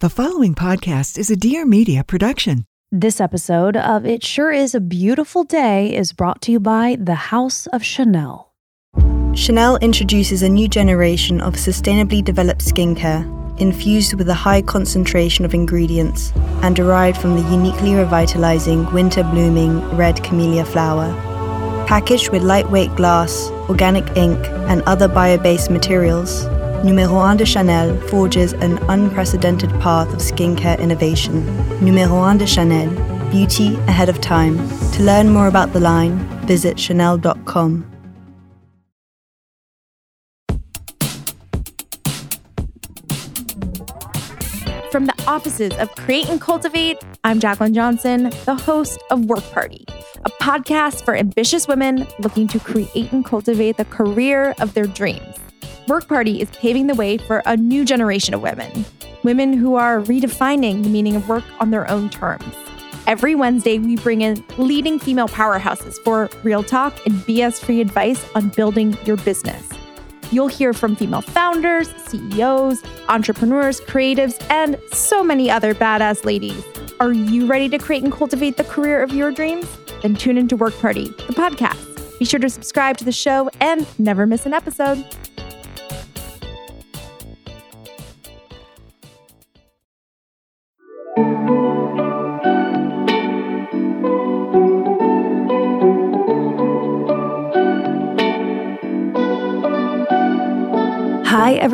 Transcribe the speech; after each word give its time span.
The 0.00 0.10
following 0.10 0.54
podcast 0.54 1.16
is 1.16 1.30
a 1.30 1.36
Dear 1.36 1.64
Media 1.64 2.04
production. 2.04 2.66
This 2.92 3.18
episode 3.18 3.78
of 3.78 4.04
It 4.04 4.22
Sure 4.22 4.52
Is 4.52 4.74
a 4.74 4.80
Beautiful 4.80 5.42
Day 5.42 5.96
is 5.96 6.12
brought 6.12 6.42
to 6.42 6.52
you 6.52 6.60
by 6.60 6.98
the 7.00 7.14
House 7.14 7.66
of 7.68 7.82
Chanel. 7.82 8.52
Chanel 9.32 9.78
introduces 9.78 10.42
a 10.42 10.50
new 10.50 10.68
generation 10.68 11.40
of 11.40 11.54
sustainably 11.54 12.22
developed 12.22 12.60
skincare, 12.60 13.24
infused 13.58 14.18
with 14.18 14.28
a 14.28 14.34
high 14.34 14.60
concentration 14.60 15.46
of 15.46 15.54
ingredients 15.54 16.30
and 16.60 16.76
derived 16.76 17.16
from 17.16 17.34
the 17.34 17.50
uniquely 17.50 17.94
revitalizing 17.94 18.84
winter 18.92 19.22
blooming 19.22 19.80
red 19.96 20.22
camellia 20.22 20.66
flower. 20.66 21.10
Packaged 21.86 22.32
with 22.32 22.42
lightweight 22.42 22.94
glass, 22.96 23.48
organic 23.70 24.04
ink, 24.14 24.38
and 24.68 24.82
other 24.82 25.08
bio 25.08 25.38
based 25.38 25.70
materials, 25.70 26.44
Numéro 26.84 27.16
1 27.16 27.36
de 27.36 27.44
Chanel 27.44 27.98
forges 28.08 28.52
an 28.54 28.78
unprecedented 28.88 29.70
path 29.80 30.12
of 30.12 30.20
skincare 30.20 30.78
innovation. 30.78 31.42
Numéro 31.80 32.20
1 32.20 32.38
de 32.38 32.46
Chanel, 32.46 32.90
beauty 33.30 33.76
ahead 33.88 34.08
of 34.08 34.20
time. 34.20 34.56
To 34.92 35.02
learn 35.02 35.30
more 35.30 35.48
about 35.48 35.72
the 35.72 35.80
line, 35.80 36.18
visit 36.46 36.78
chanel.com. 36.78 37.84
From 44.92 45.06
the 45.06 45.24
offices 45.26 45.76
of 45.78 45.94
Create 45.96 46.28
and 46.28 46.40
Cultivate, 46.40 46.98
I'm 47.24 47.40
Jaclyn 47.40 47.74
Johnson, 47.74 48.30
the 48.44 48.54
host 48.54 48.98
of 49.10 49.24
Work 49.26 49.44
Party, 49.50 49.84
a 50.24 50.30
podcast 50.40 51.04
for 51.04 51.16
ambitious 51.16 51.66
women 51.66 52.06
looking 52.20 52.46
to 52.48 52.60
create 52.60 53.12
and 53.12 53.24
cultivate 53.24 53.76
the 53.76 53.84
career 53.86 54.54
of 54.60 54.72
their 54.74 54.86
dreams. 54.86 55.36
Work 55.88 56.08
Party 56.08 56.40
is 56.40 56.50
paving 56.50 56.88
the 56.88 56.96
way 56.96 57.16
for 57.16 57.42
a 57.46 57.56
new 57.56 57.84
generation 57.84 58.34
of 58.34 58.42
women, 58.42 58.84
women 59.22 59.52
who 59.52 59.76
are 59.76 60.00
redefining 60.00 60.82
the 60.82 60.88
meaning 60.88 61.14
of 61.14 61.28
work 61.28 61.44
on 61.60 61.70
their 61.70 61.88
own 61.88 62.10
terms. 62.10 62.52
Every 63.06 63.36
Wednesday, 63.36 63.78
we 63.78 63.94
bring 63.94 64.22
in 64.22 64.44
leading 64.58 64.98
female 64.98 65.28
powerhouses 65.28 65.94
for 66.02 66.28
real 66.42 66.64
talk 66.64 66.98
and 67.06 67.14
BS 67.20 67.64
free 67.64 67.80
advice 67.80 68.28
on 68.34 68.48
building 68.48 68.98
your 69.04 69.16
business. 69.18 69.68
You'll 70.32 70.48
hear 70.48 70.72
from 70.72 70.96
female 70.96 71.20
founders, 71.20 71.88
CEOs, 72.08 72.82
entrepreneurs, 73.08 73.80
creatives, 73.82 74.44
and 74.50 74.76
so 74.90 75.22
many 75.22 75.48
other 75.48 75.72
badass 75.72 76.24
ladies. 76.24 76.64
Are 76.98 77.12
you 77.12 77.46
ready 77.46 77.68
to 77.68 77.78
create 77.78 78.02
and 78.02 78.12
cultivate 78.12 78.56
the 78.56 78.64
career 78.64 79.04
of 79.04 79.12
your 79.12 79.30
dreams? 79.30 79.68
Then 80.02 80.16
tune 80.16 80.36
into 80.36 80.56
Work 80.56 80.76
Party, 80.80 81.04
the 81.04 81.32
podcast. 81.32 82.18
Be 82.18 82.24
sure 82.24 82.40
to 82.40 82.50
subscribe 82.50 82.96
to 82.96 83.04
the 83.04 83.12
show 83.12 83.50
and 83.60 83.86
never 84.00 84.26
miss 84.26 84.46
an 84.46 84.52
episode. 84.52 85.04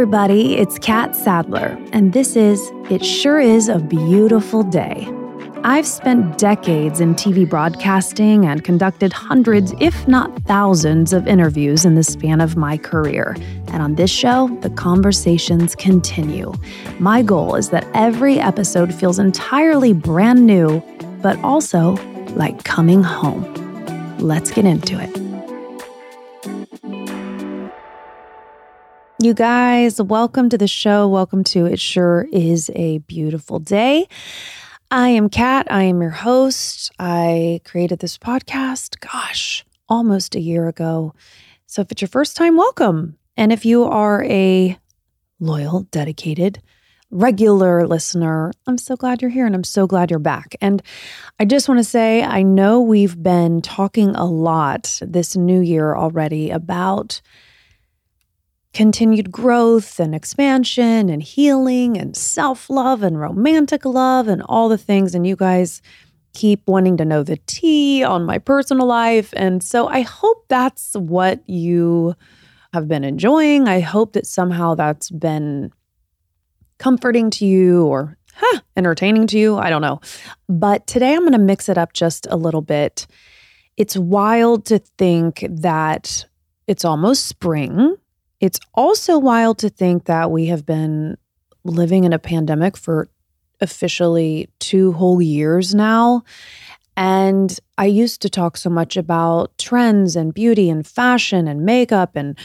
Everybody. 0.03 0.57
It's 0.57 0.81
Catt 0.81 1.15
Sadler, 1.15 1.79
and 1.93 2.13
this 2.13 2.35
is 2.35 2.73
It 2.91 3.05
Sure 3.05 3.39
Is 3.39 3.69
a 3.69 3.79
Beautiful 3.79 4.65
Day. 4.65 5.09
I've 5.63 5.87
spent 5.87 6.39
decades 6.39 7.01
in 7.01 7.15
TV 7.15 7.49
broadcasting 7.49 8.45
and 8.45 8.65
conducted 8.65 9.13
hundreds, 9.13 9.73
if 9.79 10.09
not 10.09 10.37
thousands, 10.43 11.13
of 11.13 11.29
interviews 11.29 11.85
in 11.85 11.95
the 11.95 12.03
span 12.03 12.41
of 12.41 12.57
my 12.57 12.79
career. 12.79 13.37
And 13.69 13.81
on 13.81 13.95
this 13.95 14.11
show, 14.11 14.49
the 14.61 14.71
conversations 14.71 15.77
continue. 15.77 16.53
My 16.99 17.23
goal 17.23 17.55
is 17.55 17.71
that 17.71 17.87
every 17.95 18.41
episode 18.41 18.93
feels 18.93 19.21
entirely 19.21 19.93
brand 19.93 20.45
new, 20.45 20.83
but 21.23 21.39
also 21.45 21.93
like 22.35 22.65
coming 22.65 23.05
home. 23.05 23.45
Let's 24.19 24.51
get 24.51 24.65
into 24.65 25.01
it. 25.01 25.32
You 29.23 29.35
guys, 29.35 30.03
welcome 30.03 30.49
to 30.49 30.59
the 30.59 30.67
show. 30.67 31.07
Welcome 31.07 31.45
to 31.45 31.67
It 31.67 31.79
Sure 31.79 32.27
Is 32.33 32.73
a 32.75 32.99
Beautiful 32.99 33.61
Day. 33.61 34.09
I 34.91 35.11
am 35.11 35.29
Catt. 35.29 35.71
I 35.71 35.85
am 35.85 36.03
your 36.03 36.11
host. 36.11 36.91
I 36.99 37.61
created 37.63 38.01
this 38.01 38.19
podcast, 38.19 38.99
gosh, 38.99 39.65
almost 39.89 40.35
a 40.35 40.41
year 40.41 40.67
ago. 40.67 41.15
So 41.67 41.83
if 41.83 41.93
it's 41.93 42.03
your 42.03 42.09
first 42.09 42.37
time, 42.37 42.57
welcome. 42.57 43.17
And 43.37 43.53
if 43.53 43.65
you 43.65 43.85
are 43.85 44.25
a 44.25 44.77
loyal, 45.39 45.83
dedicated, 45.93 46.61
regular 47.13 47.87
listener, 47.87 48.51
I'm 48.67 48.77
so 48.77 48.97
glad 48.97 49.23
you're 49.23 49.31
here 49.31 49.47
and 49.47 49.55
I'm 49.55 49.63
so 49.63 49.87
glad 49.87 50.11
you're 50.11 50.19
back. 50.19 50.57
And 50.61 50.83
I 51.39 51.45
just 51.45 51.69
want 51.69 51.79
to 51.79 51.85
say, 51.85 52.25
I 52.25 52.43
know 52.43 52.81
we've 52.81 53.23
been 53.23 53.63
talking 53.63 54.17
a 54.17 54.25
lot 54.25 54.99
this 55.01 55.37
new 55.37 55.61
year 55.61 55.95
already 55.95 56.51
about 56.51 57.21
continued 58.73 59.31
growth 59.31 60.01
and 60.01 60.15
expansion 60.15 61.11
and 61.11 61.23
healing 61.23 61.99
and 61.99 62.17
self 62.17 62.71
love 62.71 63.03
and 63.03 63.21
romantic 63.21 63.85
love 63.85 64.29
and 64.29 64.43
all 64.47 64.69
the 64.69 64.79
things. 64.79 65.15
And 65.15 65.27
you 65.27 65.37
guys 65.37 65.83
keep 66.35 66.67
wanting 66.67 66.97
to 66.97 67.05
know 67.05 67.23
the 67.23 67.39
tea 67.47 68.03
on 68.03 68.25
my 68.25 68.39
personal 68.39 68.87
life. 68.87 69.33
And 69.37 69.63
so 69.63 69.89
I 69.89 70.01
hope 70.01 70.47
that's 70.49 70.95
what 70.95 71.47
you 71.49 72.15
have 72.73 72.89
been 72.89 73.05
enjoying. 73.05 73.69
I 73.69 73.81
hope 73.81 74.15
that 74.15 74.27
somehow 74.27 74.75
that's 74.75 75.11
been 75.11 75.71
comforting 76.79 77.31
to 77.31 77.47
you 77.47 77.85
or 77.85 78.17
huh, 78.35 78.61
entertaining 78.77 79.27
to 79.29 79.39
you. 79.39 79.59
I 79.59 79.69
don't 79.69 79.83
know. 79.83 80.01
But 80.49 80.87
today 80.87 81.15
I'm 81.15 81.21
going 81.21 81.33
to 81.33 81.39
mix 81.39 81.69
it 81.69 81.77
up 81.77 81.93
just 81.93 82.27
a 82.31 82.37
little 82.37 82.63
bit. 82.63 83.07
It's 83.77 83.97
wild 83.97 84.65
to 84.67 84.79
think 84.79 85.47
that 85.51 86.25
it's 86.67 86.85
almost 86.85 87.27
spring 87.27 87.97
it's 88.43 88.59
also 88.75 89.19
wild 89.19 89.57
to 89.59 89.71
think 89.71 90.07
that 90.07 90.33
we 90.33 90.47
have 90.47 90.67
been 90.67 91.17
living 91.63 92.03
in 92.03 92.13
a 92.13 92.19
pandemic 92.19 92.77
for 92.77 93.09
officially 93.61 94.51
two 94.59 94.93
whole 94.93 95.23
years 95.23 95.77
now. 95.77 96.25
And 96.97 97.57
I 97.79 97.87
used 97.87 98.21
to 98.23 98.29
talk 98.29 98.57
so 98.57 98.69
much 98.69 98.97
about 98.97 99.57
trends 99.59 100.17
and 100.17 100.35
beauty 100.35 100.69
and 100.69 100.85
fashion 100.85 101.47
and 101.47 101.65
makeup 101.65 102.17
and 102.17 102.37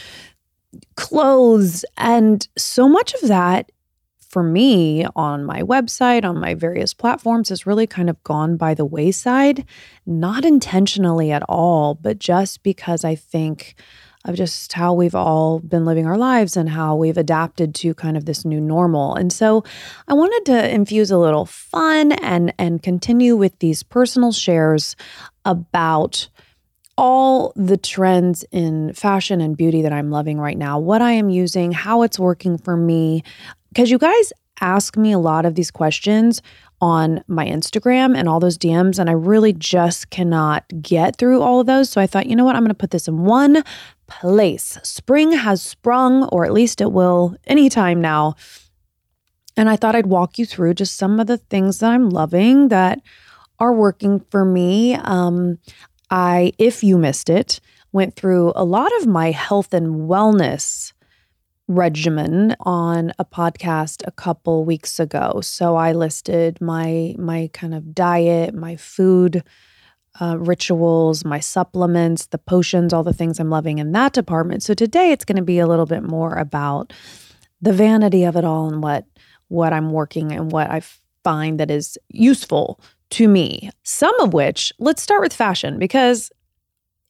clothes. 0.94 1.84
And 1.96 2.46
so 2.56 2.88
much 2.88 3.12
of 3.14 3.22
that 3.22 3.72
for 4.20 4.44
me 4.44 5.04
on 5.16 5.44
my 5.44 5.62
website, 5.62 6.24
on 6.24 6.38
my 6.38 6.54
various 6.54 6.94
platforms, 6.94 7.48
has 7.48 7.66
really 7.66 7.88
kind 7.88 8.08
of 8.08 8.22
gone 8.22 8.56
by 8.56 8.72
the 8.72 8.84
wayside, 8.84 9.64
not 10.06 10.44
intentionally 10.44 11.32
at 11.32 11.42
all, 11.48 11.96
but 11.96 12.20
just 12.20 12.62
because 12.62 13.04
I 13.04 13.16
think 13.16 13.74
of 14.28 14.36
just 14.36 14.72
how 14.74 14.92
we've 14.92 15.14
all 15.14 15.58
been 15.60 15.86
living 15.86 16.06
our 16.06 16.18
lives 16.18 16.56
and 16.56 16.68
how 16.68 16.94
we've 16.94 17.16
adapted 17.16 17.74
to 17.76 17.94
kind 17.94 18.16
of 18.16 18.26
this 18.26 18.44
new 18.44 18.60
normal. 18.60 19.14
And 19.14 19.32
so 19.32 19.64
I 20.06 20.14
wanted 20.14 20.44
to 20.52 20.70
infuse 20.72 21.10
a 21.10 21.18
little 21.18 21.46
fun 21.46 22.12
and 22.12 22.52
and 22.58 22.82
continue 22.82 23.36
with 23.36 23.58
these 23.58 23.82
personal 23.82 24.30
shares 24.30 24.94
about 25.44 26.28
all 26.98 27.52
the 27.56 27.76
trends 27.76 28.44
in 28.50 28.92
fashion 28.92 29.40
and 29.40 29.56
beauty 29.56 29.82
that 29.82 29.92
I'm 29.92 30.10
loving 30.10 30.38
right 30.38 30.58
now, 30.58 30.78
what 30.78 31.00
I 31.00 31.12
am 31.12 31.30
using, 31.30 31.72
how 31.72 32.02
it's 32.02 32.18
working 32.18 32.58
for 32.58 32.76
me. 32.76 33.22
Because 33.70 33.90
you 33.90 33.98
guys 33.98 34.32
ask 34.60 34.96
me 34.96 35.12
a 35.12 35.18
lot 35.18 35.46
of 35.46 35.54
these 35.54 35.70
questions 35.70 36.42
on 36.80 37.22
my 37.26 37.46
Instagram 37.46 38.16
and 38.16 38.28
all 38.28 38.40
those 38.40 38.58
DMs, 38.58 38.98
and 38.98 39.10
I 39.10 39.12
really 39.12 39.52
just 39.52 40.10
cannot 40.10 40.64
get 40.80 41.16
through 41.16 41.42
all 41.42 41.60
of 41.60 41.66
those. 41.66 41.90
So 41.90 42.00
I 42.00 42.06
thought, 42.06 42.26
you 42.26 42.36
know 42.36 42.44
what? 42.44 42.54
I'm 42.54 42.62
going 42.62 42.68
to 42.68 42.74
put 42.74 42.90
this 42.90 43.08
in 43.08 43.24
one 43.24 43.64
place. 44.06 44.78
Spring 44.82 45.32
has 45.32 45.60
sprung, 45.60 46.24
or 46.24 46.44
at 46.44 46.52
least 46.52 46.80
it 46.80 46.92
will 46.92 47.36
anytime 47.46 48.00
now. 48.00 48.36
And 49.56 49.68
I 49.68 49.76
thought 49.76 49.96
I'd 49.96 50.06
walk 50.06 50.38
you 50.38 50.46
through 50.46 50.74
just 50.74 50.96
some 50.96 51.18
of 51.18 51.26
the 51.26 51.38
things 51.38 51.80
that 51.80 51.90
I'm 51.90 52.10
loving 52.10 52.68
that 52.68 53.00
are 53.58 53.72
working 53.72 54.20
for 54.30 54.44
me. 54.44 54.94
Um, 54.94 55.58
I, 56.10 56.52
if 56.58 56.84
you 56.84 56.96
missed 56.96 57.28
it, 57.28 57.60
went 57.90 58.14
through 58.14 58.52
a 58.54 58.64
lot 58.64 58.92
of 58.98 59.06
my 59.06 59.32
health 59.32 59.74
and 59.74 60.08
wellness 60.08 60.92
regimen 61.68 62.56
on 62.60 63.12
a 63.18 63.24
podcast 63.24 64.02
a 64.06 64.10
couple 64.10 64.64
weeks 64.64 64.98
ago. 64.98 65.40
So 65.42 65.76
I 65.76 65.92
listed 65.92 66.60
my 66.60 67.14
my 67.18 67.50
kind 67.52 67.74
of 67.74 67.94
diet, 67.94 68.54
my 68.54 68.76
food 68.76 69.44
uh, 70.20 70.36
rituals, 70.38 71.24
my 71.24 71.38
supplements, 71.38 72.26
the 72.26 72.38
potions, 72.38 72.92
all 72.92 73.04
the 73.04 73.12
things 73.12 73.38
I'm 73.38 73.50
loving 73.50 73.78
in 73.78 73.92
that 73.92 74.14
department. 74.14 74.62
So 74.62 74.74
today 74.74 75.12
it's 75.12 75.24
going 75.24 75.36
to 75.36 75.42
be 75.42 75.58
a 75.58 75.66
little 75.66 75.86
bit 75.86 76.02
more 76.02 76.34
about 76.34 76.92
the 77.60 77.72
vanity 77.72 78.24
of 78.24 78.34
it 78.36 78.44
all 78.44 78.68
and 78.68 78.82
what 78.82 79.04
what 79.48 79.72
I'm 79.72 79.92
working 79.92 80.32
and 80.32 80.50
what 80.50 80.70
I 80.70 80.82
find 81.22 81.60
that 81.60 81.70
is 81.70 81.98
useful 82.08 82.80
to 83.10 83.28
me. 83.28 83.70
Some 83.82 84.18
of 84.20 84.32
which, 84.34 84.72
let's 84.78 85.02
start 85.02 85.22
with 85.22 85.32
fashion 85.32 85.78
because 85.78 86.30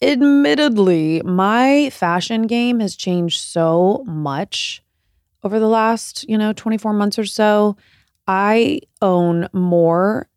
admittedly, 0.02 1.22
my 1.24 1.90
fashion 1.90 2.46
game 2.46 2.80
has 2.80 2.96
changed 2.96 3.40
so 3.40 4.04
much 4.06 4.82
over 5.42 5.58
the 5.58 5.68
last, 5.68 6.28
you 6.28 6.36
know, 6.38 6.52
24 6.52 6.92
months 6.92 7.18
or 7.18 7.24
so. 7.26 7.76
I 8.26 8.80
own 9.00 9.48
more 9.52 10.28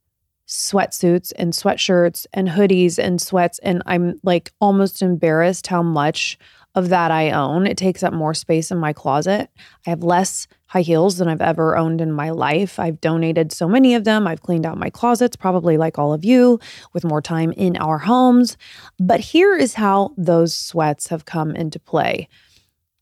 sweatsuits 0.48 1.32
and 1.38 1.54
sweatshirts 1.54 2.26
and 2.34 2.50
hoodies 2.50 3.00
and 3.00 3.22
sweats. 3.22 3.60
And 3.60 3.82
I'm 3.86 4.20
like 4.24 4.52
almost 4.60 5.02
embarrassed 5.02 5.68
how 5.68 5.82
much 5.82 6.38
of 6.74 6.90
that 6.90 7.12
I 7.12 7.32
own. 7.32 7.68
It 7.68 7.78
takes 7.78 8.02
up 8.02 8.14
more 8.14 8.34
space 8.34 8.72
in 8.72 8.78
my 8.78 8.94
closet. 8.94 9.50
I 9.86 9.90
have 9.90 10.04
less 10.04 10.48
high 10.68 10.82
heels 10.82 11.18
than 11.18 11.28
I've 11.28 11.42
ever 11.42 11.76
owned 11.76 12.00
in 12.00 12.14
my 12.14 12.30
life. 12.30 12.80
I've 12.80 13.02
donated 13.02 13.52
so 13.52 13.68
many 13.68 13.94
of 13.94 14.06
them. 14.06 14.26
I've 14.26 14.42
cleaned 14.42 14.66
out 14.66 14.78
my 14.78 14.90
closets, 14.90 15.36
probably 15.36 15.78
like 15.78 16.00
all 16.00 16.14
of 16.14 16.24
you, 16.24 16.60
with 16.94 17.04
more 17.04 17.22
time 17.22 17.52
in 17.52 17.76
our 17.76 17.98
homes. 17.98 18.56
But 18.98 19.20
here 19.20 19.56
is 19.58 19.74
how 19.74 20.14
those 20.18 20.54
sweats 20.54 21.08
have 21.08 21.26
come 21.26 21.56
into 21.56 21.80
play. 21.80 22.30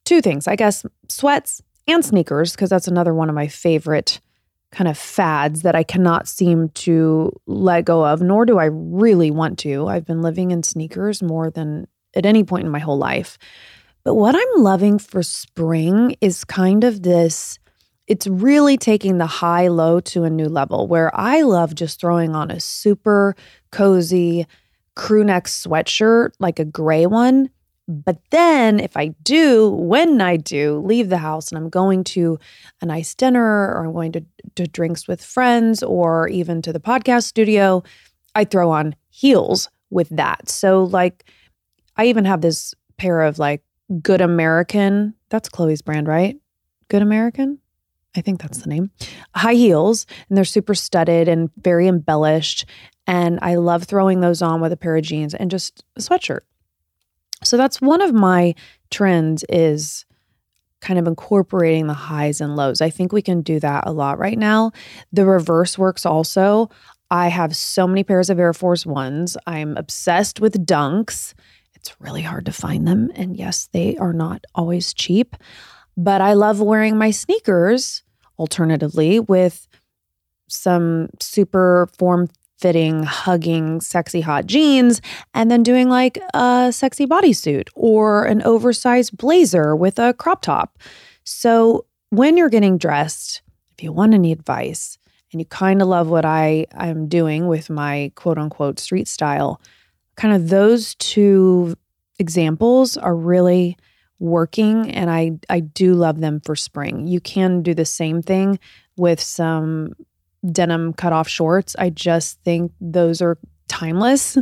Two 0.03 0.21
things, 0.21 0.47
I 0.47 0.55
guess, 0.55 0.83
sweats 1.07 1.61
and 1.85 2.03
sneakers, 2.03 2.53
because 2.53 2.71
that's 2.71 2.87
another 2.87 3.13
one 3.13 3.29
of 3.29 3.35
my 3.35 3.47
favorite 3.47 4.19
kind 4.71 4.87
of 4.87 4.97
fads 4.97 5.61
that 5.61 5.75
I 5.75 5.83
cannot 5.83 6.27
seem 6.27 6.69
to 6.69 7.31
let 7.45 7.85
go 7.85 8.05
of, 8.05 8.21
nor 8.21 8.45
do 8.45 8.57
I 8.57 8.65
really 8.65 9.29
want 9.31 9.59
to. 9.59 9.87
I've 9.87 10.05
been 10.05 10.21
living 10.21 10.51
in 10.51 10.63
sneakers 10.63 11.21
more 11.21 11.51
than 11.51 11.87
at 12.15 12.25
any 12.25 12.43
point 12.43 12.65
in 12.65 12.71
my 12.71 12.79
whole 12.79 12.97
life. 12.97 13.37
But 14.03 14.15
what 14.15 14.35
I'm 14.35 14.63
loving 14.63 14.97
for 14.99 15.21
spring 15.23 16.15
is 16.21 16.43
kind 16.43 16.83
of 16.83 17.03
this 17.03 17.59
it's 18.09 18.25
really 18.25 18.75
taking 18.75 19.19
the 19.19 19.27
high 19.27 19.67
low 19.67 19.99
to 19.99 20.23
a 20.23 20.31
new 20.31 20.47
level 20.49 20.87
where 20.87 21.15
I 21.15 21.41
love 21.41 21.75
just 21.75 22.01
throwing 22.01 22.35
on 22.35 22.49
a 22.49 22.59
super 22.59 23.35
cozy 23.71 24.47
crew 24.95 25.23
neck 25.23 25.45
sweatshirt, 25.45 26.31
like 26.39 26.57
a 26.59 26.65
gray 26.65 27.05
one. 27.05 27.51
But 27.87 28.19
then, 28.31 28.79
if 28.79 28.97
I 28.97 29.09
do, 29.23 29.69
when 29.69 30.21
I 30.21 30.37
do 30.37 30.79
leave 30.79 31.09
the 31.09 31.17
house 31.17 31.49
and 31.49 31.57
I'm 31.57 31.69
going 31.69 32.03
to 32.05 32.39
a 32.81 32.85
nice 32.85 33.15
dinner 33.15 33.43
or 33.43 33.85
I'm 33.85 33.93
going 33.93 34.11
to, 34.13 34.25
to 34.55 34.67
drinks 34.67 35.07
with 35.07 35.23
friends 35.23 35.81
or 35.83 36.27
even 36.29 36.61
to 36.63 36.73
the 36.73 36.79
podcast 36.79 37.23
studio, 37.23 37.83
I 38.35 38.43
throw 38.43 38.71
on 38.71 38.95
heels 39.09 39.69
with 39.89 40.09
that. 40.09 40.49
So, 40.49 40.83
like, 40.83 41.25
I 41.99 42.05
even 42.05 42.23
have 42.23 42.39
this 42.39 42.73
pair 42.95 43.23
of 43.23 43.39
like 43.39 43.61
Good 44.01 44.21
American. 44.21 45.15
That's 45.27 45.49
Khloe's 45.49 45.81
brand, 45.81 46.07
right? 46.07 46.37
Good 46.87 47.01
American? 47.01 47.59
I 48.15 48.21
think 48.21 48.41
that's 48.41 48.59
the 48.59 48.69
name. 48.69 48.89
High 49.35 49.55
heels, 49.55 50.05
and 50.29 50.37
they're 50.37 50.45
super 50.45 50.75
studded 50.75 51.27
and 51.27 51.49
very 51.57 51.89
embellished. 51.89 52.65
And 53.05 53.37
I 53.41 53.55
love 53.55 53.83
throwing 53.83 54.21
those 54.21 54.41
on 54.41 54.61
with 54.61 54.71
a 54.71 54.77
pair 54.77 54.95
of 54.95 55.03
jeans 55.03 55.33
and 55.33 55.51
just 55.51 55.83
a 55.97 55.99
sweatshirt. 55.99 56.39
So 57.43 57.57
that's 57.57 57.81
one 57.81 58.01
of 58.01 58.13
my 58.13 58.55
trends 58.91 59.43
is 59.49 60.05
kind 60.79 60.99
of 60.99 61.05
incorporating 61.05 61.87
the 61.87 61.93
highs 61.93 62.39
and 62.39 62.55
lows. 62.55 62.79
I 62.79 62.89
think 62.89 63.11
we 63.11 63.21
can 63.21 63.41
do 63.41 63.59
that 63.59 63.83
a 63.85 63.91
lot 63.91 64.19
right 64.19 64.39
now. 64.39 64.71
The 65.11 65.25
reverse 65.25 65.77
works 65.77 66.05
also. 66.05 66.69
I 67.11 67.27
have 67.27 67.57
so 67.57 67.87
many 67.87 68.05
pairs 68.05 68.29
of 68.29 68.39
Air 68.39 68.53
Force 68.53 68.85
Ones. 68.85 69.35
I'm 69.45 69.75
obsessed 69.75 70.39
with 70.39 70.65
dunks 70.65 71.33
it's 71.79 71.99
really 71.99 72.21
hard 72.21 72.45
to 72.45 72.51
find 72.51 72.87
them. 72.87 73.11
And 73.15 73.37
yes, 73.37 73.69
they 73.71 73.97
are 73.97 74.13
not 74.13 74.45
always 74.53 74.93
cheap, 74.93 75.35
but 75.95 76.21
I 76.21 76.33
love 76.33 76.59
wearing 76.59 76.97
my 76.97 77.11
sneakers 77.11 78.03
alternatively 78.37 79.19
with 79.19 79.67
some 80.47 81.09
super 81.19 81.87
form 81.97 82.27
fitting, 82.57 83.03
hugging, 83.03 83.79
sexy 83.79 84.19
hot 84.21 84.45
jeans, 84.45 85.01
and 85.33 85.49
then 85.49 85.63
doing 85.63 85.87
like 85.87 86.19
a 86.33 86.69
sexy 86.73 87.05
bodysuit 87.05 87.69
or 87.75 88.25
an 88.25 88.41
oversized 88.43 89.17
blazer 89.17 89.75
with 89.75 89.97
a 89.97 90.13
crop 90.13 90.41
top. 90.41 90.77
So 91.23 91.85
when 92.09 92.35
you're 92.35 92.49
getting 92.49 92.77
dressed, 92.77 93.41
if 93.77 93.83
you 93.83 93.93
want 93.93 94.13
any 94.13 94.33
advice 94.33 94.97
and 95.31 95.39
you 95.39 95.45
kind 95.45 95.81
of 95.81 95.87
love 95.87 96.09
what 96.09 96.25
I 96.25 96.65
am 96.73 97.07
doing 97.07 97.47
with 97.47 97.69
my 97.69 98.11
quote 98.15 98.37
unquote 98.37 98.79
street 98.79 99.07
style, 99.07 99.61
kind 100.19 100.35
of 100.35 100.49
those 100.49 100.95
two 100.95 101.75
examples 102.19 102.97
are 102.97 103.15
really 103.15 103.77
working 104.19 104.91
and 104.91 105.09
I 105.09 105.31
I 105.49 105.61
do 105.61 105.93
love 105.93 106.19
them 106.19 106.41
for 106.41 106.57
spring. 106.57 107.07
You 107.07 107.21
can 107.21 107.63
do 107.63 107.73
the 107.73 107.85
same 107.85 108.21
thing 108.21 108.59
with 108.97 109.21
some 109.21 109.93
denim 110.51 110.91
cut 110.91 111.13
off 111.13 111.29
shorts. 111.29 111.73
I 111.79 111.89
just 111.89 112.41
think 112.43 112.73
those 112.81 113.21
are 113.21 113.37
timeless, 113.69 114.37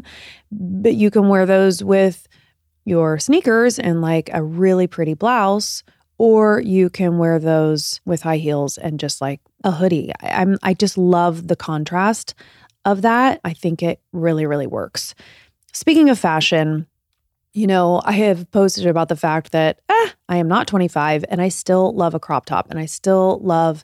but 0.52 0.96
you 0.96 1.12
can 1.12 1.28
wear 1.28 1.46
those 1.46 1.84
with 1.84 2.28
your 2.86 3.20
sneakers 3.20 3.78
and 3.78 4.02
like 4.02 4.32
a 4.34 4.42
really 4.42 4.88
pretty 4.88 5.14
blouse 5.14 5.84
or 6.18 6.60
you 6.60 6.90
can 6.90 7.20
wear 7.20 7.38
those 7.38 8.02
with 8.04 8.24
high 8.24 8.38
heels 8.38 8.80
and 8.80 9.00
just 9.00 9.22
like 9.22 9.42
a 9.64 9.70
hoodie. 9.70 10.12
I, 10.22 10.42
I'm 10.42 10.58
I 10.64 10.74
just 10.74 10.98
love 10.98 11.48
the 11.48 11.56
contrast 11.56 12.34
of 12.84 13.04
that. 13.04 13.42
I 13.44 13.54
think 13.54 13.84
it 13.84 14.02
really 14.12 14.48
really 14.48 14.66
works. 14.66 15.14
Speaking 15.74 16.10
of 16.10 16.18
fashion, 16.18 16.88
you 17.54 17.68
know, 17.68 18.02
I 18.06 18.14
have 18.14 18.50
posted 18.52 18.86
about 18.86 19.10
the 19.10 19.16
fact 19.16 19.52
that 19.52 19.80
eh, 19.90 20.10
I 20.30 20.38
am 20.38 20.48
not 20.48 20.68
25 20.68 21.26
and 21.30 21.42
I 21.42 21.50
still 21.50 21.94
love 21.94 22.14
a 22.14 22.20
crop 22.20 22.46
top 22.46 22.70
and 22.70 22.80
I 22.80 22.86
still 22.86 23.40
love 23.40 23.84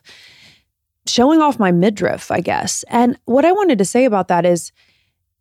showing 1.06 1.40
off 1.40 1.58
my 1.58 1.72
midriff, 1.72 2.30
I 2.30 2.40
guess. 2.40 2.84
And 2.88 3.18
what 3.24 3.44
I 3.44 3.52
wanted 3.52 3.78
to 3.78 3.84
say 3.84 4.04
about 4.04 4.28
that 4.28 4.46
is 4.46 4.72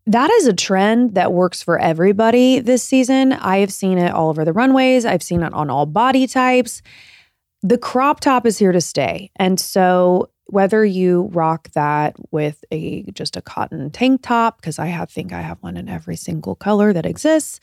that 0.06 0.30
is 0.32 0.48
a 0.48 0.54
trend 0.54 1.16
that 1.16 1.32
works 1.32 1.64
for 1.64 1.80
everybody 1.80 2.60
this 2.60 2.84
season. 2.84 3.34
I 3.34 3.58
have 3.58 3.72
seen 3.72 3.98
it 3.98 4.12
all 4.12 4.30
over 4.30 4.44
the 4.44 4.52
runways, 4.52 5.06
I've 5.06 5.24
seen 5.24 5.44
it 5.44 5.54
on 5.54 5.70
all 5.70 5.86
body 5.86 6.28
types. 6.28 6.82
The 7.62 7.78
crop 7.78 8.20
top 8.20 8.46
is 8.46 8.58
here 8.58 8.74
to 8.74 8.82
stay. 8.82 9.32
And 9.38 9.58
so 9.58 10.30
whether 10.48 10.84
you 10.84 11.30
rock 11.32 11.72
that 11.72 12.16
with 12.32 12.64
a 12.72 13.04
just 13.14 13.38
a 13.38 13.42
cotton 13.42 13.90
tank 13.90 14.22
top 14.24 14.58
because 14.58 14.78
I 14.78 14.88
have 14.88 15.10
think 15.10 15.32
I 15.32 15.42
have 15.42 15.58
one 15.62 15.78
in 15.78 15.88
every 15.88 16.16
single 16.16 16.56
color 16.56 16.94
that 16.94 17.06
exists 17.06 17.60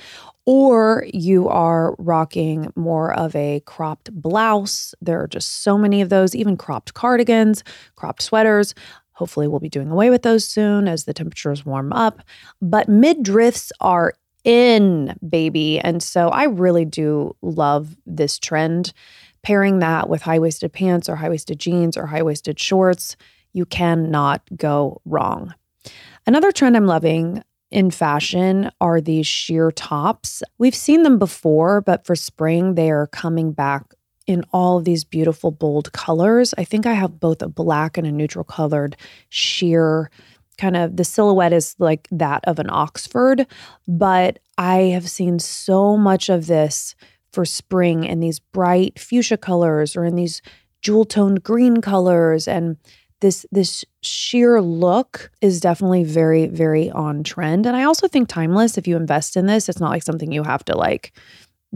or 0.47 1.07
you 1.13 1.49
are 1.49 1.95
rocking 1.99 2.73
more 2.75 3.13
of 3.15 3.37
a 3.37 3.61
cropped 3.67 4.13
blouse. 4.13 4.95
There 5.01 5.23
are 5.23 5.29
just 5.29 5.63
so 5.63 5.77
many 5.77 6.01
of 6.01 6.09
those 6.09 6.35
even 6.35 6.57
cropped 6.57 6.95
cardigans 6.95 7.63
cropped 7.97 8.23
sweaters. 8.23 8.75
Hopefully 9.13 9.47
we'll 9.47 9.61
be 9.61 9.69
doing 9.69 9.91
away 9.91 10.09
with 10.09 10.23
those 10.23 10.47
soon 10.47 10.89
as 10.89 11.05
the 11.05 11.13
temperatures 11.13 11.67
warm 11.67 11.93
up. 11.93 12.23
But 12.63 12.89
midriffs 12.89 13.71
are 13.81 14.15
in 14.45 15.15
baby. 15.29 15.79
And 15.81 16.03
so 16.03 16.29
I 16.29 16.45
really 16.45 16.85
do 16.85 17.37
love 17.43 17.97
this 18.07 18.39
trend 18.39 18.93
pairing 19.43 19.79
that 19.81 20.09
with 20.09 20.23
high 20.23 20.39
waisted 20.39 20.73
pants 20.73 21.09
or 21.09 21.17
high 21.17 21.29
waisted 21.29 21.59
jeans 21.59 21.97
or 21.97 22.07
high 22.07 22.23
waisted 22.23 22.59
shorts, 22.59 23.17
you 23.53 23.65
cannot 23.67 24.43
go 24.57 25.01
wrong. 25.05 25.55
Another 26.27 26.53
trend 26.53 26.77
I'm 26.77 26.87
loving 26.87 27.43
in 27.71 27.91
fashion 27.91 28.71
are 28.81 29.01
these 29.01 29.27
sheer 29.27 29.71
tops. 29.71 30.43
We've 30.59 30.75
seen 30.75 31.03
them 31.03 31.19
before, 31.19 31.81
but 31.81 32.05
for 32.05 32.17
spring, 32.17 32.75
they 32.75 32.91
are 32.91 33.07
coming 33.07 33.53
back 33.53 33.95
in 34.27 34.45
all 34.53 34.79
of 34.79 34.85
these 34.85 35.05
beautiful, 35.05 35.51
bold 35.51 35.93
colors. 35.93 36.55
I 36.59 36.65
think 36.65 36.87
I 36.87 36.93
have 36.93 37.19
both 37.19 37.43
a 37.43 37.49
black 37.49 37.97
and 37.97 38.07
a 38.07 38.13
neutral 38.13 38.45
colored 38.45 38.97
sheer 39.29 40.11
kind 40.61 40.77
of 40.77 40.97
the 40.97 41.05
silhouette 41.05 41.55
is 41.55 41.75
like 41.79 42.07
that 42.13 42.45
of 42.45 42.59
an 42.59 42.69
Oxford, 42.71 43.47
but 43.89 44.39
I 44.59 44.77
have 44.93 45.09
seen 45.09 45.39
so 45.39 45.97
much 45.97 46.29
of 46.29 46.47
this 46.47 46.95
for 47.33 47.45
spring 47.45 48.05
in 48.05 48.21
these 48.21 48.39
bright 48.39 48.99
fuchsia 48.99 49.37
colors 49.37 49.97
or 49.97 50.05
in 50.05 50.17
these 50.17 50.43
jewel 50.83 51.05
toned 51.05 51.43
green 51.43 51.81
colors. 51.81 52.49
And 52.49 52.77
this 53.21 53.45
this 53.53 53.85
sheer 54.03 54.61
look 54.63 55.31
is 55.41 55.61
definitely 55.61 56.05
very 56.05 56.47
very 56.47 56.91
on 56.91 57.23
trend. 57.23 57.67
And 57.67 57.77
i 57.77 57.85
also 57.85 58.09
think 58.09 58.29
timeless 58.29 58.79
if 58.79 58.87
you 58.87 58.97
invest 58.97 59.37
in 59.37 59.47
this 59.47 59.69
it's 59.69 59.81
not 59.81 59.91
like 59.91 60.03
something 60.03 60.33
you 60.33 60.43
have 60.43 60.65
to 60.67 60.77
like 60.77 61.13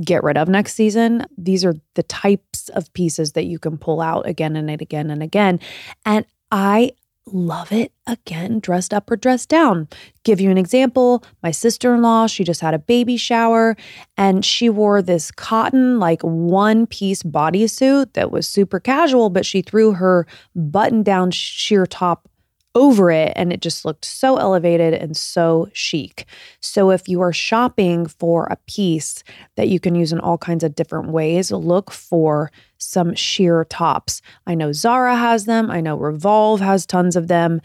get 0.03 0.25
rid 0.25 0.37
of 0.37 0.49
next 0.49 0.75
season. 0.75 1.25
These 1.39 1.65
are 1.65 1.75
the 1.95 2.03
types 2.03 2.69
of 2.71 2.93
pieces 2.95 3.33
that 3.33 3.45
you 3.45 3.59
can 3.59 3.79
pull 3.79 4.01
out 4.01 4.27
again 4.27 4.57
and 4.57 4.69
again 4.71 5.11
and 5.11 5.23
again. 5.23 5.61
And 6.05 6.25
i 6.51 6.93
love 7.27 7.73
it 7.73 7.93
again, 8.07 8.61
dressed 8.61 8.93
up 8.93 9.11
or 9.11 9.17
dressed 9.17 9.49
down. 9.49 9.89
Give 10.25 10.41
you 10.41 10.51
an 10.51 10.59
example 10.59 11.25
my 11.43 11.51
sister 11.51 11.95
in 11.95 12.03
law, 12.03 12.27
she 12.27 12.45
just 12.45 12.61
had 12.61 12.75
a 12.75 12.79
baby 12.79 13.17
shower 13.17 13.77
and 14.17 14.45
she 14.45 14.69
wore 14.69 15.03
this 15.03 15.31
cotton, 15.31 15.99
like 15.99 16.23
one 16.23 16.87
piece 16.87 17.23
bodysuit 17.23 18.13
that 18.13 18.31
was 18.31 18.47
super 18.47 18.81
casual, 18.81 19.31
but 19.31 19.47
she 19.47 19.63
threw 19.63 19.93
her 19.93 20.27
button 20.55 21.03
down 21.03 21.31
sheer 21.31 21.87
top 21.87 22.29
over 22.75 23.11
it 23.11 23.33
and 23.37 23.53
it 23.53 23.61
just 23.61 23.85
looked 23.85 24.05
so 24.05 24.37
elevated 24.37 24.95
and 24.95 25.17
so 25.17 25.69
chic. 25.73 26.27
So 26.61 26.91
if 26.91 27.09
you 27.09 27.21
are 27.21 27.33
shopping 27.33 28.07
for 28.07 28.47
a 28.47 28.57
piece 28.67 29.23
that 29.57 29.69
you 29.69 29.79
can 29.79 29.95
use 29.95 30.13
in 30.13 30.21
all 30.21 30.39
kinds 30.39 30.65
of 30.65 30.75
different 30.75 31.11
ways, 31.11 31.53
look 31.53 31.91
for 31.91 32.51
some 32.79 33.15
sheer 33.15 33.65
tops. 33.65 34.23
I 34.47 34.55
know 34.55 34.73
Zara 34.73 35.17
has 35.17 35.45
them, 35.45 35.71
I 35.71 35.81
know 35.81 35.97
Revolve 35.97 36.61
has 36.61 36.87
tons 36.87 37.17
of 37.17 37.29
them. 37.29 37.61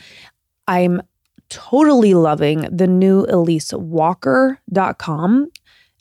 I'm 0.68 1.01
totally 1.50 2.13
loving 2.13 2.68
the 2.72 2.88
new 2.88 3.25
ElyseWalker.com 3.25 5.51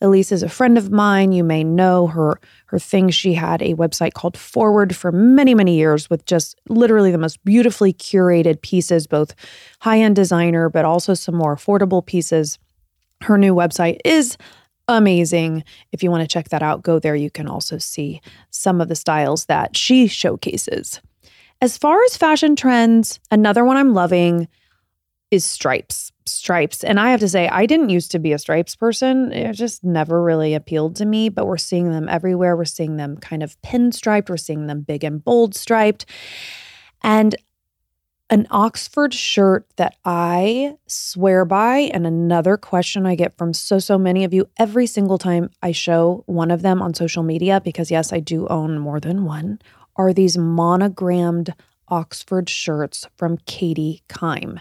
Elyse 0.00 0.33
is 0.33 0.43
a 0.43 0.49
friend 0.49 0.78
of 0.78 0.90
mine. 0.90 1.33
You 1.33 1.45
may 1.45 1.64
know 1.64 2.07
her 2.07 2.40
her 2.67 2.78
thing. 2.78 3.11
She 3.11 3.35
had 3.35 3.62
a 3.62 3.75
website 3.75 4.12
called 4.12 4.37
Forward 4.37 4.95
for 4.95 5.11
many, 5.11 5.55
many 5.55 5.76
years 5.76 6.09
with 6.09 6.25
just 6.25 6.61
literally 6.69 7.11
the 7.11 7.19
most 7.19 7.43
beautifully 7.45 7.93
curated 7.93 8.62
pieces, 8.62 9.07
both 9.07 9.35
high-end 9.81 10.17
designer, 10.17 10.69
but 10.69 10.85
also 10.85 11.14
some 11.14 11.35
more 11.35 11.57
affordable 11.57 12.05
pieces. 12.05 12.59
Her 13.23 13.38
new 13.38 13.55
website 13.55 13.99
is 14.05 14.37
amazing. 14.87 15.64
If 15.93 16.02
you 16.02 16.11
want 16.11 16.23
to 16.23 16.33
check 16.33 16.50
that 16.50 16.62
out, 16.62 16.83
go 16.83 16.99
there. 16.99 17.17
You 17.17 17.31
can 17.31 17.49
also 17.49 17.78
see 17.78 18.21
some 18.50 18.81
of 18.81 18.88
the 18.88 18.97
styles 18.97 19.47
that 19.47 19.76
she 19.76 20.07
showcases. 20.07 21.00
As 21.61 21.76
far 21.76 22.02
as 22.05 22.17
fashion 22.17 22.55
trends, 22.55 23.19
another 23.31 23.64
one 23.64 23.76
I'm 23.76 23.93
loving 23.93 24.47
is 25.30 25.44
stripes. 25.44 26.12
Stripes. 26.26 26.85
And 26.85 27.00
I 27.00 27.11
have 27.11 27.20
to 27.20 27.28
say, 27.28 27.49
I 27.49 27.66
didn't 27.66 27.90
used 27.90 28.11
to 28.12 28.18
be 28.18 28.32
a 28.32 28.38
stripes 28.38 28.76
person. 28.76 29.32
It 29.32 29.52
just 29.54 29.82
never 29.85 30.23
really 30.23 30.54
appealed 30.54 30.97
to 30.97 31.06
me, 31.06 31.28
but 31.28 31.47
we're 31.47 31.56
seeing 31.56 31.90
them 31.90 32.08
everywhere. 32.08 32.56
We're 32.56 32.64
seeing 32.64 32.97
them 32.97 33.16
kind 33.16 33.42
of 33.42 33.61
pinstriped, 33.62 34.28
we're 34.28 34.37
seeing 34.37 34.66
them 34.66 34.82
big 34.82 35.04
and 35.04 35.23
bold 35.23 35.54
striped. 35.54 36.06
And 37.02 37.35
an 38.30 38.47
Oxford 38.50 39.14
shirt 39.14 39.66
that 39.76 39.97
I 40.04 40.76
swear 40.87 41.47
by, 41.47 41.90
and 41.94 42.06
another 42.06 42.58
question 42.58 43.06
I 43.06 43.14
get 43.14 43.38
from 43.38 43.54
so, 43.54 43.78
so 43.78 43.97
many 43.97 44.23
of 44.23 44.35
you 44.35 44.50
every 44.58 44.87
single 44.87 45.16
time 45.16 45.49
I 45.62 45.73
show 45.73 46.25
one 46.26 46.50
of 46.50 46.61
them 46.61 46.82
on 46.82 46.92
social 46.92 47.23
media, 47.23 47.61
because 47.62 47.90
yes, 47.90 48.12
I 48.12 48.20
do 48.20 48.47
own 48.49 48.78
more 48.78 49.00
than 49.00 49.25
one, 49.25 49.61
are 49.97 50.12
these 50.12 50.37
monogrammed 50.37 51.54
Oxford 51.88 52.50
shirts 52.50 53.06
from 53.16 53.38
Katie 53.47 54.02
Kime. 54.11 54.61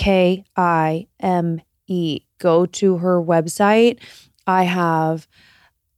K 0.00 0.44
I 0.56 1.08
M 1.20 1.60
E. 1.86 2.20
Go 2.38 2.64
to 2.64 2.96
her 2.96 3.22
website. 3.22 3.98
I 4.46 4.62
have 4.62 5.28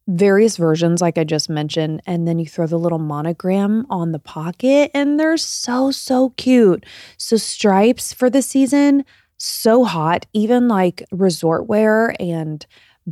various 0.08 0.56
versions, 0.56 1.00
like 1.00 1.16
I 1.18 1.22
just 1.22 1.48
mentioned, 1.48 2.02
and 2.04 2.26
then 2.26 2.40
you 2.40 2.46
throw 2.46 2.66
the 2.66 2.80
little 2.80 2.98
monogram 2.98 3.86
on 3.90 4.10
the 4.10 4.18
pocket, 4.18 4.90
and 4.92 5.20
they're 5.20 5.36
so, 5.36 5.92
so 5.92 6.30
cute. 6.30 6.84
So, 7.16 7.36
stripes 7.36 8.12
for 8.12 8.28
the 8.28 8.42
season, 8.42 9.04
so 9.36 9.84
hot, 9.84 10.26
even 10.32 10.66
like 10.66 11.04
resort 11.12 11.68
wear 11.68 12.16
and 12.20 12.66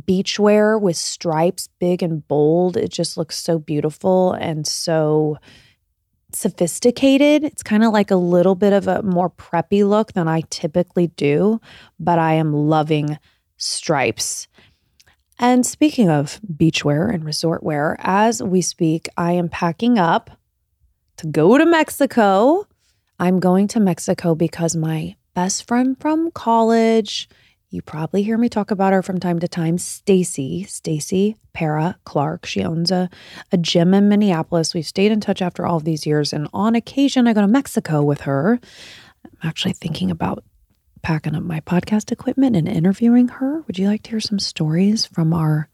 beach 0.05 0.39
wear 0.39 0.77
with 0.77 0.97
stripes, 0.97 1.69
big 1.79 2.03
and 2.03 2.27
bold. 2.27 2.75
It 2.75 2.91
just 2.91 3.15
looks 3.15 3.37
so 3.37 3.59
beautiful 3.59 4.33
and 4.33 4.67
so 4.67 5.37
sophisticated. 6.35 7.43
It's 7.43 7.63
kind 7.63 7.83
of 7.83 7.91
like 7.91 8.11
a 8.11 8.15
little 8.15 8.55
bit 8.55 8.73
of 8.73 8.87
a 8.87 9.01
more 9.03 9.29
preppy 9.29 9.87
look 9.87 10.13
than 10.13 10.27
I 10.27 10.41
typically 10.49 11.07
do, 11.07 11.59
but 11.99 12.19
I 12.19 12.33
am 12.33 12.53
loving 12.53 13.17
stripes. 13.57 14.47
And 15.39 15.65
speaking 15.65 16.09
of 16.09 16.39
beachwear 16.53 17.13
and 17.13 17.25
resort 17.25 17.63
wear, 17.63 17.95
as 17.99 18.43
we 18.43 18.61
speak, 18.61 19.09
I 19.17 19.31
am 19.33 19.49
packing 19.49 19.97
up 19.97 20.29
to 21.17 21.27
go 21.27 21.57
to 21.57 21.65
Mexico. 21.65 22.67
I'm 23.19 23.39
going 23.39 23.67
to 23.69 23.79
Mexico 23.79 24.35
because 24.35 24.75
my 24.75 25.15
best 25.33 25.67
friend 25.67 25.95
from 25.99 26.31
college 26.31 27.27
you 27.71 27.81
probably 27.81 28.21
hear 28.21 28.37
me 28.37 28.49
talk 28.49 28.69
about 28.69 28.91
her 28.91 29.01
from 29.01 29.17
time 29.17 29.39
to 29.39 29.47
time, 29.47 29.77
Stacy, 29.77 30.65
Stacy 30.65 31.37
Para 31.53 31.97
Clark. 32.03 32.45
She 32.45 32.63
owns 32.63 32.91
a, 32.91 33.09
a 33.53 33.57
gym 33.57 33.93
in 33.93 34.09
Minneapolis. 34.09 34.73
We've 34.73 34.85
stayed 34.85 35.11
in 35.11 35.21
touch 35.21 35.41
after 35.41 35.65
all 35.65 35.77
of 35.77 35.85
these 35.85 36.05
years, 36.05 36.33
and 36.33 36.49
on 36.53 36.75
occasion 36.75 37.27
I 37.27 37.33
go 37.33 37.39
to 37.39 37.47
Mexico 37.47 38.03
with 38.03 38.21
her. 38.21 38.59
I'm 39.23 39.49
actually 39.49 39.71
thinking 39.71 40.11
about 40.11 40.43
packing 41.01 41.33
up 41.33 41.43
my 41.43 41.61
podcast 41.61 42.11
equipment 42.11 42.57
and 42.57 42.67
interviewing 42.67 43.29
her. 43.29 43.61
Would 43.61 43.79
you 43.79 43.87
like 43.87 44.03
to 44.03 44.11
hear 44.11 44.19
some 44.19 44.39
stories 44.39 45.05
from 45.05 45.33
our 45.33 45.69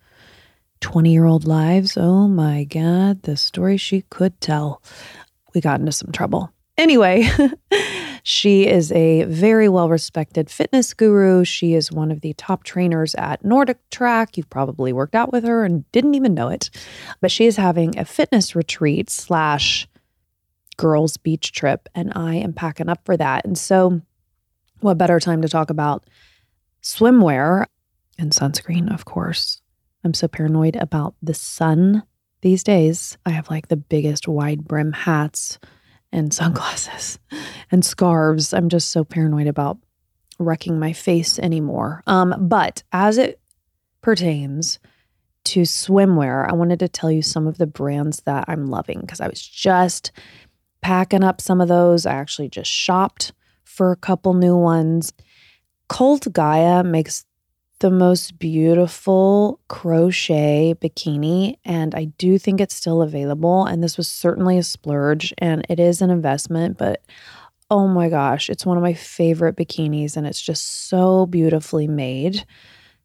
20 0.81 1.11
year 1.11 1.25
old 1.25 1.45
lives? 1.47 1.97
Oh 1.97 2.27
my 2.27 2.63
God, 2.63 3.23
the 3.23 3.35
story 3.35 3.75
she 3.75 4.03
could 4.03 4.39
tell. 4.39 4.83
We 5.55 5.61
got 5.61 5.79
into 5.79 5.91
some 5.91 6.11
trouble. 6.11 6.53
Anyway, 6.77 7.27
she 8.29 8.67
is 8.67 8.91
a 8.91 9.23
very 9.23 9.69
well 9.69 9.87
respected 9.87 10.49
fitness 10.49 10.93
guru. 10.93 11.45
She 11.45 11.75
is 11.75 11.93
one 11.93 12.11
of 12.11 12.19
the 12.19 12.33
top 12.33 12.65
trainers 12.65 13.15
at 13.15 13.45
Nordic 13.45 13.77
Track. 13.89 14.35
You've 14.35 14.49
probably 14.49 14.91
worked 14.91 15.15
out 15.15 15.31
with 15.31 15.45
her 15.45 15.63
and 15.63 15.89
didn't 15.93 16.15
even 16.15 16.33
know 16.33 16.49
it. 16.49 16.69
But 17.21 17.31
she 17.31 17.45
is 17.45 17.55
having 17.55 17.97
a 17.97 18.03
fitness 18.03 18.53
retreat 18.53 19.09
slash 19.09 19.87
girls' 20.75 21.15
beach 21.15 21.53
trip, 21.53 21.87
and 21.95 22.11
I 22.17 22.35
am 22.35 22.51
packing 22.51 22.89
up 22.89 22.99
for 23.05 23.15
that. 23.15 23.45
And 23.45 23.57
so, 23.57 24.01
what 24.81 24.97
better 24.97 25.21
time 25.21 25.41
to 25.41 25.47
talk 25.47 25.69
about 25.69 26.03
swimwear 26.83 27.67
and 28.19 28.33
sunscreen, 28.33 28.93
of 28.93 29.05
course. 29.05 29.61
I'm 30.03 30.13
so 30.13 30.27
paranoid 30.27 30.75
about 30.75 31.15
the 31.21 31.33
sun 31.33 32.03
these 32.41 32.65
days. 32.65 33.17
I 33.25 33.29
have 33.29 33.49
like 33.49 33.69
the 33.69 33.77
biggest 33.77 34.27
wide 34.27 34.65
brim 34.65 34.91
hats 34.91 35.59
and 36.11 36.33
sunglasses 36.33 37.19
and 37.71 37.85
scarves. 37.85 38.53
I'm 38.53 38.69
just 38.69 38.89
so 38.91 39.03
paranoid 39.03 39.47
about 39.47 39.77
wrecking 40.39 40.79
my 40.79 40.93
face 40.93 41.39
anymore. 41.39 42.03
Um, 42.07 42.35
but 42.47 42.83
as 42.91 43.17
it 43.17 43.39
pertains 44.01 44.79
to 45.45 45.61
swimwear, 45.61 46.49
I 46.49 46.53
wanted 46.53 46.79
to 46.79 46.87
tell 46.87 47.11
you 47.11 47.21
some 47.21 47.47
of 47.47 47.57
the 47.57 47.67
brands 47.67 48.21
that 48.25 48.45
I'm 48.47 48.67
loving 48.67 49.01
because 49.01 49.21
I 49.21 49.27
was 49.27 49.41
just 49.41 50.11
packing 50.81 51.23
up 51.23 51.41
some 51.41 51.61
of 51.61 51.67
those. 51.67 52.05
I 52.05 52.13
actually 52.13 52.49
just 52.49 52.69
shopped 52.69 53.33
for 53.63 53.91
a 53.91 53.97
couple 53.97 54.33
new 54.33 54.55
ones. 54.55 55.13
Cult 55.89 56.31
Gaia 56.31 56.83
makes 56.83 57.25
the 57.79 57.91
most 57.91 58.39
beautiful 58.39 59.59
crochet 59.67 60.75
bikini, 60.81 61.57
and 61.63 61.93
I 61.93 62.05
do 62.05 62.39
think 62.39 62.59
it's 62.59 62.75
still 62.75 63.01
available. 63.01 63.65
And 63.65 63.83
this 63.83 63.97
was 63.97 64.07
certainly 64.07 64.57
a 64.57 64.63
splurge, 64.63 65.33
and 65.37 65.65
it 65.69 65.79
is 65.79 66.01
an 66.01 66.09
investment, 66.09 66.77
but 66.77 67.01
oh 67.69 67.87
my 67.87 68.09
gosh, 68.09 68.49
it's 68.49 68.65
one 68.65 68.77
of 68.77 68.83
my 68.83 68.93
favorite 68.93 69.55
bikinis, 69.55 70.17
and 70.17 70.25
it's 70.25 70.41
just 70.41 70.87
so 70.89 71.25
beautifully 71.27 71.87
made. 71.87 72.45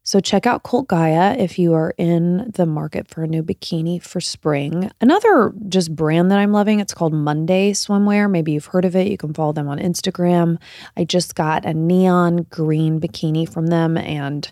So 0.05 0.19
check 0.19 0.45
out 0.45 0.63
Cult 0.63 0.89
Gaia 0.89 1.33
if 1.39 1.57
you 1.57 1.73
are 1.73 1.93
in 1.97 2.51
the 2.53 2.65
market 2.65 3.07
for 3.07 3.23
a 3.23 3.27
new 3.27 3.41
bikini 3.41 4.03
for 4.03 4.19
spring. 4.19 4.91
Another 4.99 5.53
just 5.69 5.95
brand 5.95 6.29
that 6.29 6.39
I'm 6.39 6.51
loving, 6.51 6.81
it's 6.81 6.93
called 6.93 7.13
Monday 7.13 7.71
Swimwear. 7.71 8.29
Maybe 8.29 8.51
you've 8.51 8.65
heard 8.65 8.83
of 8.83 8.97
it. 8.97 9.07
You 9.07 9.17
can 9.17 9.33
follow 9.33 9.53
them 9.53 9.69
on 9.69 9.79
Instagram. 9.79 10.57
I 10.97 11.05
just 11.05 11.35
got 11.35 11.65
a 11.65 11.73
neon 11.73 12.47
green 12.49 12.99
bikini 12.99 13.47
from 13.47 13.67
them 13.67 13.97
and 13.97 14.51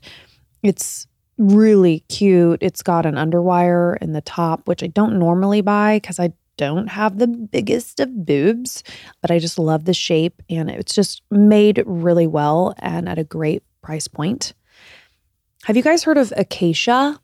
it's 0.64 1.06
really 1.38 2.00
cute. 2.08 2.60
It's 2.62 2.82
got 2.82 3.06
an 3.06 3.16
underwire 3.16 3.98
in 4.02 4.14
the 4.14 4.22
top, 4.22 4.70
which 4.70 4.82
I 4.82 4.88
don't 4.88 5.20
normally 5.20 5.60
buy 5.60 5.98
because 5.98 6.18
I 6.18 6.32
don't 6.56 6.88
have 6.88 7.18
the 7.18 7.28
biggest 7.28 8.00
of 8.00 8.26
boobs, 8.26 8.84
but 9.22 9.32
I 9.32 9.40
just 9.40 9.60
love 9.60 9.84
the 9.84 9.94
shape 9.94 10.42
and 10.50 10.70
it's 10.70 10.96
just 10.96 11.24
made 11.30 11.84
really 11.86 12.28
well 12.28 12.74
and 12.80 13.10
at 13.10 13.20
a 13.20 13.26
great 13.26 13.64
price 13.82 14.08
point. 14.08 14.54
Have 15.66 15.78
you 15.78 15.84
guys 15.84 16.04
heard 16.04 16.18
of 16.18 16.34
Acacia? 16.36 17.20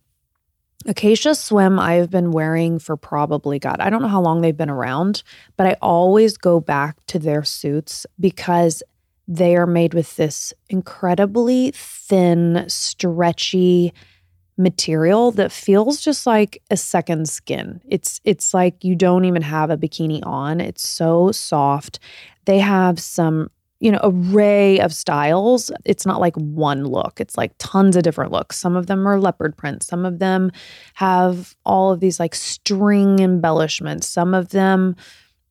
Acacia 0.86 1.34
Swim, 1.34 1.80
I've 1.80 2.12
been 2.12 2.32
wearing 2.32 2.78
for 2.78 2.96
probably, 2.96 3.58
God, 3.58 3.78
I 3.80 3.90
don't 3.90 4.02
know 4.02 4.08
how 4.08 4.22
long 4.22 4.42
they've 4.42 4.56
been 4.56 4.70
around, 4.70 5.24
but 5.58 5.66
I 5.66 5.76
always 5.82 6.38
go 6.38 6.60
back 6.60 7.04
to 7.08 7.18
their 7.18 7.44
suits 7.44 8.06
because 8.20 8.84
they 9.28 9.56
are 9.56 9.66
made 9.66 9.96
with 9.96 10.16
this 10.18 10.54
incredibly 10.70 11.72
thin, 11.74 12.66
stretchy 12.68 13.92
material 14.56 15.32
that 15.32 15.52
feels 15.52 16.00
just 16.00 16.28
like 16.28 16.62
a 16.70 16.78
second 16.78 17.28
skin. 17.28 17.82
It's 17.88 18.22
it's 18.24 18.54
like 18.54 18.84
you 18.84 18.96
don't 18.96 19.26
even 19.26 19.42
have 19.42 19.70
a 19.70 19.78
bikini 19.78 20.26
on. 20.26 20.62
It's 20.62 20.88
so 20.88 21.32
soft. 21.32 22.00
They 22.46 22.60
have 22.60 23.00
some 23.00 23.50
you 23.80 23.92
know, 23.92 24.00
array 24.04 24.80
of 24.80 24.94
styles. 24.94 25.72
It's 25.86 26.06
not 26.06 26.20
like 26.20 26.36
one 26.36 26.86
look. 26.86 27.20
It's 27.20 27.38
like 27.38 27.52
tons 27.60 27.96
of 27.96 28.04
different 28.04 28.32
looks. 28.32 28.58
Some 28.58 28.76
of 28.76 28.88
them 28.88 29.08
are 29.08 29.20
leopard 29.20 29.56
print. 29.56 29.84
Some 29.84 30.06
of 30.06 30.20
them 30.20 30.52
have 30.96 31.56
all 31.66 31.92
of 31.92 32.00
these 32.00 32.20
like 32.20 32.36
string 32.36 33.20
embellishments. 33.20 34.08
Some 34.08 34.34
of 34.34 34.50
them 34.50 34.96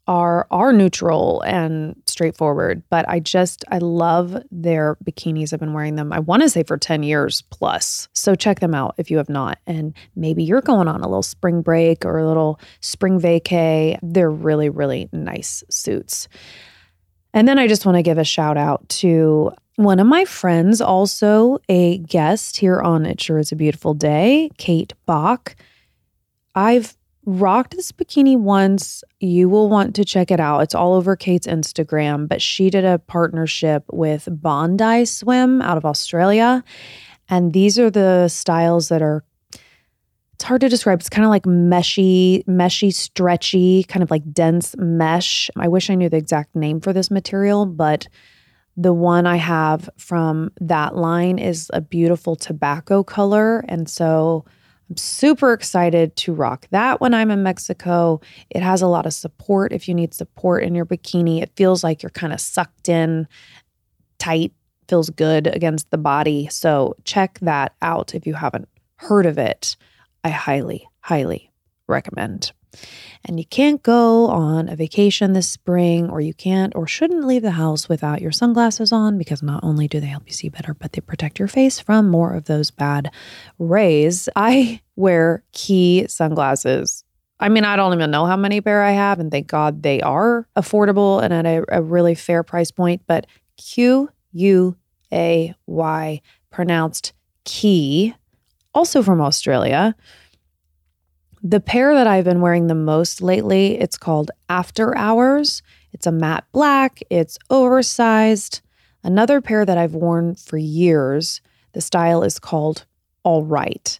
are 0.09 0.47
are 0.51 0.73
neutral 0.73 1.41
and 1.43 2.01
straightforward, 2.07 2.83
but 2.91 3.09
I 3.09 3.19
just 3.19 3.65
I 3.71 3.79
love 3.79 4.37
their 4.51 4.97
bikinis. 5.05 5.53
I've 5.53 5.61
been 5.61 5.73
wearing 5.73 5.97
them 5.97 6.13
I 6.13 6.21
want 6.21 6.43
to 6.43 6.49
say 6.49 6.63
for 6.63 6.77
10 6.77 7.03
years 7.03 7.43
plus. 7.51 8.09
So 8.13 8.35
check 8.35 8.61
them 8.61 8.75
out 8.75 8.95
if 8.99 9.11
you 9.11 9.17
have 9.17 9.29
not 9.29 9.59
and 9.67 9.95
maybe 10.15 10.45
you're 10.45 10.61
going 10.61 10.89
on 10.89 11.01
a 11.01 11.09
little 11.09 11.23
spring 11.23 11.63
break 11.63 12.05
or 12.05 12.19
a 12.19 12.27
little 12.27 12.61
spring 12.81 13.21
vacay. 13.21 13.99
They're 14.03 14.31
really 14.31 14.69
really 14.69 15.09
nice 15.13 15.65
suits. 15.71 16.29
And 17.37 17.47
then 17.47 17.59
I 17.59 17.67
just 17.67 17.85
want 17.85 17.97
to 17.97 18.03
give 18.03 18.17
a 18.17 18.25
shout 18.25 18.57
out 18.57 18.89
to 18.89 19.53
one 19.75 20.01
of 20.01 20.07
my 20.07 20.25
friends, 20.25 20.81
also 20.81 21.59
a 21.69 21.99
guest 21.99 22.57
here 22.57 22.81
on 22.81 23.05
It 23.05 23.21
Sure 23.21 23.39
Is 23.39 23.53
a 23.53 23.57
Beautiful 23.57 23.93
Day, 23.93 24.49
Kate 24.57 24.95
Bock. 25.05 25.55
I've 26.55 26.97
rocked 27.27 27.77
this 27.77 27.93
bikini 27.93 28.39
once. 28.39 29.05
You 29.21 29.51
will 29.51 29.69
want 29.69 29.95
to 29.97 30.05
check 30.07 30.31
it 30.31 30.41
out. 30.41 30.61
It's 30.61 30.75
all 30.75 30.95
over 30.95 31.15
Kate's 31.15 31.47
Instagram, 31.47 32.27
but 32.27 32.41
she 32.41 32.71
did 32.71 32.87
a 32.87 33.01
partnership 33.01 33.85
with 33.93 34.27
Bond-Eye 34.31 35.05
Swim 35.05 35.61
out 35.61 35.77
of 35.77 35.85
Australia. 35.85 36.65
And 37.29 37.53
these 37.53 37.79
are 37.79 37.91
the 37.91 38.29
styles 38.29 38.89
that 38.89 39.03
are 39.03 39.23
it's 40.37 40.45
hard 40.45 40.61
to 40.61 40.69
describe. 40.69 41.01
It's 41.01 41.09
kind 41.09 41.25
of 41.25 41.31
like 41.31 41.45
meshy, 41.45 42.45
meshy, 42.45 42.93
stretchy, 42.93 43.85
kind 43.85 44.03
of 44.03 44.11
like 44.11 44.35
dense 44.35 44.77
mesh. 44.77 45.51
I 45.57 45.67
wish 45.67 45.89
I 45.89 45.95
knew 45.95 46.11
the 46.11 46.19
exact 46.19 46.55
name 46.55 46.79
for 46.79 46.93
this 46.93 47.11
material, 47.11 47.65
but 47.65 48.07
the 48.77 48.93
one 48.93 49.27
I 49.27 49.37
have 49.37 49.89
from 49.97 50.51
that 50.61 50.95
line 50.95 51.39
is 51.39 51.71
a 51.73 51.81
beautiful 51.81 52.37
tobacco 52.37 53.03
color. 53.03 53.65
And 53.67 53.89
so 53.89 54.45
I'm 54.91 54.99
super 54.99 55.55
excited 55.55 56.15
to 56.17 56.35
rock 56.35 56.67
that 56.71 57.01
when 57.01 57.15
I'm 57.15 57.31
in 57.31 57.43
Mexico. 57.43 58.21
It 58.51 58.63
has 58.63 58.83
a 58.83 58.89
lot 58.89 59.07
of 59.07 59.15
support 59.15 59.73
if 59.73 59.89
you 59.89 59.95
need 59.95 60.13
support 60.13 60.65
in 60.65 60.75
your 60.75 60.85
bikini. 60.85 61.41
It 61.41 61.51
feels 61.57 61.83
like 61.83 62.03
you're 62.03 62.11
kind 62.11 62.35
of 62.35 62.43
sucked 62.43 62.91
in 62.91 63.27
tight, 64.19 64.53
feels 64.87 65.09
good 65.09 65.47
against 65.47 65.91
the 65.91 65.97
body. 65.97 66.47
So 66.49 66.95
check 67.05 67.39
that 67.41 67.75
out 67.81 68.15
if 68.15 68.27
you 68.27 68.35
haven't 68.35 68.69
heard 68.97 69.25
of 69.25 69.39
it. 69.39 69.79
I 70.27 70.31
highly, 70.31 70.89
highly 71.03 71.53
recommend. 71.87 72.51
And 73.25 73.39
you 73.39 73.47
can't 73.47 73.81
go 73.81 74.27
on 74.27 74.69
a 74.69 74.75
vacation 74.75 75.35
this 75.35 75.49
spring, 75.49 76.11
or 76.11 76.21
you 76.21 76.35
can't 76.35 76.75
or 76.75 76.89
shouldn't 76.89 77.29
leave 77.29 77.43
the 77.43 77.53
house 77.53 77.89
without 77.89 78.21
your 78.21 78.33
sunglasses 78.33 78.91
on 78.91 79.19
because 79.19 79.41
not 79.41 79.63
only 79.63 79.87
do 79.87 80.01
they 80.01 80.09
help 80.09 80.25
you 80.27 80.33
see 80.33 80.49
better, 80.49 80.75
but 80.75 80.93
they 80.93 81.01
protect 81.01 81.39
your 81.39 81.47
face 81.47 81.79
from 81.79 82.11
more 82.11 82.35
of 82.35 82.47
those 82.47 82.73
bad 82.73 83.13
rays. 83.61 84.29
I 84.35 84.81
wear 84.97 85.45
Quay 85.53 86.09
sunglasses. 86.09 87.05
I 87.39 87.49
mean, 87.49 87.65
I 87.65 87.77
don't 87.77 87.95
even 87.95 88.11
know 88.11 88.27
how 88.27 88.37
many 88.37 88.61
pair 88.61 88.83
I 88.83 88.91
have, 88.91 89.21
and 89.21 89.31
thank 89.31 89.47
God 89.47 89.85
they 89.85 90.01
are 90.01 90.49
affordable 90.57 91.23
and 91.23 91.33
at 91.33 91.47
a, 91.47 91.65
a 91.69 91.83
really 91.83 92.17
fair 92.17 92.43
price 92.43 92.73
point. 92.73 93.03
But 93.07 93.29
Q 93.57 94.11
U 94.33 94.77
A 95.13 95.55
Y, 95.67 96.21
pronounced 96.51 97.13
key, 97.45 98.13
also 98.77 99.03
from 99.03 99.23
Australia. 99.23 99.97
The 101.43 101.61
pair 101.61 101.95
that 101.95 102.07
I've 102.07 102.25
been 102.25 102.43
wearing 102.43 102.67
the 102.67 102.75
most 102.75 103.23
lately, 103.23 103.81
it's 103.81 103.97
called 103.97 104.31
After 104.51 104.97
Hours. 104.97 105.63
It's 105.93 106.07
a 106.07 106.13
matte 106.13 106.45
black, 106.53 107.01
it's 107.09 107.39
oversized. 107.49 108.61
Another 109.03 109.41
pair 109.41 109.65
that 109.65 109.79
I've 109.79 109.95
worn 109.95 110.35
for 110.35 110.59
years, 110.59 111.41
the 111.73 111.81
style 111.81 112.23
is 112.23 112.39
called 112.39 112.85
All 113.23 113.45
Right. 113.45 113.99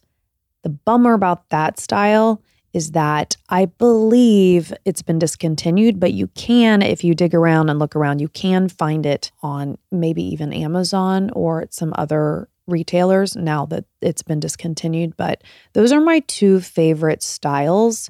The 0.61 0.69
bummer 0.69 1.13
about 1.13 1.49
that 1.49 1.79
style 1.79 2.43
is 2.73 2.91
that 2.91 3.35
I 3.49 3.65
believe 3.65 4.71
it's 4.85 5.01
been 5.01 5.17
discontinued, 5.17 5.99
but 5.99 6.13
you 6.13 6.27
can, 6.27 6.83
if 6.83 7.03
you 7.03 7.15
dig 7.15 7.33
around 7.33 7.69
and 7.69 7.79
look 7.79 7.95
around, 7.95 8.19
you 8.19 8.27
can 8.27 8.69
find 8.69 9.05
it 9.05 9.31
on 9.41 9.79
maybe 9.91 10.21
even 10.21 10.53
Amazon 10.53 11.31
or 11.31 11.65
some 11.71 11.93
other 11.97 12.49
retailers 12.67 13.35
now 13.35 13.65
that 13.67 13.85
it's 14.01 14.21
been 14.21 14.39
discontinued, 14.39 15.15
but 15.17 15.43
those 15.73 15.91
are 15.91 16.01
my 16.01 16.19
two 16.21 16.59
favorite 16.59 17.23
styles. 17.23 18.09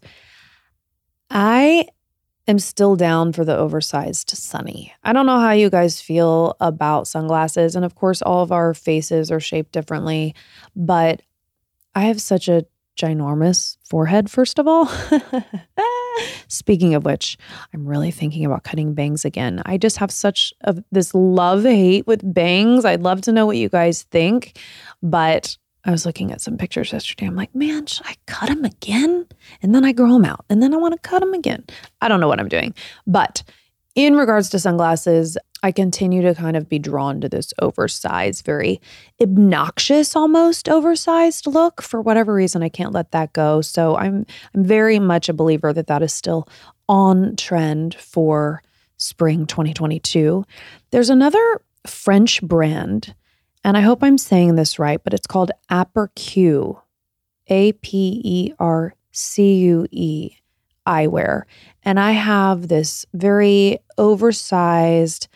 I 1.29 1.87
am 2.47 2.59
still 2.59 2.95
down 2.95 3.33
for 3.33 3.45
the 3.45 3.55
oversized 3.55 4.29
sunny. 4.31 4.93
I 5.03 5.13
don't 5.13 5.25
know 5.25 5.39
how 5.39 5.51
you 5.51 5.69
guys 5.69 6.01
feel 6.01 6.55
about 6.59 7.07
sunglasses. 7.07 7.75
And 7.75 7.85
of 7.85 7.95
course, 7.95 8.21
all 8.21 8.41
of 8.41 8.51
our 8.51 8.73
faces 8.73 9.31
are 9.31 9.39
shaped 9.39 9.71
differently, 9.71 10.33
but 10.75 11.21
I 11.93 12.01
have 12.05 12.21
such 12.21 12.47
a 12.47 12.65
ginormous 12.97 13.77
forehead, 13.89 14.29
first 14.29 14.59
of 14.59 14.67
all. 14.67 14.85
Speaking 16.47 16.95
of 16.95 17.05
which, 17.05 17.37
I'm 17.73 17.85
really 17.85 18.11
thinking 18.11 18.45
about 18.45 18.63
cutting 18.63 18.93
bangs 18.93 19.25
again. 19.25 19.61
I 19.65 19.77
just 19.77 19.97
have 19.97 20.11
such 20.11 20.53
a, 20.61 20.75
this 20.91 21.13
love 21.13 21.63
hate 21.63 22.07
with 22.07 22.21
bangs. 22.33 22.85
I'd 22.85 23.01
love 23.01 23.21
to 23.21 23.31
know 23.31 23.45
what 23.45 23.57
you 23.57 23.69
guys 23.69 24.03
think, 24.03 24.57
but 25.01 25.57
I 25.85 25.91
was 25.91 26.05
looking 26.05 26.31
at 26.31 26.41
some 26.41 26.57
pictures 26.57 26.91
yesterday. 26.91 27.27
I'm 27.27 27.35
like, 27.35 27.55
man, 27.55 27.85
should 27.85 28.05
I 28.05 28.15
cut 28.25 28.49
them 28.49 28.65
again? 28.65 29.25
And 29.61 29.73
then 29.73 29.85
I 29.85 29.93
grow 29.93 30.11
them 30.11 30.25
out, 30.25 30.45
and 30.49 30.61
then 30.61 30.73
I 30.73 30.77
want 30.77 30.93
to 30.93 31.09
cut 31.09 31.19
them 31.19 31.33
again. 31.33 31.63
I 32.01 32.07
don't 32.07 32.19
know 32.19 32.27
what 32.27 32.39
I'm 32.39 32.49
doing, 32.49 32.73
but 33.05 33.43
in 33.95 34.15
regards 34.15 34.49
to 34.49 34.59
sunglasses, 34.59 35.37
I 35.63 35.71
continue 35.71 36.21
to 36.21 36.35
kind 36.35 36.55
of 36.55 36.69
be 36.69 36.79
drawn 36.79 37.19
to 37.21 37.29
this 37.29 37.53
oversized, 37.59 38.45
very 38.45 38.79
obnoxious 39.21 40.15
almost 40.15 40.69
oversized 40.69 41.47
look. 41.47 41.81
For 41.81 42.01
whatever 42.01 42.33
reason, 42.33 42.61
I 42.61 42.69
can't 42.69 42.93
let 42.93 43.11
that 43.11 43.33
go. 43.33 43.61
So 43.61 43.95
I'm 43.95 44.25
I'm 44.53 44.63
very 44.63 44.99
much 44.99 45.29
a 45.29 45.33
believer 45.33 45.73
that 45.73 45.87
that 45.87 46.03
is 46.03 46.13
still 46.13 46.47
on 46.87 47.35
trend 47.35 47.95
for 47.95 48.61
spring 48.97 49.45
2022. 49.45 50.45
There's 50.91 51.09
another 51.09 51.61
French 51.85 52.41
brand, 52.41 53.15
and 53.63 53.77
I 53.77 53.81
hope 53.81 54.03
I'm 54.03 54.17
saying 54.17 54.55
this 54.55 54.79
right, 54.79 55.03
but 55.03 55.13
it's 55.13 55.27
called 55.27 55.51
Apercue, 55.71 56.81
A 57.47 57.71
P 57.73 58.21
E 58.23 58.53
R 58.59 58.93
C 59.11 59.55
U 59.55 59.87
E 59.91 60.31
eyewear. 60.87 61.43
And 61.83 61.99
I 61.99 62.11
have 62.11 62.67
this 62.67 63.05
very 63.13 63.79
oversized, 63.97 65.27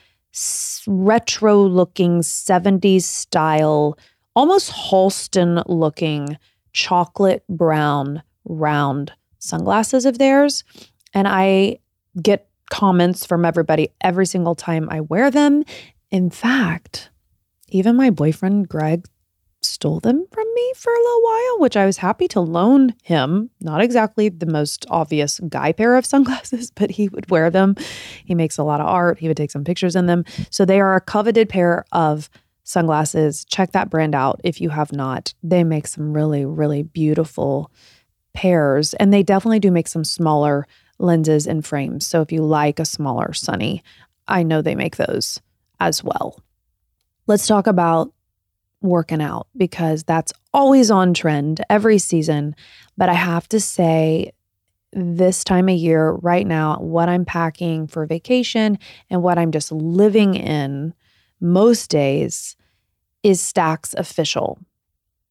retro 0.88 1.62
looking 1.62 2.22
70s 2.22 3.04
style, 3.04 3.98
almost 4.36 4.72
Halston 4.72 5.64
looking 5.68 6.38
chocolate 6.74 7.44
brown 7.50 8.24
round 8.46 9.12
sunglasses 9.40 10.06
of 10.06 10.18
theirs. 10.18 10.64
And 11.14 11.28
I 11.28 11.80
get 12.22 12.48
comments 12.70 13.26
from 13.26 13.44
everybody 13.44 13.90
every 14.02 14.26
single 14.26 14.56
time 14.56 14.88
I 14.90 15.02
wear 15.02 15.30
them. 15.30 15.64
In 16.10 16.30
fact, 16.30 17.10
even 17.70 17.96
my 17.96 18.10
boyfriend 18.10 18.70
Greg 18.70 19.06
stole 19.82 20.00
them 20.00 20.24
from 20.32 20.46
me 20.54 20.74
for 20.76 20.94
a 20.94 20.96
little 20.96 21.22
while, 21.24 21.60
which 21.62 21.76
I 21.76 21.88
was 21.88 21.98
happy 21.98 22.28
to 22.28 22.40
loan 22.40 22.94
him. 23.02 23.50
Not 23.62 23.82
exactly 23.82 24.30
the 24.30 24.46
most 24.46 24.86
obvious 24.92 25.40
guy 25.50 25.72
pair 25.72 25.96
of 25.96 26.06
sunglasses, 26.14 26.70
but 26.70 26.92
he 26.92 27.10
would 27.10 27.32
wear 27.32 27.50
them. 27.50 27.76
He 28.24 28.36
makes 28.36 28.60
a 28.60 28.64
lot 28.64 28.80
of 28.80 28.86
art. 28.86 29.18
He 29.18 29.28
would 29.28 29.38
take 29.38 29.50
some 29.50 29.64
pictures 29.64 29.96
in 29.96 30.06
them. 30.06 30.24
So 30.52 30.66
they 30.66 30.80
are 30.80 30.96
a 30.96 31.02
coveted 31.02 31.50
pair 31.50 31.84
of 31.94 32.30
sunglasses. 32.64 33.44
Check 33.46 33.72
that 33.72 33.90
brand 33.90 34.14
out 34.14 34.40
if 34.44 34.62
you 34.62 34.70
have 34.70 34.92
not. 34.92 35.34
They 35.42 35.64
make 35.64 35.88
some 35.88 36.14
really, 36.14 36.46
really 36.46 36.84
beautiful 36.84 37.72
pairs, 38.36 38.94
and 38.94 39.12
they 39.12 39.24
definitely 39.24 39.60
do 39.60 39.72
make 39.72 39.88
some 39.88 40.04
smaller 40.04 40.68
lenses 41.00 41.48
and 41.48 41.66
frames. 41.66 42.06
So 42.06 42.22
if 42.22 42.32
you 42.32 42.44
like 42.44 42.80
a 42.80 42.86
smaller 42.86 43.34
sunny, 43.34 43.82
I 44.28 44.44
know 44.44 44.62
they 44.62 44.76
make 44.76 44.98
those 44.98 45.42
as 45.80 46.04
well. 46.04 46.40
Let's 47.26 47.48
talk 47.48 47.66
about 47.66 48.14
working 48.82 49.22
out 49.22 49.48
because 49.56 50.04
that's 50.04 50.34
always 50.54 50.92
on 50.92 51.14
trend 51.14 51.64
every 51.70 51.98
season. 51.98 52.56
But 52.98 53.10
I 53.10 53.14
have 53.14 53.48
to 53.50 53.60
say, 53.60 54.34
this 54.94 55.44
time 55.44 55.70
of 55.70 55.76
year, 55.76 56.12
right 56.12 56.46
now, 56.46 56.78
what 56.80 57.08
I'm 57.08 57.24
packing 57.24 57.88
for 57.88 58.06
vacation 58.06 58.78
and 59.10 59.24
what 59.24 59.38
I'm 59.38 59.52
just 59.52 59.72
living 59.72 60.36
in 60.36 60.94
most 61.40 61.90
days 61.90 62.58
is 63.24 63.40
Stax 63.42 63.94
Official. 63.96 64.60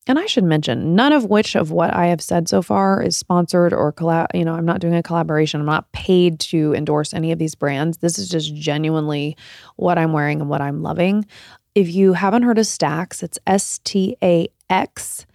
And 0.07 0.19
I 0.19 0.27
should 0.27 0.45
mention, 0.45 0.97
none 0.97 1.13
of 1.13 1.27
which 1.27 1.55
of 1.55 1.71
what 1.71 1.95
I 1.95 2.07
have 2.07 2.23
said 2.23 2.49
so 2.49 2.63
far 2.63 3.03
is 3.03 3.17
sponsored 3.17 3.73
or 3.73 3.93
collab. 3.93 4.27
You 4.33 4.45
know, 4.45 4.55
I'm 4.55 4.65
not 4.65 4.81
doing 4.81 4.95
a 4.95 5.03
collaboration. 5.03 5.61
I'm 5.61 5.67
not 5.67 5.93
paid 5.93 6.41
to 6.41 6.75
endorse 6.75 7.13
any 7.13 7.31
of 7.31 7.39
these 7.39 7.55
brands. 7.55 7.99
This 7.99 8.19
is 8.19 8.29
just 8.29 8.55
genuinely 8.55 9.37
what 9.77 9.99
I'm 9.99 10.13
wearing 10.13 10.41
and 10.41 10.49
what 10.49 10.63
I'm 10.63 10.83
loving. 10.83 11.27
If 11.75 11.93
you 11.93 12.15
haven't 12.15 12.43
heard 12.43 12.59
of 12.59 12.65
Stax, 12.65 13.23
it's 13.23 13.39
S 13.47 13.79
T 13.85 14.17
A 14.23 14.49
X. 14.69 15.27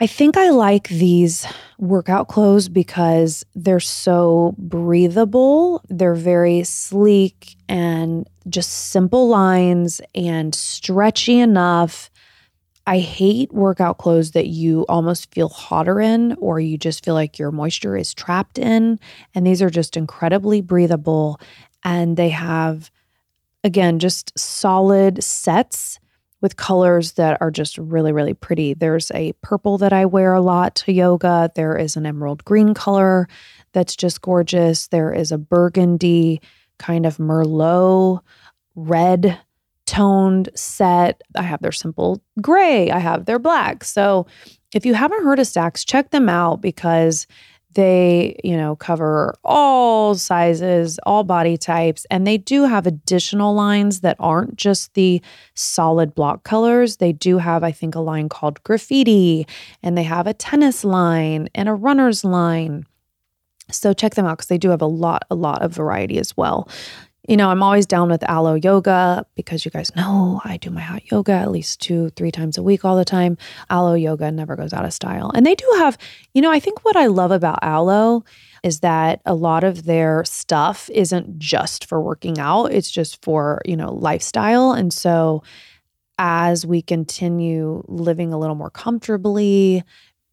I 0.00 0.06
think 0.06 0.36
I 0.36 0.50
like 0.50 0.88
these 0.88 1.44
workout 1.78 2.28
clothes 2.28 2.68
because 2.68 3.44
they're 3.56 3.80
so 3.80 4.54
breathable. 4.56 5.82
They're 5.88 6.14
very 6.14 6.62
sleek 6.62 7.56
and 7.68 8.28
just 8.48 8.90
simple 8.90 9.28
lines 9.28 10.00
and 10.14 10.54
stretchy 10.54 11.40
enough. 11.40 12.10
I 12.86 13.00
hate 13.00 13.52
workout 13.52 13.98
clothes 13.98 14.30
that 14.30 14.46
you 14.46 14.86
almost 14.88 15.34
feel 15.34 15.48
hotter 15.48 16.00
in 16.00 16.34
or 16.34 16.60
you 16.60 16.78
just 16.78 17.04
feel 17.04 17.14
like 17.14 17.38
your 17.38 17.50
moisture 17.50 17.96
is 17.96 18.14
trapped 18.14 18.58
in. 18.58 19.00
And 19.34 19.46
these 19.46 19.60
are 19.60 19.68
just 19.68 19.96
incredibly 19.96 20.60
breathable 20.60 21.40
and 21.84 22.16
they 22.16 22.30
have 22.30 22.90
again, 23.64 23.98
just 23.98 24.38
solid 24.38 25.22
sets 25.22 25.98
with 26.40 26.56
colors 26.56 27.12
that 27.12 27.36
are 27.40 27.50
just 27.50 27.78
really, 27.78 28.12
really 28.12 28.34
pretty. 28.34 28.74
There's 28.74 29.10
a 29.12 29.32
purple 29.42 29.78
that 29.78 29.92
I 29.92 30.06
wear 30.06 30.34
a 30.34 30.40
lot 30.40 30.76
to 30.76 30.92
yoga. 30.92 31.50
There 31.54 31.76
is 31.76 31.96
an 31.96 32.06
emerald 32.06 32.44
green 32.44 32.74
color 32.74 33.28
that's 33.72 33.96
just 33.96 34.22
gorgeous. 34.22 34.88
There 34.88 35.12
is 35.12 35.32
a 35.32 35.38
burgundy 35.38 36.40
kind 36.78 37.06
of 37.06 37.16
Merlot 37.16 38.20
red 38.76 39.38
toned 39.86 40.48
set. 40.54 41.22
I 41.34 41.42
have 41.42 41.60
their 41.60 41.72
simple 41.72 42.22
gray, 42.40 42.90
I 42.90 42.98
have 42.98 43.24
their 43.24 43.38
black. 43.38 43.82
So 43.82 44.26
if 44.74 44.86
you 44.86 44.94
haven't 44.94 45.24
heard 45.24 45.38
of 45.38 45.46
Stax, 45.46 45.84
check 45.84 46.10
them 46.10 46.28
out 46.28 46.60
because 46.60 47.26
They, 47.78 48.40
you 48.42 48.56
know, 48.56 48.74
cover 48.74 49.36
all 49.44 50.16
sizes, 50.16 50.98
all 51.06 51.22
body 51.22 51.56
types, 51.56 52.06
and 52.10 52.26
they 52.26 52.36
do 52.36 52.64
have 52.64 52.88
additional 52.88 53.54
lines 53.54 54.00
that 54.00 54.16
aren't 54.18 54.56
just 54.56 54.94
the 54.94 55.22
solid 55.54 56.12
block 56.12 56.42
colors. 56.42 56.96
They 56.96 57.12
do 57.12 57.38
have, 57.38 57.62
I 57.62 57.70
think, 57.70 57.94
a 57.94 58.00
line 58.00 58.28
called 58.28 58.60
graffiti, 58.64 59.46
and 59.80 59.96
they 59.96 60.02
have 60.02 60.26
a 60.26 60.34
tennis 60.34 60.82
line 60.82 61.50
and 61.54 61.68
a 61.68 61.72
runner's 61.72 62.24
line. 62.24 62.84
So 63.70 63.92
check 63.92 64.16
them 64.16 64.26
out 64.26 64.38
because 64.38 64.48
they 64.48 64.58
do 64.58 64.70
have 64.70 64.82
a 64.82 64.86
lot, 64.86 65.24
a 65.30 65.36
lot 65.36 65.62
of 65.62 65.72
variety 65.72 66.18
as 66.18 66.36
well. 66.36 66.68
You 67.28 67.36
know, 67.36 67.50
I'm 67.50 67.62
always 67.62 67.84
down 67.84 68.08
with 68.08 68.26
Alo 68.26 68.54
Yoga 68.54 69.26
because 69.34 69.66
you 69.66 69.70
guys 69.70 69.94
know 69.94 70.40
I 70.46 70.56
do 70.56 70.70
my 70.70 70.80
hot 70.80 71.10
yoga 71.10 71.32
at 71.32 71.50
least 71.50 71.78
two, 71.78 72.08
three 72.16 72.30
times 72.30 72.56
a 72.56 72.62
week 72.62 72.86
all 72.86 72.96
the 72.96 73.04
time. 73.04 73.36
Alo 73.68 73.92
Yoga 73.92 74.30
never 74.30 74.56
goes 74.56 74.72
out 74.72 74.86
of 74.86 74.94
style. 74.94 75.30
And 75.34 75.44
they 75.44 75.54
do 75.54 75.66
have, 75.76 75.98
you 76.32 76.40
know, 76.40 76.50
I 76.50 76.58
think 76.58 76.86
what 76.86 76.96
I 76.96 77.04
love 77.04 77.30
about 77.30 77.58
Alo 77.62 78.24
is 78.62 78.80
that 78.80 79.20
a 79.26 79.34
lot 79.34 79.62
of 79.62 79.84
their 79.84 80.24
stuff 80.24 80.88
isn't 80.88 81.38
just 81.38 81.84
for 81.84 82.00
working 82.00 82.38
out, 82.38 82.72
it's 82.72 82.90
just 82.90 83.22
for, 83.22 83.60
you 83.66 83.76
know, 83.76 83.92
lifestyle. 83.92 84.72
And 84.72 84.90
so 84.90 85.42
as 86.16 86.64
we 86.64 86.80
continue 86.80 87.82
living 87.88 88.32
a 88.32 88.38
little 88.38 88.56
more 88.56 88.70
comfortably, 88.70 89.84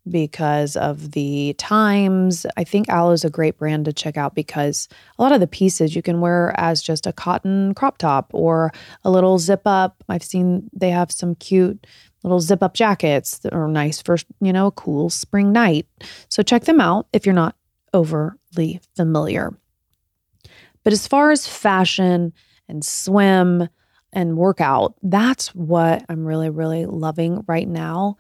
because 0.10 0.76
of 0.76 1.12
the 1.12 1.54
times. 1.58 2.46
I 2.58 2.64
think 2.64 2.90
Alo 2.90 3.12
is 3.12 3.26
a 3.26 3.30
great 3.30 3.58
brand 3.58 3.86
to 3.86 3.94
check 3.94 4.18
out 4.18 4.36
because 4.36 4.88
a 5.18 5.22
lot 5.22 5.32
of 5.32 5.40
the 5.40 5.48
pieces 5.48 5.96
you 5.96 6.02
can 6.02 6.22
wear 6.22 6.54
as 6.58 6.82
just 6.82 7.08
a 7.08 7.14
cotton 7.14 7.74
crop 7.74 7.98
top 7.98 8.30
or 8.34 8.72
a 9.04 9.12
little 9.12 9.40
zip 9.40 9.62
up. 9.66 10.04
I've 10.08 10.24
seen 10.24 10.70
they 10.74 10.92
have 10.92 11.12
some 11.12 11.36
cute 11.36 11.88
little 12.24 12.40
zip 12.40 12.64
up 12.64 12.74
jackets 12.74 13.40
that 13.40 13.54
are 13.54 13.68
nice 13.68 14.02
for, 14.02 14.18
you 14.42 14.54
know, 14.54 14.68
a 14.68 14.72
cool 14.72 15.10
spring 15.10 15.52
night. 15.52 15.88
So 16.30 16.44
check 16.44 16.66
them 16.66 16.82
out 16.82 17.08
if 17.14 17.26
you're 17.26 17.34
not 17.36 17.56
overly 17.94 18.82
familiar. 18.96 19.58
But 20.84 20.94
as 20.94 21.08
far 21.08 21.32
as 21.32 21.48
fashion 21.48 22.34
and 22.68 22.86
swim 22.86 23.70
and 24.14 24.38
workout, 24.38 24.96
that's 25.02 25.54
what 25.54 26.06
I'm 26.10 26.26
really, 26.26 26.50
really 26.50 26.86
loving 26.86 27.44
right 27.48 27.68
now. 27.68 28.18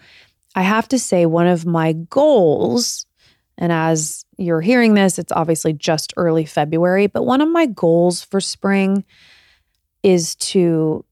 I 0.55 0.61
have 0.61 0.87
to 0.89 0.99
say, 0.99 1.25
one 1.25 1.47
of 1.47 1.65
my 1.65 1.93
goals, 1.93 3.05
and 3.57 3.71
as 3.71 4.25
you're 4.37 4.61
hearing 4.61 4.93
this, 4.93 5.19
it's 5.19 5.31
obviously 5.31 5.73
just 5.73 6.13
early 6.17 6.45
February, 6.45 7.07
but 7.07 7.23
one 7.23 7.41
of 7.41 7.49
my 7.49 7.65
goals 7.65 8.23
for 8.23 8.39
spring 8.39 9.03
is 10.01 10.35
to 10.35 11.03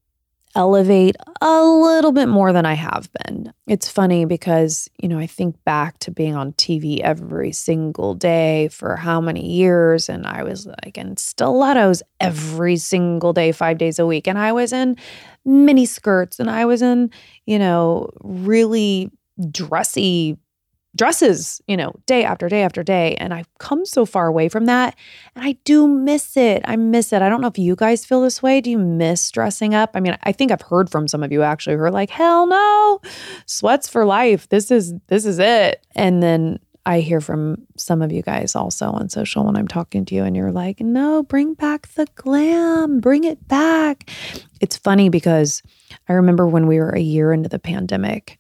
elevate 0.55 1.15
a 1.41 1.63
little 1.63 2.11
bit 2.11 2.27
more 2.27 2.53
than 2.53 2.65
I 2.65 2.73
have 2.73 3.09
been. 3.23 3.51
It's 3.67 3.89
funny 3.89 4.25
because, 4.25 4.87
you 5.01 5.09
know, 5.09 5.17
I 5.17 5.25
think 5.25 5.55
back 5.63 5.97
to 5.99 6.11
being 6.11 6.35
on 6.35 6.53
TV 6.53 6.99
every 6.99 7.51
single 7.51 8.13
day 8.13 8.67
for 8.67 8.95
how 8.95 9.19
many 9.19 9.53
years. 9.53 10.09
And 10.09 10.27
I 10.27 10.43
was 10.43 10.67
like 10.67 10.97
in 10.97 11.17
stilettos 11.17 12.03
every 12.19 12.77
single 12.77 13.33
day, 13.33 13.51
five 13.51 13.77
days 13.77 13.97
a 13.97 14.05
week. 14.05 14.27
And 14.27 14.37
I 14.37 14.51
was 14.51 14.71
in 14.71 14.95
mini 15.43 15.85
skirts 15.85 16.39
and 16.39 16.49
I 16.49 16.65
was 16.65 16.81
in, 16.81 17.09
you 17.45 17.57
know, 17.57 18.11
really 18.21 19.11
dressy 19.49 20.37
dresses, 20.95 21.59
you 21.67 21.75
know, 21.75 21.91
day 22.05 22.23
after 22.23 22.47
day 22.47 22.61
after 22.61 22.83
day. 22.83 23.15
And 23.15 23.33
I've 23.33 23.47
come 23.57 23.85
so 23.85 24.05
far 24.05 24.27
away 24.27 24.47
from 24.47 24.65
that. 24.65 24.95
And 25.35 25.43
I 25.43 25.53
do 25.63 25.87
miss 25.87 26.37
it. 26.37 26.61
I 26.65 26.75
miss 26.75 27.11
it. 27.11 27.21
I 27.21 27.29
don't 27.29 27.41
know 27.41 27.47
if 27.47 27.57
you 27.57 27.75
guys 27.75 28.05
feel 28.05 28.21
this 28.21 28.43
way. 28.43 28.61
Do 28.61 28.69
you 28.69 28.77
miss 28.77 29.31
dressing 29.31 29.73
up? 29.73 29.91
I 29.95 29.99
mean, 29.99 30.15
I 30.23 30.31
think 30.31 30.51
I've 30.51 30.61
heard 30.61 30.91
from 30.91 31.07
some 31.07 31.23
of 31.23 31.31
you 31.31 31.41
actually 31.41 31.77
who 31.77 31.81
are 31.81 31.91
like, 31.91 32.11
hell 32.11 32.45
no, 32.45 33.01
sweats 33.47 33.89
for 33.89 34.05
life. 34.05 34.49
This 34.49 34.69
is 34.69 34.93
this 35.07 35.25
is 35.25 35.39
it. 35.39 35.85
And 35.95 36.21
then 36.21 36.59
I 36.85 36.99
hear 36.99 37.21
from 37.21 37.65
some 37.77 38.01
of 38.01 38.11
you 38.11 38.21
guys 38.21 38.55
also 38.55 38.87
on 38.87 39.07
social 39.07 39.45
when 39.45 39.55
I'm 39.55 39.69
talking 39.69 40.03
to 40.05 40.15
you, 40.15 40.25
and 40.25 40.35
you're 40.35 40.51
like, 40.51 40.81
no, 40.81 41.23
bring 41.23 41.53
back 41.53 41.87
the 41.93 42.07
glam, 42.15 42.99
bring 42.99 43.23
it 43.23 43.47
back. 43.47 44.09
It's 44.59 44.75
funny 44.75 45.07
because 45.07 45.63
I 46.09 46.13
remember 46.13 46.45
when 46.45 46.67
we 46.67 46.79
were 46.79 46.89
a 46.89 46.99
year 46.99 47.31
into 47.31 47.47
the 47.47 47.57
pandemic, 47.57 48.37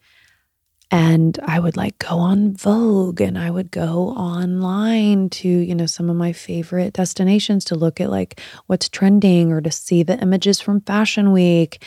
and 0.93 1.39
I 1.43 1.59
would 1.59 1.75
like 1.75 1.97
go 1.97 2.19
on 2.19 2.53
Vogue 2.53 3.19
and 3.19 3.35
I 3.35 3.49
would 3.49 3.71
go 3.71 4.09
online 4.09 5.27
to, 5.31 5.49
you 5.49 5.73
know, 5.73 5.87
some 5.87 6.07
of 6.07 6.15
my 6.15 6.33
favorite 6.33 6.93
destinations 6.93 7.65
to 7.65 7.75
look 7.75 7.99
at 7.99 8.11
like 8.11 8.39
what's 8.67 8.89
trending 8.89 9.51
or 9.51 9.59
to 9.59 9.71
see 9.71 10.03
the 10.03 10.21
images 10.21 10.61
from 10.61 10.81
Fashion 10.81 11.31
Week. 11.31 11.83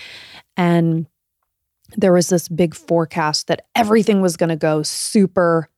And 0.56 1.06
there 1.96 2.12
was 2.12 2.30
this 2.30 2.48
big 2.48 2.74
forecast 2.74 3.46
that 3.46 3.66
everything 3.76 4.22
was 4.22 4.36
going 4.36 4.48
to 4.48 4.56
go 4.56 4.82
super, 4.82 5.70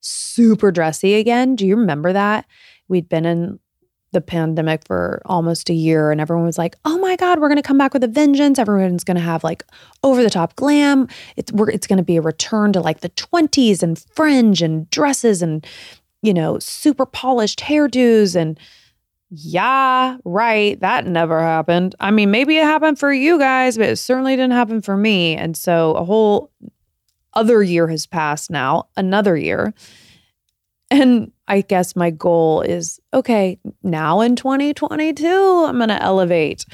super 0.00 0.70
dressy 0.70 1.14
again. 1.14 1.56
Do 1.56 1.66
you 1.66 1.78
remember 1.78 2.12
that? 2.12 2.44
We'd 2.88 3.08
been 3.08 3.24
in 3.24 3.58
the 4.12 4.20
pandemic 4.20 4.84
for 4.86 5.22
almost 5.24 5.70
a 5.70 5.74
year 5.74 6.10
and 6.10 6.20
everyone 6.20 6.46
was 6.46 6.58
like, 6.58 6.76
"Oh 6.84 6.98
my 6.98 7.16
god, 7.16 7.38
we're 7.38 7.48
going 7.48 7.56
to 7.56 7.62
come 7.62 7.78
back 7.78 7.94
with 7.94 8.04
a 8.04 8.08
vengeance. 8.08 8.58
Everyone's 8.58 9.04
going 9.04 9.16
to 9.16 9.22
have 9.22 9.44
like 9.44 9.64
over 10.02 10.22
the 10.22 10.30
top 10.30 10.56
glam. 10.56 11.08
It's 11.36 11.52
we're, 11.52 11.70
it's 11.70 11.86
going 11.86 11.98
to 11.98 12.02
be 12.02 12.16
a 12.16 12.22
return 12.22 12.72
to 12.72 12.80
like 12.80 13.00
the 13.00 13.10
20s 13.10 13.82
and 13.82 13.98
fringe 14.14 14.62
and 14.62 14.90
dresses 14.90 15.42
and 15.42 15.66
you 16.22 16.34
know, 16.34 16.58
super 16.58 17.06
polished 17.06 17.60
hairdos 17.60 18.36
and 18.36 18.58
yeah, 19.30 20.16
right. 20.24 20.78
That 20.80 21.06
never 21.06 21.40
happened. 21.40 21.94
I 22.00 22.10
mean, 22.10 22.32
maybe 22.32 22.58
it 22.58 22.64
happened 22.64 22.98
for 22.98 23.12
you 23.12 23.38
guys, 23.38 23.78
but 23.78 23.88
it 23.88 23.96
certainly 23.96 24.34
didn't 24.34 24.52
happen 24.52 24.82
for 24.82 24.96
me. 24.96 25.36
And 25.36 25.56
so 25.56 25.92
a 25.94 26.04
whole 26.04 26.50
other 27.34 27.62
year 27.62 27.86
has 27.86 28.06
passed 28.06 28.50
now, 28.50 28.88
another 28.96 29.36
year. 29.36 29.72
And 30.90 31.30
I 31.46 31.60
guess 31.60 31.94
my 31.94 32.10
goal 32.10 32.62
is 32.62 33.00
okay, 33.14 33.58
now 33.82 34.20
in 34.20 34.34
2022, 34.36 35.64
I'm 35.68 35.76
going 35.76 35.88
to 35.88 36.02
elevate 36.02 36.64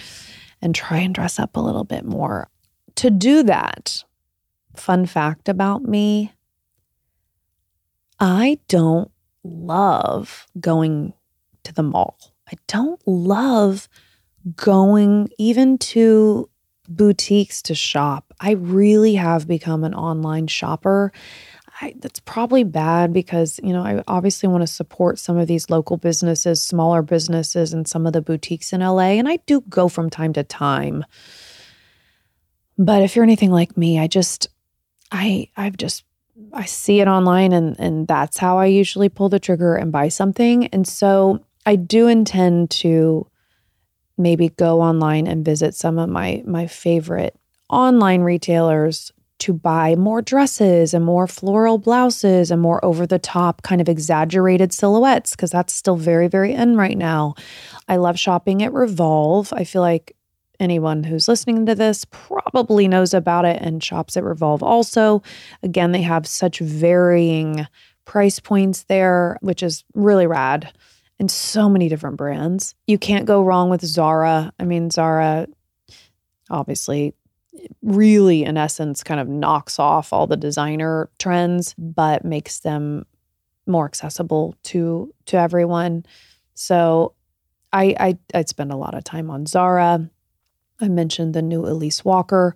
and 0.62 0.74
try 0.74 0.98
and 0.98 1.14
dress 1.14 1.38
up 1.38 1.56
a 1.56 1.60
little 1.60 1.84
bit 1.84 2.04
more. 2.04 2.48
To 2.96 3.10
do 3.10 3.42
that, 3.42 4.04
fun 4.74 5.04
fact 5.04 5.48
about 5.48 5.82
me, 5.82 6.32
I 8.18 8.58
don't 8.68 9.10
love 9.44 10.46
going 10.58 11.12
to 11.64 11.74
the 11.74 11.82
mall. 11.82 12.18
I 12.50 12.54
don't 12.68 13.00
love 13.06 13.88
going 14.54 15.28
even 15.38 15.76
to 15.78 16.48
boutiques 16.88 17.62
to 17.62 17.74
shop. 17.74 18.32
I 18.40 18.52
really 18.52 19.16
have 19.16 19.48
become 19.48 19.84
an 19.84 19.94
online 19.94 20.46
shopper 20.46 21.12
I, 21.80 21.94
that's 21.98 22.20
probably 22.20 22.64
bad 22.64 23.12
because 23.12 23.60
you 23.62 23.72
know 23.72 23.82
I 23.82 24.02
obviously 24.08 24.48
want 24.48 24.62
to 24.62 24.66
support 24.66 25.18
some 25.18 25.36
of 25.36 25.46
these 25.46 25.68
local 25.68 25.96
businesses, 25.96 26.62
smaller 26.62 27.02
businesses, 27.02 27.72
and 27.72 27.86
some 27.86 28.06
of 28.06 28.12
the 28.12 28.22
boutiques 28.22 28.72
in 28.72 28.80
LA, 28.80 29.16
and 29.18 29.28
I 29.28 29.38
do 29.46 29.60
go 29.68 29.88
from 29.88 30.08
time 30.08 30.32
to 30.34 30.44
time. 30.44 31.04
But 32.78 33.02
if 33.02 33.14
you're 33.14 33.24
anything 33.24 33.50
like 33.50 33.76
me, 33.76 33.98
I 33.98 34.06
just 34.06 34.48
I 35.12 35.48
I've 35.56 35.76
just 35.76 36.04
I 36.52 36.64
see 36.64 37.00
it 37.00 37.08
online 37.08 37.52
and 37.52 37.78
and 37.78 38.08
that's 38.08 38.38
how 38.38 38.58
I 38.58 38.66
usually 38.66 39.08
pull 39.08 39.28
the 39.28 39.40
trigger 39.40 39.76
and 39.76 39.92
buy 39.92 40.08
something. 40.08 40.66
And 40.68 40.86
so 40.86 41.44
I 41.66 41.76
do 41.76 42.08
intend 42.08 42.70
to 42.70 43.26
maybe 44.18 44.48
go 44.50 44.80
online 44.80 45.26
and 45.26 45.44
visit 45.44 45.74
some 45.74 45.98
of 45.98 46.08
my 46.08 46.42
my 46.46 46.66
favorite 46.66 47.38
online 47.68 48.22
retailers 48.22 49.12
to 49.38 49.52
buy 49.52 49.94
more 49.96 50.22
dresses 50.22 50.94
and 50.94 51.04
more 51.04 51.26
floral 51.26 51.78
blouses 51.78 52.50
and 52.50 52.62
more 52.62 52.82
over 52.84 53.06
the 53.06 53.18
top, 53.18 53.62
kind 53.62 53.80
of 53.80 53.88
exaggerated 53.88 54.72
silhouettes, 54.72 55.32
because 55.32 55.50
that's 55.50 55.72
still 55.72 55.96
very, 55.96 56.28
very 56.28 56.52
in 56.54 56.76
right 56.76 56.96
now. 56.96 57.34
I 57.88 57.96
love 57.96 58.18
shopping 58.18 58.62
at 58.62 58.72
Revolve. 58.72 59.52
I 59.52 59.64
feel 59.64 59.82
like 59.82 60.16
anyone 60.58 61.04
who's 61.04 61.28
listening 61.28 61.66
to 61.66 61.74
this 61.74 62.06
probably 62.10 62.88
knows 62.88 63.12
about 63.12 63.44
it 63.44 63.60
and 63.60 63.84
shops 63.84 64.16
at 64.16 64.24
Revolve 64.24 64.62
also. 64.62 65.22
Again, 65.62 65.92
they 65.92 66.02
have 66.02 66.26
such 66.26 66.60
varying 66.60 67.66
price 68.06 68.40
points 68.40 68.84
there, 68.84 69.36
which 69.42 69.62
is 69.62 69.84
really 69.94 70.26
rad. 70.26 70.72
And 71.18 71.30
so 71.30 71.70
many 71.70 71.88
different 71.88 72.18
brands. 72.18 72.74
You 72.86 72.98
can't 72.98 73.24
go 73.24 73.42
wrong 73.42 73.70
with 73.70 73.82
Zara. 73.82 74.52
I 74.58 74.64
mean, 74.64 74.90
Zara 74.90 75.46
obviously 76.50 77.14
really, 77.82 78.44
in 78.44 78.56
essence, 78.56 79.02
kind 79.02 79.20
of 79.20 79.28
knocks 79.28 79.78
off 79.78 80.12
all 80.12 80.26
the 80.26 80.36
designer 80.36 81.08
trends, 81.18 81.74
but 81.78 82.24
makes 82.24 82.60
them 82.60 83.06
more 83.66 83.84
accessible 83.84 84.54
to 84.64 85.12
to 85.26 85.36
everyone. 85.36 86.04
So 86.54 87.14
I 87.72 87.94
I 87.98 88.18
I'd 88.34 88.48
spend 88.48 88.72
a 88.72 88.76
lot 88.76 88.94
of 88.94 89.04
time 89.04 89.30
on 89.30 89.46
Zara. 89.46 90.08
I 90.80 90.88
mentioned 90.88 91.34
the 91.34 91.42
new 91.42 91.62
Elyse 91.62 92.04
Walker. 92.04 92.54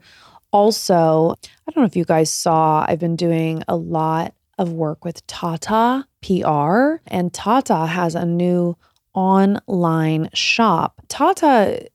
Also, 0.53 1.35
I 1.67 1.71
don't 1.71 1.83
know 1.83 1.87
if 1.87 1.97
you 1.97 2.05
guys 2.05 2.31
saw, 2.31 2.85
I've 2.87 2.99
been 2.99 3.17
doing 3.17 3.63
a 3.69 3.77
lot 3.77 4.35
of 4.59 4.73
work 4.73 5.05
with 5.05 5.25
Tata 5.27 6.05
PR, 6.23 6.97
and 7.07 7.33
Tata 7.33 7.87
has 7.87 8.15
a 8.15 8.27
new 8.27 8.77
online 9.15 10.29
shop. 10.35 11.01
Tata 11.09 11.89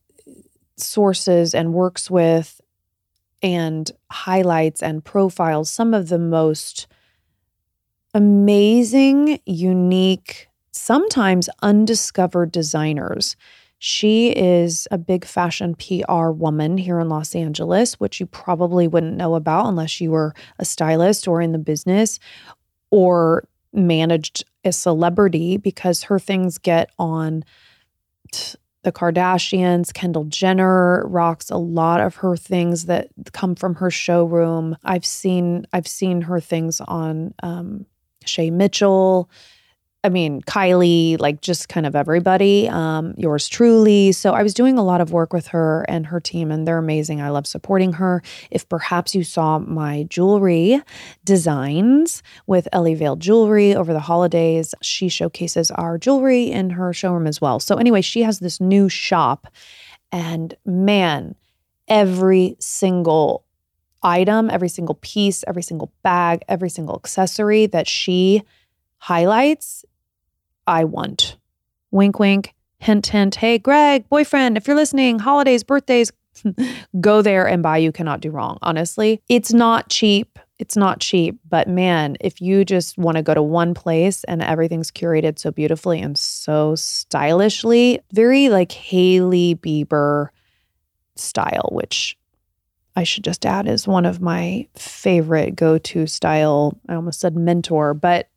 sources 0.76 1.54
and 1.54 1.72
works 1.72 2.10
with 2.10 2.60
and 3.42 3.90
highlights 4.10 4.82
and 4.82 5.04
profiles 5.04 5.70
some 5.70 5.94
of 5.94 6.08
the 6.08 6.18
most 6.18 6.86
amazing, 8.14 9.40
unique, 9.44 10.48
sometimes 10.72 11.48
undiscovered 11.62 12.50
designers. 12.50 13.36
She 13.78 14.30
is 14.30 14.88
a 14.90 14.96
big 14.96 15.24
fashion 15.26 15.74
PR 15.74 16.30
woman 16.30 16.78
here 16.78 16.98
in 16.98 17.10
Los 17.10 17.34
Angeles, 17.34 18.00
which 18.00 18.20
you 18.20 18.26
probably 18.26 18.88
wouldn't 18.88 19.16
know 19.16 19.34
about 19.34 19.66
unless 19.66 20.00
you 20.00 20.10
were 20.10 20.34
a 20.58 20.64
stylist 20.64 21.28
or 21.28 21.42
in 21.42 21.52
the 21.52 21.58
business 21.58 22.18
or 22.90 23.46
managed 23.72 24.44
a 24.64 24.72
celebrity 24.72 25.58
because 25.58 26.04
her 26.04 26.18
things 26.18 26.56
get 26.56 26.88
on 26.98 27.44
t- 28.32 28.56
the 28.86 28.92
Kardashians. 28.92 29.92
Kendall 29.92 30.24
Jenner 30.26 31.04
rocks 31.08 31.50
a 31.50 31.56
lot 31.56 32.00
of 32.00 32.14
her 32.14 32.36
things 32.36 32.86
that 32.86 33.08
come 33.32 33.56
from 33.56 33.74
her 33.74 33.90
showroom. 33.90 34.76
I've 34.84 35.04
seen 35.04 35.66
I've 35.72 35.88
seen 35.88 36.22
her 36.22 36.38
things 36.38 36.80
on 36.80 37.34
um, 37.42 37.84
Shay 38.24 38.48
Mitchell. 38.48 39.28
I 40.04 40.08
mean, 40.08 40.40
Kylie, 40.42 41.18
like 41.18 41.40
just 41.40 41.68
kind 41.68 41.84
of 41.84 41.96
everybody, 41.96 42.68
um, 42.68 43.14
yours 43.16 43.48
truly. 43.48 44.12
So 44.12 44.34
I 44.34 44.44
was 44.44 44.54
doing 44.54 44.78
a 44.78 44.84
lot 44.84 45.00
of 45.00 45.10
work 45.10 45.32
with 45.32 45.48
her 45.48 45.84
and 45.88 46.06
her 46.06 46.20
team, 46.20 46.52
and 46.52 46.66
they're 46.66 46.78
amazing. 46.78 47.20
I 47.20 47.30
love 47.30 47.46
supporting 47.46 47.94
her. 47.94 48.22
If 48.50 48.68
perhaps 48.68 49.16
you 49.16 49.24
saw 49.24 49.58
my 49.58 50.04
jewelry 50.04 50.80
designs 51.24 52.22
with 52.46 52.68
Ellie 52.72 52.94
Vail 52.94 53.16
Jewelry 53.16 53.74
over 53.74 53.92
the 53.92 53.98
holidays, 53.98 54.76
she 54.80 55.08
showcases 55.08 55.72
our 55.72 55.98
jewelry 55.98 56.52
in 56.52 56.70
her 56.70 56.92
showroom 56.92 57.26
as 57.26 57.40
well. 57.40 57.58
So, 57.58 57.76
anyway, 57.76 58.00
she 58.00 58.22
has 58.22 58.38
this 58.38 58.60
new 58.60 58.88
shop, 58.88 59.48
and 60.12 60.54
man, 60.64 61.34
every 61.88 62.56
single 62.60 63.44
item, 64.04 64.50
every 64.50 64.68
single 64.68 64.94
piece, 64.96 65.42
every 65.48 65.62
single 65.62 65.92
bag, 66.04 66.44
every 66.48 66.70
single 66.70 66.94
accessory 66.94 67.66
that 67.66 67.88
she 67.88 68.42
highlights 68.98 69.84
I 70.66 70.84
want. 70.84 71.36
Wink, 71.90 72.18
wink, 72.18 72.54
hint, 72.78 73.06
hint. 73.06 73.36
Hey, 73.36 73.58
Greg, 73.58 74.08
boyfriend, 74.08 74.56
if 74.56 74.66
you're 74.66 74.76
listening, 74.76 75.18
holidays, 75.18 75.62
birthdays, 75.62 76.12
go 77.00 77.22
there 77.22 77.46
and 77.46 77.62
buy 77.62 77.78
You 77.78 77.92
Cannot 77.92 78.20
Do 78.20 78.30
Wrong. 78.30 78.58
Honestly, 78.62 79.22
it's 79.28 79.52
not 79.52 79.88
cheap. 79.88 80.38
It's 80.58 80.76
not 80.76 81.00
cheap, 81.00 81.38
but 81.46 81.68
man, 81.68 82.16
if 82.20 82.40
you 82.40 82.64
just 82.64 82.96
want 82.96 83.18
to 83.18 83.22
go 83.22 83.34
to 83.34 83.42
one 83.42 83.74
place 83.74 84.24
and 84.24 84.40
everything's 84.40 84.90
curated 84.90 85.38
so 85.38 85.50
beautifully 85.50 86.00
and 86.00 86.16
so 86.16 86.74
stylishly, 86.74 88.00
very 88.12 88.48
like 88.48 88.72
Hailey 88.72 89.54
Bieber 89.56 90.28
style, 91.14 91.68
which 91.72 92.16
I 92.96 93.04
should 93.04 93.24
just 93.24 93.44
add 93.44 93.68
is 93.68 93.86
one 93.86 94.06
of 94.06 94.22
my 94.22 94.66
favorite 94.74 95.54
go 95.54 95.76
to 95.76 96.06
style. 96.06 96.78
I 96.88 96.94
almost 96.94 97.20
said 97.20 97.36
mentor, 97.36 97.92
but 97.92 98.30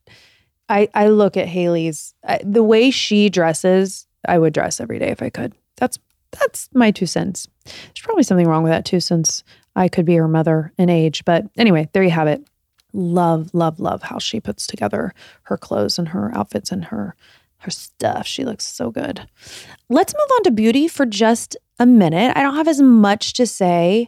I 0.70 0.88
I 0.94 1.08
look 1.10 1.36
at 1.36 1.48
Hailey's 1.48 2.14
I, 2.28 2.40
the 2.44 2.64
way 2.64 2.92
she 2.92 3.30
dresses. 3.30 4.08
I 4.28 4.38
would 4.38 4.54
dress 4.54 4.80
every 4.80 5.00
day 5.00 5.10
if 5.10 5.22
I 5.22 5.30
could. 5.30 5.54
That's 5.78 5.98
that's 6.32 6.70
my 6.74 6.92
two 6.92 7.06
cents. 7.06 7.48
There's 7.66 8.04
probably 8.04 8.24
something 8.24 8.48
wrong 8.48 8.64
with 8.64 8.72
that 8.72 8.86
too, 8.86 9.00
since 9.00 9.44
I 9.76 9.88
could 9.88 10.06
be 10.06 10.16
her 10.16 10.28
mother 10.28 10.72
in 10.78 10.90
age. 10.90 11.26
But 11.26 11.46
anyway, 11.58 11.90
there 11.94 12.04
you 12.04 12.12
have 12.12 12.28
it. 12.28 12.48
Love, 12.94 13.52
love, 13.54 13.80
love 13.80 14.04
how 14.04 14.20
she 14.20 14.40
puts 14.40 14.66
together 14.66 15.14
her 15.44 15.58
clothes 15.58 16.00
and 16.00 16.10
her 16.10 16.36
outfits 16.36 16.72
and 16.72 16.86
her 16.86 17.16
her 17.60 17.72
stuff. 17.72 18.26
She 18.26 18.46
looks 18.46 18.66
so 18.66 18.90
good. 18.90 19.28
Let's 19.90 20.14
move 20.14 20.30
on 20.36 20.44
to 20.44 20.52
beauty 20.52 20.88
for 20.88 21.06
just 21.06 21.58
a 21.78 21.86
minute. 21.86 22.32
I 22.36 22.42
don't 22.42 22.56
have 22.56 22.68
as 22.68 22.82
much 22.82 23.34
to 23.34 23.46
say 23.46 24.08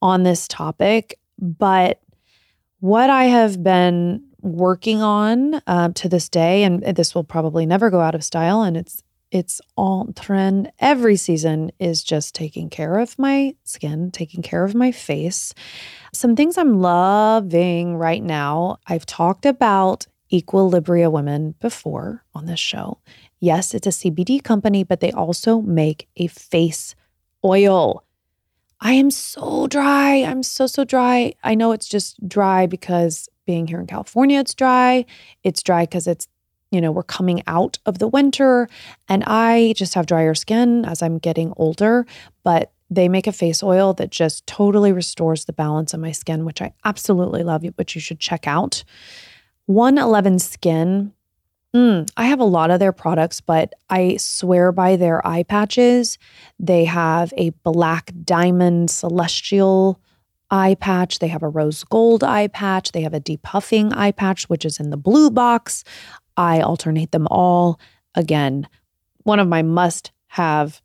on 0.00 0.22
this 0.22 0.46
topic, 0.46 1.18
but 1.38 2.00
what 2.80 3.10
I 3.10 3.24
have 3.24 3.62
been 3.62 4.23
working 4.44 5.02
on 5.02 5.54
uh, 5.66 5.88
to 5.94 6.08
this 6.08 6.28
day, 6.28 6.62
and 6.62 6.82
this 6.82 7.14
will 7.14 7.24
probably 7.24 7.66
never 7.66 7.90
go 7.90 8.00
out 8.00 8.14
of 8.14 8.22
style, 8.22 8.62
and 8.62 8.76
it's 8.76 9.02
it's 9.30 9.60
all 9.76 10.12
trend. 10.14 10.70
Every 10.78 11.16
season 11.16 11.72
is 11.80 12.04
just 12.04 12.36
taking 12.36 12.70
care 12.70 12.98
of 12.98 13.18
my 13.18 13.56
skin, 13.64 14.12
taking 14.12 14.42
care 14.42 14.62
of 14.62 14.76
my 14.76 14.92
face. 14.92 15.52
Some 16.12 16.36
things 16.36 16.56
I'm 16.56 16.80
loving 16.80 17.96
right 17.96 18.22
now. 18.22 18.78
I've 18.86 19.06
talked 19.06 19.44
about 19.44 20.06
Equilibria 20.32 21.10
Women 21.10 21.56
before 21.58 22.24
on 22.32 22.46
this 22.46 22.60
show. 22.60 22.98
Yes, 23.40 23.74
it's 23.74 23.88
a 23.88 23.90
CBD 23.90 24.40
company, 24.42 24.84
but 24.84 25.00
they 25.00 25.10
also 25.10 25.60
make 25.60 26.08
a 26.16 26.28
face 26.28 26.94
oil. 27.44 28.04
I 28.80 28.92
am 28.92 29.10
so 29.10 29.66
dry. 29.66 30.22
I'm 30.22 30.42
so, 30.42 30.66
so 30.66 30.84
dry. 30.84 31.34
I 31.42 31.54
know 31.54 31.72
it's 31.72 31.88
just 31.88 32.16
dry 32.28 32.66
because 32.66 33.28
being 33.44 33.66
here 33.66 33.80
in 33.80 33.86
California, 33.86 34.40
it's 34.40 34.54
dry. 34.54 35.04
It's 35.42 35.62
dry 35.62 35.84
because 35.84 36.06
it's, 36.06 36.28
you 36.70 36.80
know, 36.80 36.90
we're 36.90 37.02
coming 37.02 37.42
out 37.46 37.78
of 37.86 37.98
the 37.98 38.08
winter 38.08 38.68
and 39.08 39.22
I 39.26 39.74
just 39.76 39.94
have 39.94 40.06
drier 40.06 40.34
skin 40.34 40.84
as 40.84 41.02
I'm 41.02 41.18
getting 41.18 41.52
older. 41.56 42.06
But 42.42 42.72
they 42.90 43.08
make 43.08 43.26
a 43.26 43.32
face 43.32 43.62
oil 43.62 43.92
that 43.94 44.10
just 44.10 44.46
totally 44.46 44.92
restores 44.92 45.44
the 45.44 45.52
balance 45.52 45.94
of 45.94 46.00
my 46.00 46.12
skin, 46.12 46.44
which 46.44 46.60
I 46.62 46.72
absolutely 46.84 47.42
love, 47.42 47.64
which 47.76 47.94
you 47.94 48.00
should 48.00 48.20
check 48.20 48.46
out. 48.46 48.84
111 49.66 50.38
Skin. 50.38 51.12
Mm, 51.74 52.08
I 52.16 52.26
have 52.26 52.38
a 52.38 52.44
lot 52.44 52.70
of 52.70 52.78
their 52.78 52.92
products, 52.92 53.40
but 53.40 53.72
I 53.90 54.16
swear 54.18 54.70
by 54.70 54.94
their 54.96 55.26
eye 55.26 55.42
patches. 55.42 56.18
They 56.60 56.84
have 56.84 57.32
a 57.36 57.50
black 57.64 58.12
diamond 58.24 58.90
celestial 58.90 59.98
eye 60.50 60.76
patch. 60.76 61.18
They 61.18 61.28
have 61.28 61.42
a 61.42 61.48
rose 61.48 61.84
gold 61.84 62.22
eye 62.22 62.48
patch. 62.48 62.92
They 62.92 63.02
have 63.02 63.14
a 63.14 63.20
depuffing 63.20 63.92
eye 63.94 64.12
patch, 64.12 64.48
which 64.48 64.64
is 64.64 64.78
in 64.78 64.90
the 64.90 64.96
blue 64.96 65.30
box. 65.30 65.84
I 66.36 66.60
alternate 66.60 67.12
them 67.12 67.26
all. 67.30 67.80
Again, 68.14 68.68
one 69.24 69.40
of 69.40 69.48
my 69.48 69.62
must 69.62 70.12
have 70.28 70.80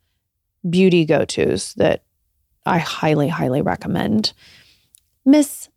beauty 0.68 1.04
go 1.04 1.24
tos 1.24 1.74
that 1.74 2.02
I 2.66 2.78
highly, 2.78 3.28
highly 3.28 3.62
recommend. 3.62 4.32
Miss 5.24 5.68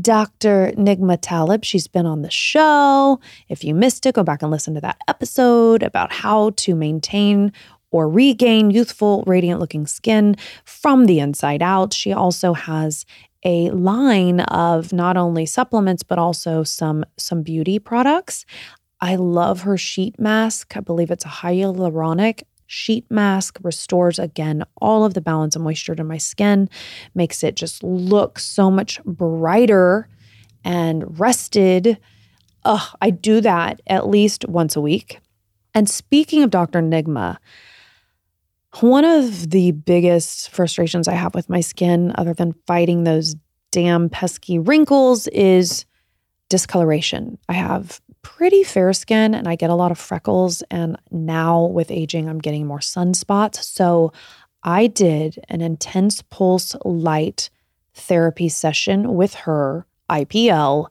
Dr. 0.00 0.72
Nigma 0.76 1.18
Talib, 1.20 1.64
she's 1.64 1.86
been 1.86 2.06
on 2.06 2.22
the 2.22 2.30
show. 2.30 3.20
If 3.48 3.62
you 3.62 3.74
missed 3.74 4.06
it, 4.06 4.14
go 4.14 4.22
back 4.22 4.42
and 4.42 4.50
listen 4.50 4.74
to 4.74 4.80
that 4.80 4.98
episode 5.06 5.82
about 5.82 6.12
how 6.12 6.50
to 6.56 6.74
maintain 6.74 7.52
or 7.90 8.08
regain 8.08 8.70
youthful, 8.70 9.22
radiant 9.26 9.60
looking 9.60 9.86
skin 9.86 10.34
from 10.64 11.04
the 11.04 11.20
inside 11.20 11.62
out. 11.62 11.92
She 11.92 12.12
also 12.12 12.54
has 12.54 13.04
a 13.44 13.70
line 13.70 14.40
of 14.40 14.92
not 14.92 15.16
only 15.16 15.46
supplements 15.46 16.02
but 16.02 16.18
also 16.18 16.62
some 16.62 17.04
some 17.16 17.42
beauty 17.42 17.78
products. 17.78 18.44
I 19.00 19.16
love 19.16 19.62
her 19.62 19.76
sheet 19.76 20.18
mask. 20.20 20.76
I 20.76 20.80
believe 20.80 21.10
it's 21.10 21.24
a 21.24 21.28
hyaluronic 21.28 22.42
sheet 22.72 23.04
mask 23.10 23.58
restores 23.62 24.18
again 24.18 24.64
all 24.80 25.04
of 25.04 25.12
the 25.12 25.20
balance 25.20 25.54
and 25.54 25.64
moisture 25.64 25.94
to 25.94 26.04
my 26.04 26.16
skin, 26.16 26.70
makes 27.14 27.44
it 27.44 27.54
just 27.54 27.82
look 27.82 28.38
so 28.38 28.70
much 28.70 29.02
brighter 29.04 30.08
and 30.64 31.18
rested. 31.20 31.98
Ugh, 32.64 32.96
I 33.02 33.10
do 33.10 33.40
that 33.42 33.82
at 33.86 34.08
least 34.08 34.48
once 34.48 34.74
a 34.74 34.80
week. 34.80 35.20
And 35.74 35.88
speaking 35.88 36.42
of 36.42 36.50
Dr. 36.50 36.80
Nigma, 36.80 37.36
one 38.82 39.04
of 39.04 39.50
the 39.50 39.72
biggest 39.72 40.50
frustrations 40.50 41.08
I 41.08 41.14
have 41.14 41.34
with 41.34 41.48
my 41.48 41.60
skin, 41.60 42.12
other 42.16 42.34
than 42.34 42.54
fighting 42.66 43.04
those 43.04 43.36
damn 43.70 44.08
pesky 44.08 44.58
wrinkles, 44.58 45.28
is 45.28 45.86
discoloration. 46.48 47.38
I 47.48 47.54
have 47.54 48.00
pretty 48.22 48.62
fair 48.62 48.92
skin 48.92 49.34
and 49.34 49.48
I 49.48 49.56
get 49.56 49.70
a 49.70 49.74
lot 49.74 49.90
of 49.90 49.98
freckles. 49.98 50.62
And 50.70 50.96
now 51.10 51.64
with 51.64 51.90
aging, 51.90 52.28
I'm 52.28 52.38
getting 52.38 52.66
more 52.66 52.78
sunspots. 52.78 53.62
So 53.62 54.12
I 54.62 54.86
did 54.86 55.42
an 55.48 55.60
intense 55.60 56.22
pulse 56.22 56.76
light 56.84 57.50
therapy 57.94 58.48
session 58.48 59.14
with 59.14 59.34
her, 59.34 59.86
IPL. 60.10 60.88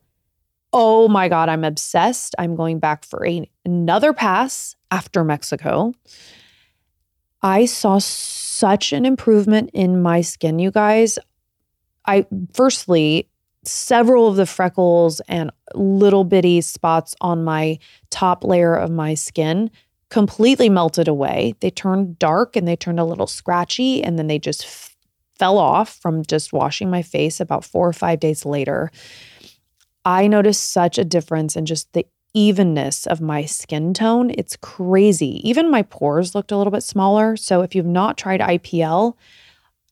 Oh 0.74 1.08
my 1.08 1.30
God, 1.30 1.50
I'm 1.50 1.64
obsessed. 1.64 2.36
I'm 2.38 2.56
going 2.56 2.80
back 2.80 3.06
for 3.06 3.26
a, 3.26 3.50
another 3.66 4.14
pass 4.14 4.76
after 4.90 5.24
Mexico. 5.24 5.94
I 7.44 7.66
saw 7.66 7.98
such 8.00 8.94
an 8.94 9.06
improvement 9.06 9.72
in 9.74 10.02
my 10.02 10.22
skin, 10.22 10.60
you 10.60 10.72
guys. 10.72 11.18
I 12.06 12.26
firstly, 12.54 13.30
several 13.64 14.28
of 14.28 14.36
the 14.36 14.46
freckles 14.46 15.20
and 15.28 15.52
little 15.74 16.24
bitty 16.24 16.62
spots 16.62 17.16
on 17.22 17.44
my 17.44 17.80
top 18.10 18.44
layer 18.44 18.76
of 18.76 18.92
my 18.92 19.14
skin 19.14 19.72
completely 20.10 20.70
melted 20.70 21.08
away. 21.08 21.56
They 21.62 21.72
turned 21.72 22.20
dark 22.20 22.56
and 22.56 22.68
they 22.68 22.76
turned 22.76 23.00
a 23.00 23.06
little 23.06 23.28
scratchy, 23.28 24.04
and 24.04 24.20
then 24.20 24.28
they 24.28 24.40
just 24.40 24.66
f- 24.66 24.96
fell 25.40 25.58
off 25.58 25.98
from 26.02 26.24
just 26.26 26.54
washing 26.54 26.90
my 26.90 27.02
face 27.02 27.40
about 27.40 27.66
four 27.66 27.88
or 27.88 27.94
five 27.94 28.20
days 28.20 28.46
later. 28.46 28.92
I 30.04 30.28
noticed 30.28 30.72
such 30.72 30.98
a 30.98 31.06
difference 31.06 31.56
in 31.56 31.66
just 31.66 31.92
the 31.94 32.06
evenness 32.34 33.08
of 33.08 33.22
my 33.22 33.46
skin 33.46 33.94
tone. 33.94 34.32
It's 34.38 34.56
crazy. 34.58 35.48
Even 35.48 35.72
my 35.72 35.82
pores 35.84 36.34
looked 36.34 36.52
a 36.52 36.58
little 36.58 36.72
bit 36.72 36.84
smaller. 36.84 37.36
So 37.36 37.62
if 37.62 37.76
you've 37.76 37.86
not 37.86 38.18
tried 38.18 38.40
IPL, 38.40 39.16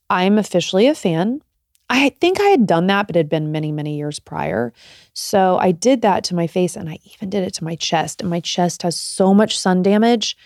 I'm 0.08 0.38
officially 0.38 0.86
a 0.86 0.94
fan. 0.94 1.42
I 1.88 2.10
think 2.20 2.40
I 2.40 2.48
had 2.50 2.66
done 2.66 2.86
that, 2.86 3.08
but 3.08 3.16
it 3.16 3.18
had 3.18 3.28
been 3.28 3.50
many, 3.50 3.72
many 3.72 3.96
years 3.96 4.20
prior. 4.20 4.72
So 5.12 5.58
I 5.58 5.72
did 5.72 6.02
that 6.02 6.22
to 6.24 6.36
my 6.36 6.46
face 6.46 6.76
and 6.76 6.88
I 6.88 6.98
even 7.12 7.30
did 7.30 7.42
it 7.42 7.54
to 7.54 7.64
my 7.64 7.74
chest. 7.74 8.20
And 8.20 8.30
my 8.30 8.40
chest 8.40 8.82
has 8.82 8.96
so 8.96 9.34
much 9.34 9.58
sun 9.58 9.82
damage. 9.82 10.36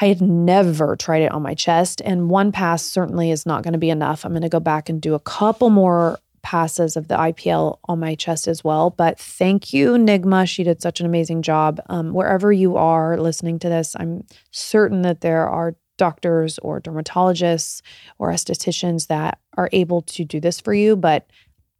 I 0.00 0.06
had 0.06 0.22
never 0.22 0.96
tried 0.96 1.22
it 1.22 1.32
on 1.32 1.42
my 1.42 1.54
chest. 1.54 2.00
And 2.02 2.30
one 2.30 2.50
pass 2.50 2.82
certainly 2.82 3.30
is 3.30 3.44
not 3.44 3.62
going 3.62 3.72
to 3.72 3.78
be 3.78 3.90
enough. 3.90 4.24
I'm 4.24 4.32
going 4.32 4.42
to 4.42 4.48
go 4.48 4.60
back 4.60 4.88
and 4.88 5.02
do 5.02 5.14
a 5.14 5.20
couple 5.20 5.68
more 5.68 6.18
passes 6.42 6.96
of 6.96 7.08
the 7.08 7.16
IPL 7.16 7.78
on 7.84 8.00
my 8.00 8.14
chest 8.14 8.48
as 8.48 8.62
well. 8.64 8.90
But 8.90 9.18
thank 9.18 9.72
you, 9.72 9.92
Nigma. 9.92 10.48
She 10.48 10.64
did 10.64 10.82
such 10.82 11.00
an 11.00 11.06
amazing 11.06 11.42
job. 11.42 11.80
Um, 11.88 12.12
wherever 12.12 12.52
you 12.52 12.76
are 12.76 13.18
listening 13.18 13.58
to 13.60 13.68
this, 13.68 13.96
I'm 13.98 14.24
certain 14.50 15.02
that 15.02 15.20
there 15.20 15.48
are 15.48 15.76
doctors 15.96 16.58
or 16.58 16.80
dermatologists 16.80 17.82
or 18.18 18.30
estheticians 18.30 19.08
that 19.08 19.38
are 19.56 19.68
able 19.72 20.02
to 20.02 20.24
do 20.24 20.40
this 20.40 20.60
for 20.60 20.72
you. 20.72 20.96
But 20.96 21.28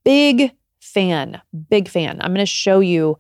big 0.05 0.53
fan, 0.81 1.41
big 1.71 1.89
fan. 1.89 2.21
I'm 2.21 2.35
going 2.35 2.45
to 2.45 2.47
show 2.47 2.81
you 2.81 3.19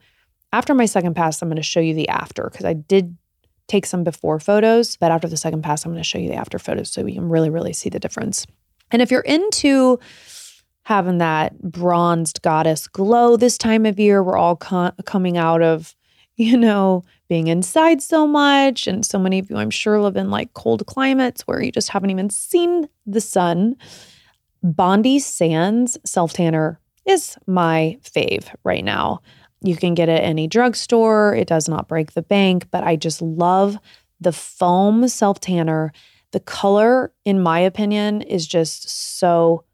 after 0.52 0.74
my 0.74 0.86
second 0.86 1.14
pass, 1.14 1.42
I'm 1.42 1.48
going 1.48 1.56
to 1.56 1.62
show 1.62 1.80
you 1.80 1.94
the 1.94 2.08
after 2.08 2.48
because 2.50 2.64
I 2.64 2.72
did 2.72 3.16
take 3.66 3.84
some 3.84 4.02
before 4.02 4.40
photos, 4.40 4.96
but 4.96 5.12
after 5.12 5.28
the 5.28 5.36
second 5.36 5.62
pass, 5.62 5.84
I'm 5.84 5.92
going 5.92 6.02
to 6.02 6.08
show 6.08 6.18
you 6.18 6.30
the 6.30 6.36
after 6.36 6.58
photos 6.58 6.90
so 6.90 7.06
you 7.06 7.14
can 7.14 7.28
really, 7.28 7.50
really 7.50 7.74
see 7.74 7.90
the 7.90 8.00
difference. 8.00 8.46
And 8.90 9.02
if 9.02 9.10
you're 9.10 9.20
into 9.20 9.98
having 10.88 11.18
that 11.18 11.60
bronzed 11.60 12.40
goddess 12.40 12.88
glow 12.88 13.36
this 13.36 13.58
time 13.58 13.84
of 13.84 14.00
year, 14.00 14.22
we're 14.22 14.38
all 14.38 14.56
co- 14.56 14.90
coming 15.04 15.36
out 15.36 15.60
of, 15.60 15.94
you 16.36 16.56
know, 16.56 17.04
being 17.28 17.48
inside 17.48 18.00
so 18.00 18.26
much. 18.26 18.86
And 18.86 19.04
so 19.04 19.18
many 19.18 19.38
of 19.38 19.50
you, 19.50 19.56
I'm 19.58 19.68
sure, 19.68 20.00
live 20.00 20.16
in 20.16 20.30
like 20.30 20.54
cold 20.54 20.86
climates 20.86 21.42
where 21.42 21.62
you 21.62 21.70
just 21.70 21.90
haven't 21.90 22.08
even 22.08 22.30
seen 22.30 22.88
the 23.04 23.20
sun. 23.20 23.76
Bondi 24.62 25.18
Sands 25.18 25.98
self 26.06 26.32
tanner 26.32 26.80
is 27.04 27.36
my 27.46 27.98
fave 28.02 28.48
right 28.64 28.82
now. 28.82 29.20
You 29.60 29.76
can 29.76 29.92
get 29.92 30.08
it 30.08 30.20
at 30.20 30.24
any 30.24 30.46
drugstore. 30.46 31.34
It 31.34 31.48
does 31.48 31.68
not 31.68 31.86
break 31.86 32.12
the 32.12 32.22
bank, 32.22 32.66
but 32.70 32.82
I 32.82 32.96
just 32.96 33.20
love 33.20 33.76
the 34.22 34.32
foam 34.32 35.06
self 35.08 35.38
tanner. 35.38 35.92
The 36.32 36.40
color, 36.40 37.12
in 37.26 37.42
my 37.42 37.58
opinion, 37.58 38.22
is 38.22 38.46
just 38.46 39.18
so 39.18 39.64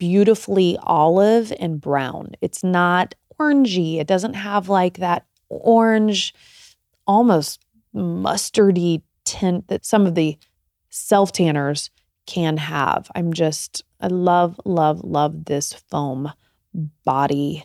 beautifully 0.00 0.76
olive 0.82 1.52
and 1.60 1.80
brown. 1.80 2.32
It's 2.40 2.64
not 2.64 3.14
orangey. 3.38 4.00
It 4.00 4.08
doesn't 4.08 4.34
have 4.34 4.68
like 4.68 4.96
that 4.98 5.26
orange 5.48 6.34
almost 7.06 7.60
mustardy 7.94 9.02
tint 9.24 9.68
that 9.68 9.84
some 9.84 10.06
of 10.06 10.16
the 10.16 10.36
self 10.88 11.30
tanners 11.30 11.90
can 12.26 12.56
have. 12.56 13.10
I'm 13.14 13.32
just, 13.32 13.84
I 14.00 14.08
love, 14.08 14.58
love, 14.64 15.02
love 15.04 15.44
this 15.44 15.72
foam 15.72 16.32
body 17.04 17.64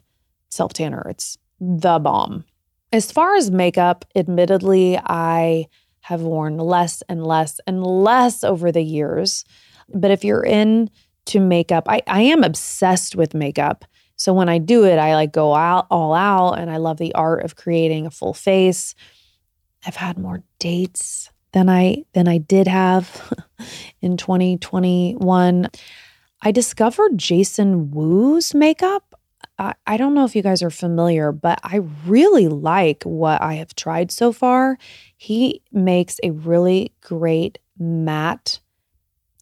self 0.50 0.74
tanner. 0.74 1.08
It's 1.10 1.38
the 1.60 2.00
bomb. 2.00 2.44
As 2.92 3.12
far 3.12 3.36
as 3.36 3.50
makeup, 3.50 4.06
admittedly, 4.16 4.98
I 4.98 5.68
have 6.02 6.22
worn 6.22 6.58
less 6.58 7.02
and 7.10 7.26
less 7.26 7.60
and 7.66 7.84
less 7.84 8.44
over 8.44 8.72
the 8.72 8.84
years. 8.84 9.46
But 9.94 10.12
if 10.12 10.24
you're 10.24 10.46
into 11.26 11.40
makeup, 11.40 11.86
I, 11.88 12.02
I 12.08 12.22
am 12.22 12.44
obsessed 12.44 13.16
with 13.16 13.34
makeup. 13.34 13.86
So 14.16 14.34
when 14.34 14.48
I 14.48 14.60
do 14.60 14.86
it, 14.86 14.98
I 14.98 15.16
like 15.16 15.32
go 15.32 15.54
out 15.56 15.88
all 15.90 16.14
out 16.14 16.54
and 16.54 16.70
I 16.70 16.78
love 16.78 16.98
the 16.98 17.14
art 17.16 17.44
of 17.44 17.56
creating 17.56 18.06
a 18.06 18.12
full 18.12 18.34
face. 18.34 18.96
I've 19.86 19.96
had 19.96 20.18
more 20.18 20.44
dates 20.60 21.30
than 21.52 21.70
I 21.70 22.06
than 22.14 22.28
I 22.28 22.38
did 22.38 22.68
have 22.68 23.34
in 24.02 24.18
2021. 24.18 25.70
I 26.42 26.52
discovered 26.52 27.18
Jason 27.18 27.92
Wu's 27.92 28.54
makeup. 28.54 29.20
I, 29.58 29.74
I 29.86 29.98
don't 29.98 30.14
know 30.14 30.26
if 30.26 30.36
you 30.36 30.42
guys 30.42 30.62
are 30.62 30.70
familiar, 30.70 31.32
but 31.32 31.60
I 31.64 31.82
really 32.06 32.48
like 32.48 33.04
what 33.04 33.42
I 33.42 33.56
have 33.56 33.76
tried 33.76 34.12
so 34.12 34.32
far. 34.32 34.78
He 35.18 35.62
makes 35.72 36.20
a 36.24 36.32
really 36.32 36.94
great 37.02 37.58
matte 37.78 38.60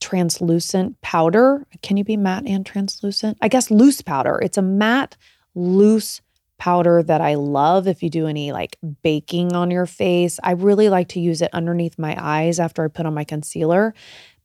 translucent 0.03 0.99
powder. 1.01 1.65
Can 1.81 1.95
you 1.95 2.03
be 2.03 2.17
matte 2.17 2.45
and 2.45 2.65
translucent? 2.65 3.37
I 3.41 3.47
guess 3.47 3.71
loose 3.71 4.01
powder. 4.01 4.37
It's 4.43 4.57
a 4.57 4.61
matte 4.61 5.15
loose 5.55 6.21
powder 6.57 7.01
that 7.03 7.21
I 7.21 7.35
love 7.35 7.87
if 7.87 8.03
you 8.03 8.09
do 8.09 8.27
any 8.27 8.51
like 8.51 8.77
baking 9.01 9.53
on 9.53 9.71
your 9.71 9.85
face. 9.85 10.41
I 10.43 10.51
really 10.51 10.89
like 10.89 11.07
to 11.09 11.21
use 11.21 11.41
it 11.41 11.49
underneath 11.53 11.97
my 11.97 12.17
eyes 12.19 12.59
after 12.59 12.83
I 12.83 12.89
put 12.89 13.05
on 13.05 13.13
my 13.13 13.23
concealer. 13.23 13.93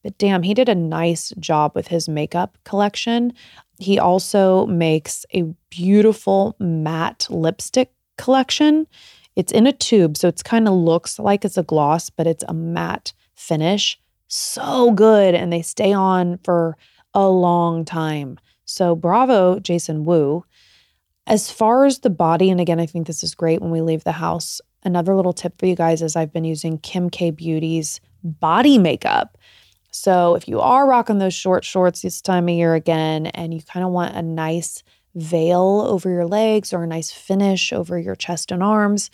But 0.04 0.16
damn, 0.16 0.44
he 0.44 0.54
did 0.54 0.68
a 0.68 0.76
nice 0.76 1.32
job 1.40 1.72
with 1.74 1.88
his 1.88 2.08
makeup 2.08 2.56
collection. 2.64 3.32
He 3.80 3.98
also 3.98 4.64
makes 4.66 5.26
a 5.34 5.42
beautiful 5.70 6.54
matte 6.60 7.26
lipstick 7.28 7.92
collection. 8.16 8.86
It's 9.34 9.50
in 9.50 9.66
a 9.66 9.72
tube, 9.72 10.16
so 10.16 10.28
it's 10.28 10.42
kind 10.42 10.68
of 10.68 10.74
looks 10.74 11.18
like 11.18 11.44
it's 11.44 11.58
a 11.58 11.64
gloss, 11.64 12.10
but 12.10 12.28
it's 12.28 12.44
a 12.46 12.54
matte 12.54 13.12
finish. 13.34 13.98
So 14.28 14.92
good. 14.92 15.34
And 15.34 15.52
they 15.52 15.62
stay 15.62 15.92
on 15.92 16.38
for 16.44 16.76
a 17.14 17.28
long 17.28 17.84
time. 17.84 18.38
So 18.64 18.94
bravo, 18.94 19.58
Jason 19.58 20.04
Wu. 20.04 20.44
As 21.26 21.50
far 21.50 21.84
as 21.84 21.98
the 21.98 22.10
body, 22.10 22.50
and 22.50 22.60
again, 22.60 22.80
I 22.80 22.86
think 22.86 23.06
this 23.06 23.22
is 23.22 23.34
great 23.34 23.60
when 23.60 23.70
we 23.70 23.80
leave 23.80 24.04
the 24.04 24.12
house. 24.12 24.60
Another 24.82 25.14
little 25.14 25.32
tip 25.32 25.58
for 25.58 25.66
you 25.66 25.74
guys 25.74 26.00
is 26.00 26.16
I've 26.16 26.32
been 26.32 26.44
using 26.44 26.78
Kim 26.78 27.10
K 27.10 27.30
Beauty's 27.30 28.00
body 28.22 28.78
makeup. 28.78 29.36
So 29.90 30.34
if 30.34 30.46
you 30.48 30.60
are 30.60 30.86
rocking 30.86 31.18
those 31.18 31.34
short 31.34 31.64
shorts 31.64 32.02
this 32.02 32.22
time 32.22 32.48
of 32.48 32.54
year 32.54 32.74
again, 32.74 33.26
and 33.26 33.52
you 33.52 33.60
kind 33.62 33.84
of 33.84 33.92
want 33.92 34.16
a 34.16 34.22
nice 34.22 34.82
veil 35.14 35.84
over 35.88 36.08
your 36.10 36.26
legs 36.26 36.72
or 36.72 36.84
a 36.84 36.86
nice 36.86 37.10
finish 37.10 37.72
over 37.72 37.98
your 37.98 38.14
chest 38.14 38.52
and 38.52 38.62
arms, 38.62 39.10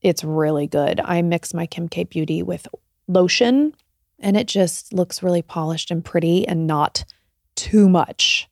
it's 0.00 0.24
really 0.24 0.66
good. 0.66 1.00
I 1.04 1.22
mix 1.22 1.52
my 1.52 1.66
Kim 1.66 1.88
K 1.88 2.04
Beauty 2.04 2.42
with 2.42 2.66
lotion, 3.08 3.74
and 4.18 4.36
it 4.36 4.46
just 4.46 4.92
looks 4.92 5.22
really 5.22 5.42
polished 5.42 5.90
and 5.90 6.04
pretty 6.04 6.46
and 6.46 6.66
not 6.66 7.04
too 7.54 7.88
much. 7.88 8.48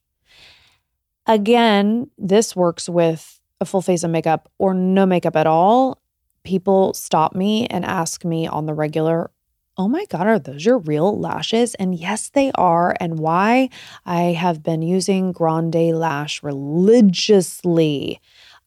Again, 1.26 2.10
this 2.18 2.54
works 2.54 2.88
with 2.88 3.40
a 3.60 3.64
full 3.64 3.82
face 3.82 4.04
of 4.04 4.10
makeup 4.10 4.50
or 4.58 4.74
no 4.74 5.06
makeup 5.06 5.36
at 5.36 5.46
all. 5.46 6.02
People 6.42 6.92
stop 6.92 7.34
me 7.34 7.66
and 7.66 7.84
ask 7.84 8.24
me 8.24 8.46
on 8.46 8.66
the 8.66 8.74
regular, 8.74 9.30
Oh 9.76 9.88
my 9.88 10.04
God, 10.08 10.28
are 10.28 10.38
those 10.38 10.64
your 10.64 10.78
real 10.78 11.18
lashes? 11.18 11.74
And 11.74 11.96
yes, 11.96 12.30
they 12.30 12.52
are. 12.54 12.94
And 13.00 13.18
why 13.18 13.70
I 14.06 14.20
have 14.20 14.62
been 14.62 14.82
using 14.82 15.32
Grande 15.32 15.96
Lash 15.96 16.42
religiously. 16.44 18.20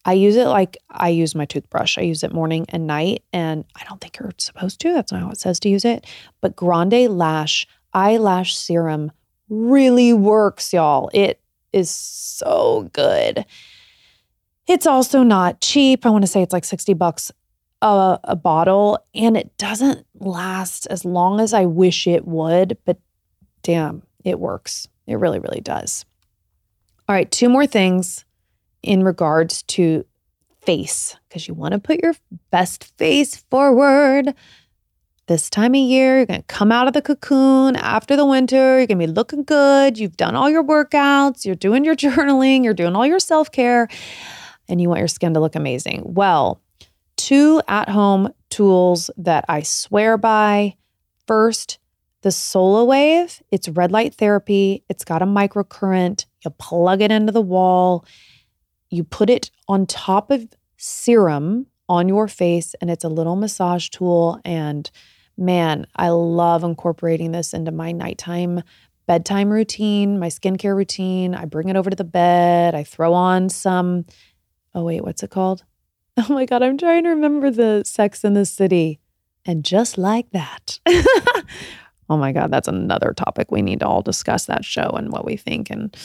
I 0.05 0.13
use 0.13 0.35
it 0.35 0.45
like 0.45 0.77
I 0.89 1.09
use 1.09 1.35
my 1.35 1.45
toothbrush. 1.45 1.97
I 1.97 2.01
use 2.01 2.23
it 2.23 2.33
morning 2.33 2.65
and 2.69 2.87
night. 2.87 3.23
And 3.33 3.65
I 3.75 3.83
don't 3.83 3.99
think 3.99 4.17
you're 4.17 4.31
supposed 4.37 4.79
to. 4.81 4.93
That's 4.93 5.11
not 5.11 5.21
how 5.21 5.31
it 5.31 5.39
says 5.39 5.59
to 5.61 5.69
use 5.69 5.85
it. 5.85 6.05
But 6.41 6.55
Grande 6.55 7.09
Lash 7.09 7.67
eyelash 7.93 8.55
serum 8.55 9.11
really 9.49 10.13
works, 10.13 10.73
y'all. 10.73 11.09
It 11.13 11.41
is 11.73 11.89
so 11.89 12.89
good. 12.93 13.45
It's 14.67 14.85
also 14.85 15.23
not 15.23 15.61
cheap. 15.61 16.05
I 16.05 16.09
want 16.09 16.23
to 16.23 16.27
say 16.27 16.41
it's 16.41 16.53
like 16.53 16.65
60 16.65 16.93
bucks 16.93 17.31
a, 17.81 18.19
a, 18.23 18.35
bottle, 18.35 18.99
and 19.13 19.37
it 19.37 19.55
doesn't 19.57 20.05
last 20.15 20.87
as 20.87 21.05
long 21.05 21.39
as 21.39 21.53
I 21.53 21.65
wish 21.65 22.07
it 22.07 22.25
would, 22.27 22.77
but 22.85 22.97
damn, 23.61 24.03
it 24.23 24.39
works. 24.39 24.87
It 25.05 25.15
really, 25.15 25.39
really 25.39 25.61
does. 25.61 26.05
All 27.07 27.15
right, 27.15 27.29
two 27.29 27.49
more 27.49 27.67
things 27.67 28.25
in 28.83 29.03
regards 29.03 29.63
to 29.63 30.05
face, 30.61 31.15
because 31.27 31.47
you 31.47 31.53
want 31.53 31.73
to 31.73 31.79
put 31.79 32.01
your 32.03 32.13
best 32.51 32.97
face 32.97 33.37
forward 33.49 34.33
this 35.27 35.49
time 35.49 35.73
of 35.73 35.81
year. 35.81 36.17
You're 36.17 36.25
going 36.25 36.41
to 36.41 36.47
come 36.47 36.71
out 36.71 36.87
of 36.87 36.93
the 36.93 37.01
cocoon 37.01 37.75
after 37.75 38.15
the 38.15 38.25
winter. 38.25 38.77
You're 38.77 38.87
going 38.87 38.99
to 38.99 39.07
be 39.07 39.13
looking 39.13 39.43
good. 39.43 39.97
You've 39.97 40.17
done 40.17 40.35
all 40.35 40.49
your 40.49 40.63
workouts. 40.63 41.45
You're 41.45 41.55
doing 41.55 41.85
your 41.85 41.95
journaling. 42.03 42.63
You're 42.63 42.73
doing 42.73 42.95
all 42.95 43.05
your 43.05 43.19
self 43.19 43.51
care, 43.51 43.87
and 44.67 44.81
you 44.81 44.89
want 44.89 44.99
your 44.99 45.07
skin 45.07 45.33
to 45.33 45.39
look 45.39 45.55
amazing. 45.55 46.03
Well, 46.05 46.61
two 47.15 47.61
at 47.67 47.89
home 47.89 48.33
tools 48.49 49.09
that 49.17 49.45
I 49.47 49.61
swear 49.61 50.17
by. 50.17 50.75
First, 51.27 51.79
the 52.21 52.29
Solawave. 52.29 53.41
It's 53.51 53.69
red 53.69 53.91
light 53.91 54.15
therapy. 54.15 54.83
It's 54.89 55.03
got 55.03 55.21
a 55.21 55.25
microcurrent. 55.25 56.25
You 56.43 56.51
plug 56.51 57.01
it 57.01 57.11
into 57.11 57.31
the 57.31 57.41
wall. 57.41 58.05
You 58.89 59.03
put 59.03 59.29
it 59.29 59.51
on 59.67 59.85
top 59.85 60.31
of 60.31 60.47
serum 60.77 61.67
on 61.89 62.07
your 62.07 62.27
face, 62.27 62.75
and 62.81 62.89
it's 62.89 63.03
a 63.03 63.09
little 63.09 63.35
massage 63.35 63.89
tool. 63.89 64.39
And 64.43 64.89
man, 65.37 65.85
I 65.95 66.09
love 66.09 66.63
incorporating 66.63 67.31
this 67.31 67.53
into 67.53 67.71
my 67.71 67.91
nighttime 67.91 68.63
bedtime 69.07 69.49
routine, 69.49 70.19
my 70.19 70.27
skincare 70.27 70.75
routine. 70.75 71.33
I 71.33 71.45
bring 71.45 71.69
it 71.69 71.75
over 71.75 71.89
to 71.89 71.95
the 71.95 72.03
bed. 72.03 72.75
I 72.75 72.83
throw 72.83 73.13
on 73.13 73.49
some, 73.49 74.05
oh, 74.75 74.83
wait, 74.83 75.03
what's 75.03 75.23
it 75.23 75.31
called? 75.31 75.63
Oh 76.19 76.33
my 76.33 76.45
God, 76.45 76.63
I'm 76.63 76.79
trying 76.79 77.03
to 77.03 77.11
remember 77.11 77.51
the 77.51 77.83
Sex 77.85 78.23
in 78.23 78.33
the 78.33 78.43
City. 78.43 78.99
And 79.45 79.63
just 79.63 79.99
like 79.99 80.31
that. 80.31 80.79
oh 82.09 82.17
my 82.17 82.31
God, 82.31 82.49
that's 82.49 82.67
another 82.67 83.13
topic. 83.13 83.51
We 83.51 83.61
need 83.61 83.81
to 83.81 83.87
all 83.87 84.01
discuss 84.01 84.47
that 84.47 84.65
show 84.65 84.89
and 84.97 85.11
what 85.11 85.25
we 85.25 85.37
think 85.37 85.69
and 85.69 85.95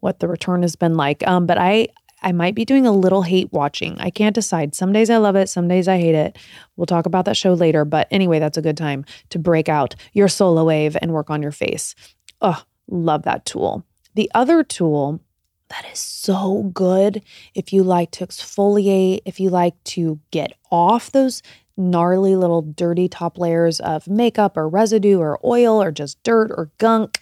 what 0.00 0.20
the 0.20 0.28
return 0.28 0.62
has 0.62 0.76
been 0.76 0.94
like. 0.94 1.26
Um, 1.26 1.46
but 1.46 1.58
I 1.58 1.88
I 2.22 2.32
might 2.32 2.54
be 2.54 2.64
doing 2.64 2.86
a 2.86 2.92
little 2.92 3.22
hate 3.22 3.52
watching. 3.52 4.00
I 4.00 4.08
can't 4.08 4.34
decide. 4.34 4.74
Some 4.74 4.92
days 4.92 5.10
I 5.10 5.18
love 5.18 5.36
it, 5.36 5.48
some 5.48 5.68
days 5.68 5.86
I 5.88 5.98
hate 5.98 6.14
it. 6.14 6.38
We'll 6.76 6.86
talk 6.86 7.04
about 7.04 7.26
that 7.26 7.36
show 7.36 7.52
later. 7.52 7.84
But 7.84 8.08
anyway, 8.10 8.38
that's 8.38 8.56
a 8.56 8.62
good 8.62 8.78
time 8.78 9.04
to 9.28 9.38
break 9.38 9.68
out 9.68 9.94
your 10.14 10.28
Solawave 10.28 10.96
and 11.02 11.12
work 11.12 11.28
on 11.28 11.42
your 11.42 11.52
face. 11.52 11.94
Oh, 12.40 12.62
love 12.88 13.24
that 13.24 13.44
tool. 13.44 13.84
The 14.14 14.30
other 14.34 14.64
tool 14.64 15.20
that 15.68 15.84
is 15.92 15.98
so 15.98 16.70
good 16.74 17.22
if 17.54 17.72
you 17.72 17.82
like 17.82 18.10
to 18.12 18.26
exfoliate, 18.26 19.20
if 19.26 19.38
you 19.38 19.50
like 19.50 19.82
to 19.84 20.18
get 20.30 20.52
off 20.70 21.12
those 21.12 21.42
gnarly 21.76 22.36
little 22.36 22.62
dirty 22.62 23.08
top 23.08 23.38
layers 23.38 23.80
of 23.80 24.08
makeup 24.08 24.56
or 24.56 24.68
residue 24.68 25.18
or 25.18 25.38
oil 25.44 25.82
or 25.82 25.90
just 25.90 26.22
dirt 26.22 26.50
or 26.50 26.70
gunk. 26.78 27.20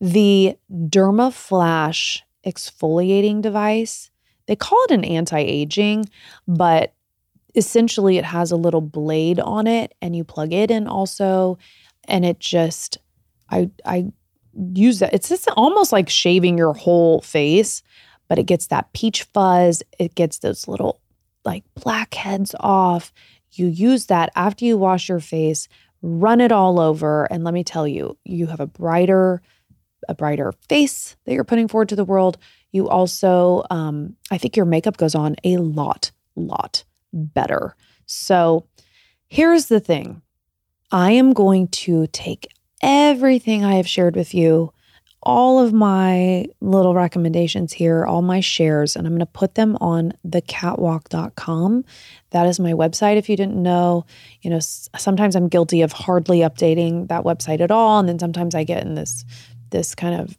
The 0.00 0.56
DermaFlash 0.72 2.22
exfoliating 2.46 3.42
device, 3.42 4.10
they 4.46 4.56
call 4.56 4.82
it 4.84 4.92
an 4.92 5.04
anti 5.04 5.38
aging, 5.38 6.08
but 6.48 6.94
essentially 7.54 8.16
it 8.16 8.24
has 8.24 8.50
a 8.50 8.56
little 8.56 8.80
blade 8.80 9.40
on 9.40 9.66
it 9.66 9.94
and 10.00 10.14
you 10.14 10.24
plug 10.24 10.52
it 10.52 10.70
in 10.70 10.86
also. 10.86 11.58
And 12.04 12.24
it 12.24 12.38
just, 12.38 12.98
I, 13.50 13.70
I 13.84 14.06
use 14.54 15.00
that. 15.00 15.12
It's 15.12 15.28
just 15.28 15.48
almost 15.56 15.92
like 15.92 16.08
shaving 16.08 16.56
your 16.56 16.72
whole 16.72 17.20
face, 17.20 17.82
but 18.28 18.38
it 18.38 18.44
gets 18.44 18.68
that 18.68 18.92
peach 18.92 19.24
fuzz. 19.24 19.82
It 19.98 20.14
gets 20.14 20.38
those 20.38 20.66
little 20.66 21.00
like 21.44 21.64
blackheads 21.74 22.54
off. 22.60 23.12
You 23.52 23.66
use 23.66 24.06
that 24.06 24.30
after 24.36 24.64
you 24.64 24.78
wash 24.78 25.08
your 25.08 25.20
face, 25.20 25.68
run 26.02 26.40
it 26.40 26.52
all 26.52 26.78
over, 26.78 27.24
and 27.32 27.44
let 27.44 27.54
me 27.54 27.64
tell 27.64 27.86
you, 27.86 28.16
you 28.24 28.46
have 28.46 28.60
a 28.60 28.66
brighter, 28.66 29.42
a 30.10 30.14
brighter 30.14 30.52
face 30.68 31.16
that 31.24 31.32
you're 31.32 31.44
putting 31.44 31.68
forward 31.68 31.88
to 31.88 31.96
the 31.96 32.04
world. 32.04 32.36
You 32.72 32.88
also, 32.88 33.64
um, 33.70 34.16
I 34.30 34.38
think 34.38 34.56
your 34.56 34.66
makeup 34.66 34.96
goes 34.96 35.14
on 35.14 35.36
a 35.44 35.56
lot, 35.56 36.10
lot 36.36 36.84
better. 37.12 37.76
So 38.06 38.66
here's 39.28 39.66
the 39.66 39.80
thing 39.80 40.22
I 40.90 41.12
am 41.12 41.32
going 41.32 41.68
to 41.68 42.06
take 42.08 42.48
everything 42.82 43.64
I 43.64 43.74
have 43.74 43.88
shared 43.88 44.16
with 44.16 44.34
you 44.34 44.72
all 45.22 45.58
of 45.58 45.72
my 45.72 46.46
little 46.60 46.94
recommendations 46.94 47.72
here, 47.72 48.06
all 48.06 48.22
my 48.22 48.40
shares, 48.40 48.96
and 48.96 49.06
I'm 49.06 49.12
going 49.12 49.20
to 49.20 49.26
put 49.26 49.54
them 49.54 49.76
on 49.80 50.12
thecattwalk.com. 50.26 51.84
That 52.30 52.46
is 52.46 52.58
my 52.58 52.72
website. 52.72 53.16
If 53.16 53.28
you 53.28 53.36
didn't 53.36 53.62
know, 53.62 54.06
you 54.40 54.50
know, 54.50 54.60
sometimes 54.60 55.36
I'm 55.36 55.48
guilty 55.48 55.82
of 55.82 55.92
hardly 55.92 56.38
updating 56.38 57.08
that 57.08 57.24
website 57.24 57.60
at 57.60 57.70
all, 57.70 57.98
and 57.98 58.08
then 58.08 58.18
sometimes 58.18 58.54
I 58.54 58.64
get 58.64 58.82
in 58.82 58.94
this 58.94 59.24
this 59.70 59.94
kind 59.94 60.20
of 60.20 60.36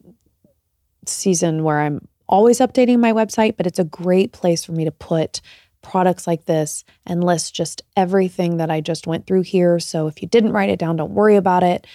season 1.06 1.64
where 1.64 1.80
I'm 1.80 2.08
always 2.28 2.60
updating 2.60 3.00
my 3.00 3.14
website, 3.14 3.58
but 3.58 3.68
it's 3.68 3.80
a 3.80 3.84
great 3.84 4.32
place 4.32 4.64
for 4.64 4.72
me 4.72 4.86
to 4.86 4.92
put 4.92 5.42
products 5.82 6.28
like 6.28 6.46
this 6.46 6.84
and 7.08 7.24
list 7.24 7.56
just 7.56 7.82
everything 7.98 8.58
that 8.58 8.70
I 8.70 8.82
just 8.82 9.08
went 9.08 9.26
through 9.26 9.42
here. 9.42 9.80
So 9.80 10.08
if 10.08 10.22
you 10.22 10.28
didn't 10.28 10.54
write 10.54 10.70
it 10.70 10.80
down, 10.80 10.96
don't 10.96 11.12
worry 11.12 11.36
about 11.36 11.64
it 11.64 11.88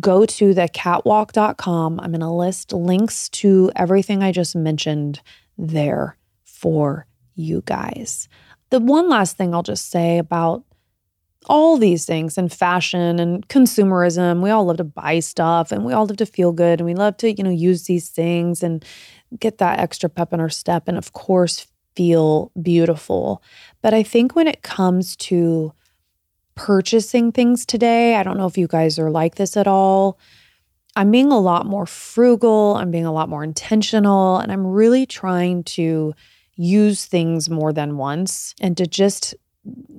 go 0.00 0.24
to 0.24 0.54
thecattwalk.com. 0.54 2.00
I'm 2.00 2.10
going 2.10 2.20
to 2.20 2.30
list 2.30 2.72
links 2.72 3.28
to 3.30 3.70
everything 3.76 4.22
I 4.22 4.32
just 4.32 4.56
mentioned 4.56 5.20
there 5.58 6.16
for 6.44 7.06
you 7.34 7.62
guys. 7.66 8.28
The 8.70 8.80
one 8.80 9.08
last 9.08 9.36
thing 9.36 9.54
I'll 9.54 9.62
just 9.62 9.90
say 9.90 10.18
about 10.18 10.64
all 11.46 11.76
these 11.76 12.04
things 12.04 12.38
and 12.38 12.52
fashion 12.52 13.18
and 13.18 13.46
consumerism, 13.48 14.42
we 14.42 14.50
all 14.50 14.64
love 14.64 14.76
to 14.78 14.84
buy 14.84 15.20
stuff 15.20 15.72
and 15.72 15.84
we 15.84 15.92
all 15.92 16.06
love 16.06 16.16
to 16.18 16.26
feel 16.26 16.52
good 16.52 16.80
and 16.80 16.86
we 16.86 16.94
love 16.94 17.16
to, 17.18 17.32
you 17.32 17.42
know, 17.42 17.50
use 17.50 17.84
these 17.84 18.08
things 18.08 18.62
and 18.62 18.84
get 19.38 19.58
that 19.58 19.78
extra 19.78 20.08
pep 20.08 20.32
in 20.32 20.40
our 20.40 20.50
step 20.50 20.88
and 20.88 20.98
of 20.98 21.12
course 21.12 21.66
feel 21.96 22.50
beautiful. 22.60 23.42
But 23.82 23.94
I 23.94 24.02
think 24.02 24.34
when 24.34 24.46
it 24.46 24.62
comes 24.62 25.16
to 25.16 25.72
purchasing 26.54 27.32
things 27.32 27.64
today. 27.64 28.16
I 28.16 28.22
don't 28.22 28.36
know 28.36 28.46
if 28.46 28.58
you 28.58 28.66
guys 28.66 28.98
are 28.98 29.10
like 29.10 29.36
this 29.36 29.56
at 29.56 29.66
all. 29.66 30.18
I'm 30.94 31.10
being 31.10 31.32
a 31.32 31.40
lot 31.40 31.66
more 31.66 31.86
frugal, 31.86 32.76
I'm 32.76 32.90
being 32.90 33.06
a 33.06 33.12
lot 33.12 33.30
more 33.30 33.42
intentional, 33.42 34.36
and 34.38 34.52
I'm 34.52 34.66
really 34.66 35.06
trying 35.06 35.64
to 35.64 36.12
use 36.54 37.06
things 37.06 37.48
more 37.48 37.72
than 37.72 37.96
once 37.96 38.54
and 38.60 38.76
to 38.76 38.86
just 38.86 39.34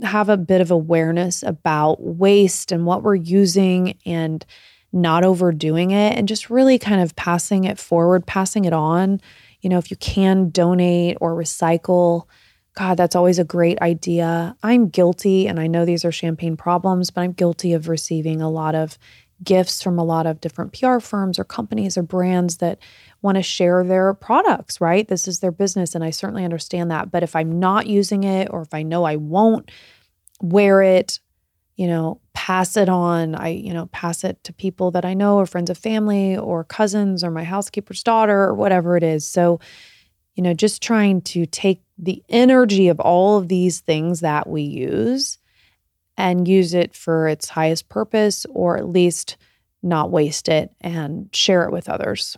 have 0.04 0.30
a 0.30 0.38
bit 0.38 0.62
of 0.62 0.72
awareness 0.72 1.44
about 1.44 2.02
waste 2.02 2.72
and 2.72 2.86
what 2.86 3.04
we're 3.04 3.16
using 3.16 3.98
and 4.06 4.46
not 4.92 5.24
overdoing 5.24 5.92
it 5.92 6.18
and 6.18 6.28
just 6.28 6.50
really 6.50 6.78
kind 6.78 7.02
of 7.02 7.16
passing 7.16 7.64
it 7.64 7.80
forward, 7.80 8.26
passing 8.26 8.66
it 8.66 8.74
on. 8.74 9.20
You 9.62 9.70
know, 9.70 9.78
if 9.78 9.90
you 9.90 9.98
can 9.98 10.50
donate 10.50 11.18
or 11.20 11.34
recycle, 11.34 12.28
God, 12.76 12.96
that's 12.96 13.16
always 13.16 13.40
a 13.40 13.44
great 13.44 13.80
idea. 13.82 14.56
I'm 14.64 14.90
guilty, 14.90 15.48
and 15.48 15.60
I 15.60 15.68
know 15.68 15.86
these 15.86 16.04
are 16.04 16.12
champagne 16.12 16.58
problems, 16.58 17.12
but 17.12 17.22
I'm 17.22 17.32
guilty 17.32 17.74
of 17.74 17.88
receiving 17.88 18.42
a 18.42 18.50
lot 18.50 18.76
of 18.76 18.98
gifts 19.44 19.82
from 19.82 20.00
a 20.00 20.04
lot 20.04 20.26
of 20.26 20.42
different 20.42 20.74
PR 20.74 21.00
firms 21.00 21.38
or 21.38 21.44
companies 21.44 21.98
or 21.98 22.04
brands 22.04 22.58
that 22.58 22.80
want 23.24 23.38
to 23.38 23.42
share 23.42 23.84
their 23.84 24.14
products, 24.14 24.80
right? 24.80 25.08
This 25.08 25.28
is 25.28 25.40
their 25.40 25.52
business, 25.52 25.96
and 25.96 26.04
I 26.04 26.12
certainly 26.12 26.44
understand 26.44 26.92
that. 26.92 27.10
But 27.10 27.24
if 27.24 27.36
I'm 27.36 27.60
not 27.60 27.88
using 27.88 28.24
it, 28.24 28.50
or 28.52 28.62
if 28.62 28.74
I 28.74 28.84
know 28.84 29.06
I 29.06 29.16
won't 29.16 29.72
wear 30.42 30.84
it, 30.84 31.20
you 31.76 31.88
know, 31.88 32.20
pass 32.34 32.78
it 32.78 32.90
on. 32.90 33.36
I, 33.36 33.50
you 33.50 33.74
know, 33.74 33.88
pass 33.88 34.24
it 34.24 34.44
to 34.44 34.54
people 34.54 34.92
that 34.92 35.06
I 35.06 35.14
know 35.14 35.38
or 35.38 35.46
friends 35.46 35.70
of 35.70 35.78
family 35.78 36.38
or 36.38 36.64
cousins 36.64 37.24
or 37.24 37.32
my 37.32 37.44
housekeeper's 37.44 38.04
daughter 38.04 38.44
or 38.44 38.54
whatever 38.54 38.98
it 38.98 39.04
is. 39.04 39.26
So, 39.26 39.60
you 40.36 40.44
know, 40.44 40.54
just 40.54 40.82
trying 40.82 41.22
to 41.22 41.46
take 41.46 41.82
the 41.98 42.22
energy 42.30 42.90
of 42.90 43.00
all 43.00 43.38
of 43.38 43.48
these 43.48 43.80
things 43.80 44.20
that 44.20 44.48
we 44.48 44.64
use 44.64 45.38
and 46.18 46.48
use 46.48 46.74
it 46.74 46.94
for 46.96 47.28
its 47.28 47.50
highest 47.50 47.90
purpose 47.90 48.46
or 48.50 48.78
at 48.78 48.88
least 48.88 49.38
not 49.82 50.12
waste 50.12 50.50
it 50.50 50.72
and 50.82 51.30
share 51.34 51.64
it 51.64 51.72
with 51.72 51.90
others. 51.90 52.38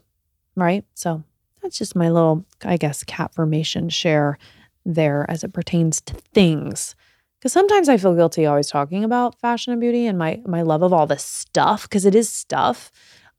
Right. 0.56 0.86
So 0.94 1.24
that's 1.62 1.78
just 1.78 1.96
my 1.96 2.10
little, 2.10 2.46
I 2.64 2.78
guess, 2.78 3.04
cat 3.04 3.34
formation 3.34 3.90
share 3.90 4.38
there 4.86 5.26
as 5.30 5.44
it 5.44 5.54
pertains 5.54 6.02
to 6.02 6.14
things. 6.34 6.96
Because 7.40 7.52
sometimes 7.54 7.90
I 7.90 7.98
feel 7.98 8.16
guilty 8.16 8.46
always 8.46 8.70
talking 8.70 9.04
about 9.04 9.40
fashion 9.40 9.74
and 9.74 9.82
beauty 9.82 10.08
and 10.08 10.18
my 10.18 10.42
my 10.46 10.62
love 10.62 10.82
of 10.82 10.94
all 10.94 11.06
this 11.08 11.24
stuff 11.24 11.84
because 11.84 12.06
it 12.06 12.16
is 12.16 12.30
stuff. 12.30 12.92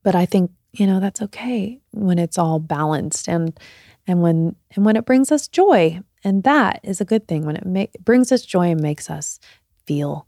But 0.03 0.15
I 0.15 0.25
think 0.25 0.51
you 0.73 0.85
know 0.85 0.99
that's 0.99 1.21
okay 1.21 1.81
when 1.91 2.19
it's 2.19 2.37
all 2.37 2.59
balanced 2.59 3.27
and 3.27 3.57
and 4.05 4.21
when 4.21 4.55
and 4.75 4.85
when 4.85 4.95
it 4.95 5.05
brings 5.05 5.31
us 5.31 5.47
joy 5.47 5.99
and 6.23 6.43
that 6.43 6.79
is 6.83 7.01
a 7.01 7.05
good 7.05 7.27
thing 7.27 7.45
when 7.45 7.55
it 7.55 7.65
ma- 7.65 7.85
brings 8.03 8.31
us 8.31 8.43
joy 8.43 8.71
and 8.71 8.81
makes 8.81 9.09
us 9.09 9.39
feel 9.85 10.27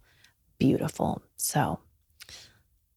beautiful 0.57 1.21
so 1.37 1.79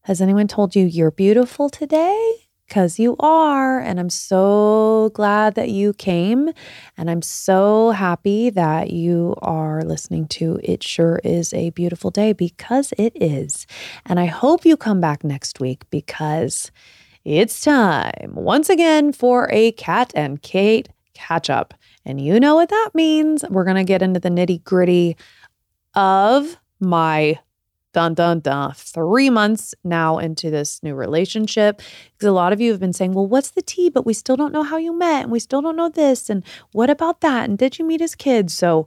has 0.02 0.20
anyone 0.20 0.48
told 0.48 0.74
you 0.74 0.84
you're 0.84 1.10
beautiful 1.10 1.68
today 1.68 2.41
because 2.72 2.98
you 2.98 3.14
are 3.20 3.80
and 3.80 4.00
i'm 4.00 4.08
so 4.08 5.10
glad 5.12 5.54
that 5.56 5.68
you 5.68 5.92
came 5.92 6.50
and 6.96 7.10
i'm 7.10 7.20
so 7.20 7.90
happy 7.90 8.48
that 8.48 8.90
you 8.90 9.34
are 9.42 9.82
listening 9.82 10.26
to 10.26 10.58
it 10.62 10.82
sure 10.82 11.20
is 11.22 11.52
a 11.52 11.68
beautiful 11.70 12.10
day 12.10 12.32
because 12.32 12.94
it 12.96 13.12
is 13.14 13.66
and 14.06 14.18
i 14.18 14.24
hope 14.24 14.64
you 14.64 14.74
come 14.74 15.02
back 15.02 15.22
next 15.22 15.60
week 15.60 15.84
because 15.90 16.70
it's 17.26 17.60
time 17.60 18.32
once 18.32 18.70
again 18.70 19.12
for 19.12 19.50
a 19.52 19.72
Catt 19.72 20.10
and 20.16 20.40
Kate 20.40 20.88
catch 21.14 21.50
up. 21.50 21.74
And 22.04 22.20
you 22.20 22.40
know 22.40 22.56
what 22.56 22.70
that 22.70 22.90
means. 22.94 23.44
We're 23.48 23.64
going 23.64 23.76
to 23.76 23.84
get 23.84 24.02
into 24.02 24.18
the 24.18 24.28
nitty 24.28 24.64
gritty 24.64 25.16
of 25.94 26.56
my 26.80 27.38
dun 27.92 28.14
dun 28.14 28.40
dun 28.40 28.72
three 28.74 29.30
months 29.30 29.74
now 29.84 30.18
into 30.18 30.50
this 30.50 30.82
new 30.82 30.94
relationship 30.94 31.80
because 32.12 32.28
a 32.28 32.32
lot 32.32 32.52
of 32.52 32.60
you 32.60 32.70
have 32.70 32.80
been 32.80 32.92
saying 32.92 33.12
well 33.12 33.26
what's 33.26 33.50
the 33.50 33.62
tea 33.62 33.88
but 33.88 34.06
we 34.06 34.12
still 34.12 34.36
don't 34.36 34.52
know 34.52 34.62
how 34.62 34.76
you 34.76 34.96
met 34.96 35.24
and 35.24 35.32
we 35.32 35.38
still 35.38 35.62
don't 35.62 35.76
know 35.76 35.88
this 35.88 36.30
and 36.30 36.44
what 36.72 36.90
about 36.90 37.20
that 37.20 37.48
and 37.48 37.58
did 37.58 37.78
you 37.78 37.84
meet 37.84 38.00
his 38.00 38.14
kids 38.14 38.54
so 38.54 38.86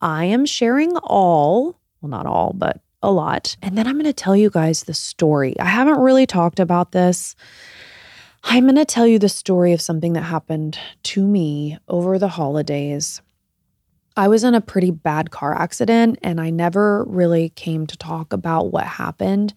i 0.00 0.24
am 0.24 0.46
sharing 0.46 0.96
all 0.98 1.78
well 2.00 2.10
not 2.10 2.26
all 2.26 2.52
but 2.54 2.80
a 3.02 3.10
lot. 3.10 3.56
And 3.62 3.76
then 3.76 3.86
I'm 3.86 3.94
going 3.94 4.04
to 4.04 4.12
tell 4.12 4.36
you 4.36 4.50
guys 4.50 4.84
the 4.84 4.94
story. 4.94 5.58
I 5.60 5.66
haven't 5.66 6.00
really 6.00 6.26
talked 6.26 6.60
about 6.60 6.92
this. 6.92 7.36
I'm 8.44 8.64
going 8.64 8.76
to 8.76 8.84
tell 8.84 9.06
you 9.06 9.18
the 9.18 9.28
story 9.28 9.72
of 9.72 9.80
something 9.80 10.14
that 10.14 10.22
happened 10.22 10.78
to 11.04 11.26
me 11.26 11.78
over 11.88 12.18
the 12.18 12.28
holidays. 12.28 13.20
I 14.18 14.26
was 14.26 14.42
in 14.42 14.56
a 14.56 14.60
pretty 14.60 14.90
bad 14.90 15.30
car 15.30 15.54
accident 15.54 16.18
and 16.24 16.40
I 16.40 16.50
never 16.50 17.04
really 17.04 17.50
came 17.50 17.86
to 17.86 17.96
talk 17.96 18.32
about 18.32 18.72
what 18.72 18.84
happened. 18.84 19.54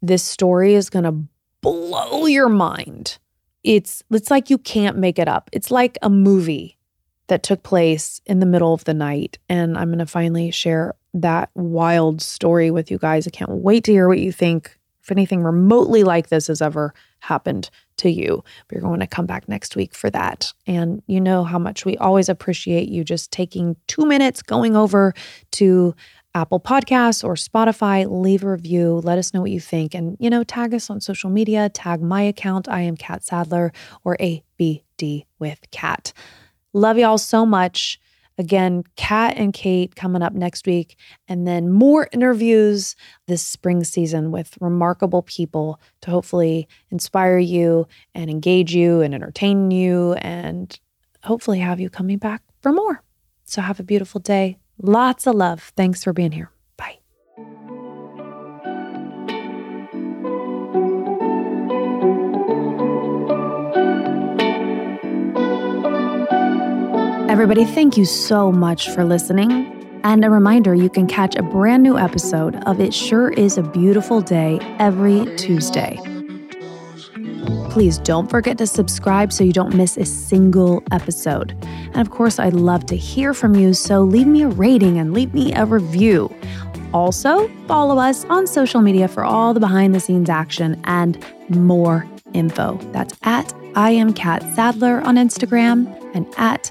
This 0.00 0.22
story 0.22 0.72
is 0.72 0.88
going 0.88 1.04
to 1.04 1.22
blow 1.60 2.24
your 2.24 2.48
mind. 2.48 3.18
It's 3.62 4.02
it's 4.10 4.30
like 4.30 4.48
you 4.48 4.56
can't 4.56 4.96
make 4.96 5.18
it 5.18 5.28
up. 5.28 5.50
It's 5.52 5.70
like 5.70 5.98
a 6.00 6.08
movie 6.08 6.78
that 7.26 7.42
took 7.42 7.62
place 7.62 8.22
in 8.24 8.40
the 8.40 8.46
middle 8.46 8.72
of 8.72 8.84
the 8.84 8.94
night 8.94 9.38
and 9.50 9.76
I'm 9.76 9.88
going 9.88 9.98
to 9.98 10.06
finally 10.06 10.50
share 10.50 10.94
that 11.12 11.50
wild 11.54 12.22
story 12.22 12.70
with 12.70 12.90
you 12.90 12.96
guys. 12.96 13.26
I 13.26 13.30
can't 13.30 13.50
wait 13.50 13.84
to 13.84 13.92
hear 13.92 14.08
what 14.08 14.18
you 14.18 14.32
think. 14.32 14.78
If 15.02 15.10
anything 15.10 15.42
remotely 15.42 16.04
like 16.04 16.28
this 16.30 16.46
has 16.46 16.62
ever 16.62 16.94
happened 17.24 17.70
to 17.96 18.10
you. 18.10 18.44
But 18.68 18.76
you're 18.76 18.82
going 18.82 19.00
to 19.00 19.06
come 19.06 19.26
back 19.26 19.48
next 19.48 19.76
week 19.76 19.94
for 19.94 20.10
that. 20.10 20.52
And 20.66 21.02
you 21.06 21.20
know 21.20 21.44
how 21.44 21.58
much 21.58 21.84
we 21.84 21.96
always 21.96 22.28
appreciate 22.28 22.88
you 22.88 23.04
just 23.04 23.30
taking 23.30 23.76
two 23.86 24.06
minutes 24.06 24.42
going 24.42 24.76
over 24.76 25.14
to 25.52 25.94
Apple 26.36 26.58
Podcasts 26.58 27.22
or 27.22 27.34
Spotify, 27.34 28.10
leave 28.10 28.42
a 28.42 28.50
review, 28.50 29.00
let 29.04 29.18
us 29.18 29.32
know 29.32 29.40
what 29.40 29.52
you 29.52 29.60
think. 29.60 29.94
And, 29.94 30.16
you 30.18 30.28
know, 30.28 30.42
tag 30.42 30.74
us 30.74 30.90
on 30.90 31.00
social 31.00 31.30
media, 31.30 31.68
tag 31.68 32.02
my 32.02 32.22
account, 32.22 32.68
I 32.68 32.80
am 32.80 32.96
Catt 32.96 33.22
Sadler, 33.22 33.72
or 34.02 34.16
ABD 34.20 35.24
with 35.38 35.60
Catt. 35.70 36.12
Love 36.72 36.98
y'all 36.98 37.18
so 37.18 37.46
much. 37.46 38.00
Again, 38.36 38.84
Catt 38.96 39.36
and 39.36 39.52
Kate 39.52 39.94
coming 39.94 40.22
up 40.22 40.32
next 40.32 40.66
week, 40.66 40.96
and 41.28 41.46
then 41.46 41.70
more 41.70 42.08
interviews 42.12 42.96
this 43.26 43.42
spring 43.42 43.84
season 43.84 44.32
with 44.32 44.58
remarkable 44.60 45.22
people 45.22 45.80
to 46.00 46.10
hopefully 46.10 46.66
inspire 46.90 47.38
you 47.38 47.86
and 48.14 48.30
engage 48.30 48.74
you 48.74 49.00
and 49.00 49.14
entertain 49.14 49.70
you 49.70 50.14
and 50.14 50.78
hopefully 51.22 51.60
have 51.60 51.80
you 51.80 51.88
coming 51.88 52.18
back 52.18 52.42
for 52.60 52.72
more. 52.72 53.02
So 53.44 53.62
have 53.62 53.78
a 53.78 53.84
beautiful 53.84 54.20
day. 54.20 54.58
Lots 54.82 55.26
of 55.26 55.36
love. 55.36 55.72
Thanks 55.76 56.02
for 56.02 56.12
being 56.12 56.32
here. 56.32 56.53
Everybody, 67.34 67.64
thank 67.64 67.96
you 67.96 68.04
so 68.04 68.52
much 68.52 68.90
for 68.90 69.04
listening. 69.04 69.50
And 70.04 70.24
a 70.24 70.30
reminder 70.30 70.72
you 70.72 70.88
can 70.88 71.08
catch 71.08 71.34
a 71.34 71.42
brand 71.42 71.82
new 71.82 71.98
episode 71.98 72.54
of 72.64 72.80
It 72.80 72.94
Sure 72.94 73.32
Is 73.32 73.58
a 73.58 73.62
Beautiful 73.64 74.20
Day 74.20 74.60
every 74.78 75.26
Tuesday. 75.34 75.98
Please 77.70 77.98
don't 77.98 78.30
forget 78.30 78.56
to 78.58 78.68
subscribe 78.68 79.32
so 79.32 79.42
you 79.42 79.52
don't 79.52 79.74
miss 79.74 79.96
a 79.96 80.04
single 80.04 80.80
episode. 80.92 81.56
And 81.92 81.96
of 81.96 82.10
course, 82.10 82.38
I'd 82.38 82.52
love 82.52 82.86
to 82.86 82.96
hear 82.96 83.34
from 83.34 83.56
you, 83.56 83.74
so 83.74 84.02
leave 84.02 84.28
me 84.28 84.42
a 84.42 84.48
rating 84.48 85.00
and 85.00 85.12
leave 85.12 85.34
me 85.34 85.52
a 85.54 85.66
review. 85.66 86.32
Also, 86.92 87.48
follow 87.66 87.98
us 87.98 88.24
on 88.26 88.46
social 88.46 88.80
media 88.80 89.08
for 89.08 89.24
all 89.24 89.52
the 89.52 89.58
behind 89.58 89.92
the 89.92 89.98
scenes 89.98 90.30
action 90.30 90.80
and 90.84 91.18
more 91.48 92.08
info. 92.32 92.78
That's 92.92 93.18
at 93.24 93.52
I 93.74 93.90
am 93.90 94.14
Catt 94.14 94.44
Sadler 94.54 95.00
on 95.00 95.16
Instagram 95.16 95.92
and 96.14 96.32
at 96.36 96.70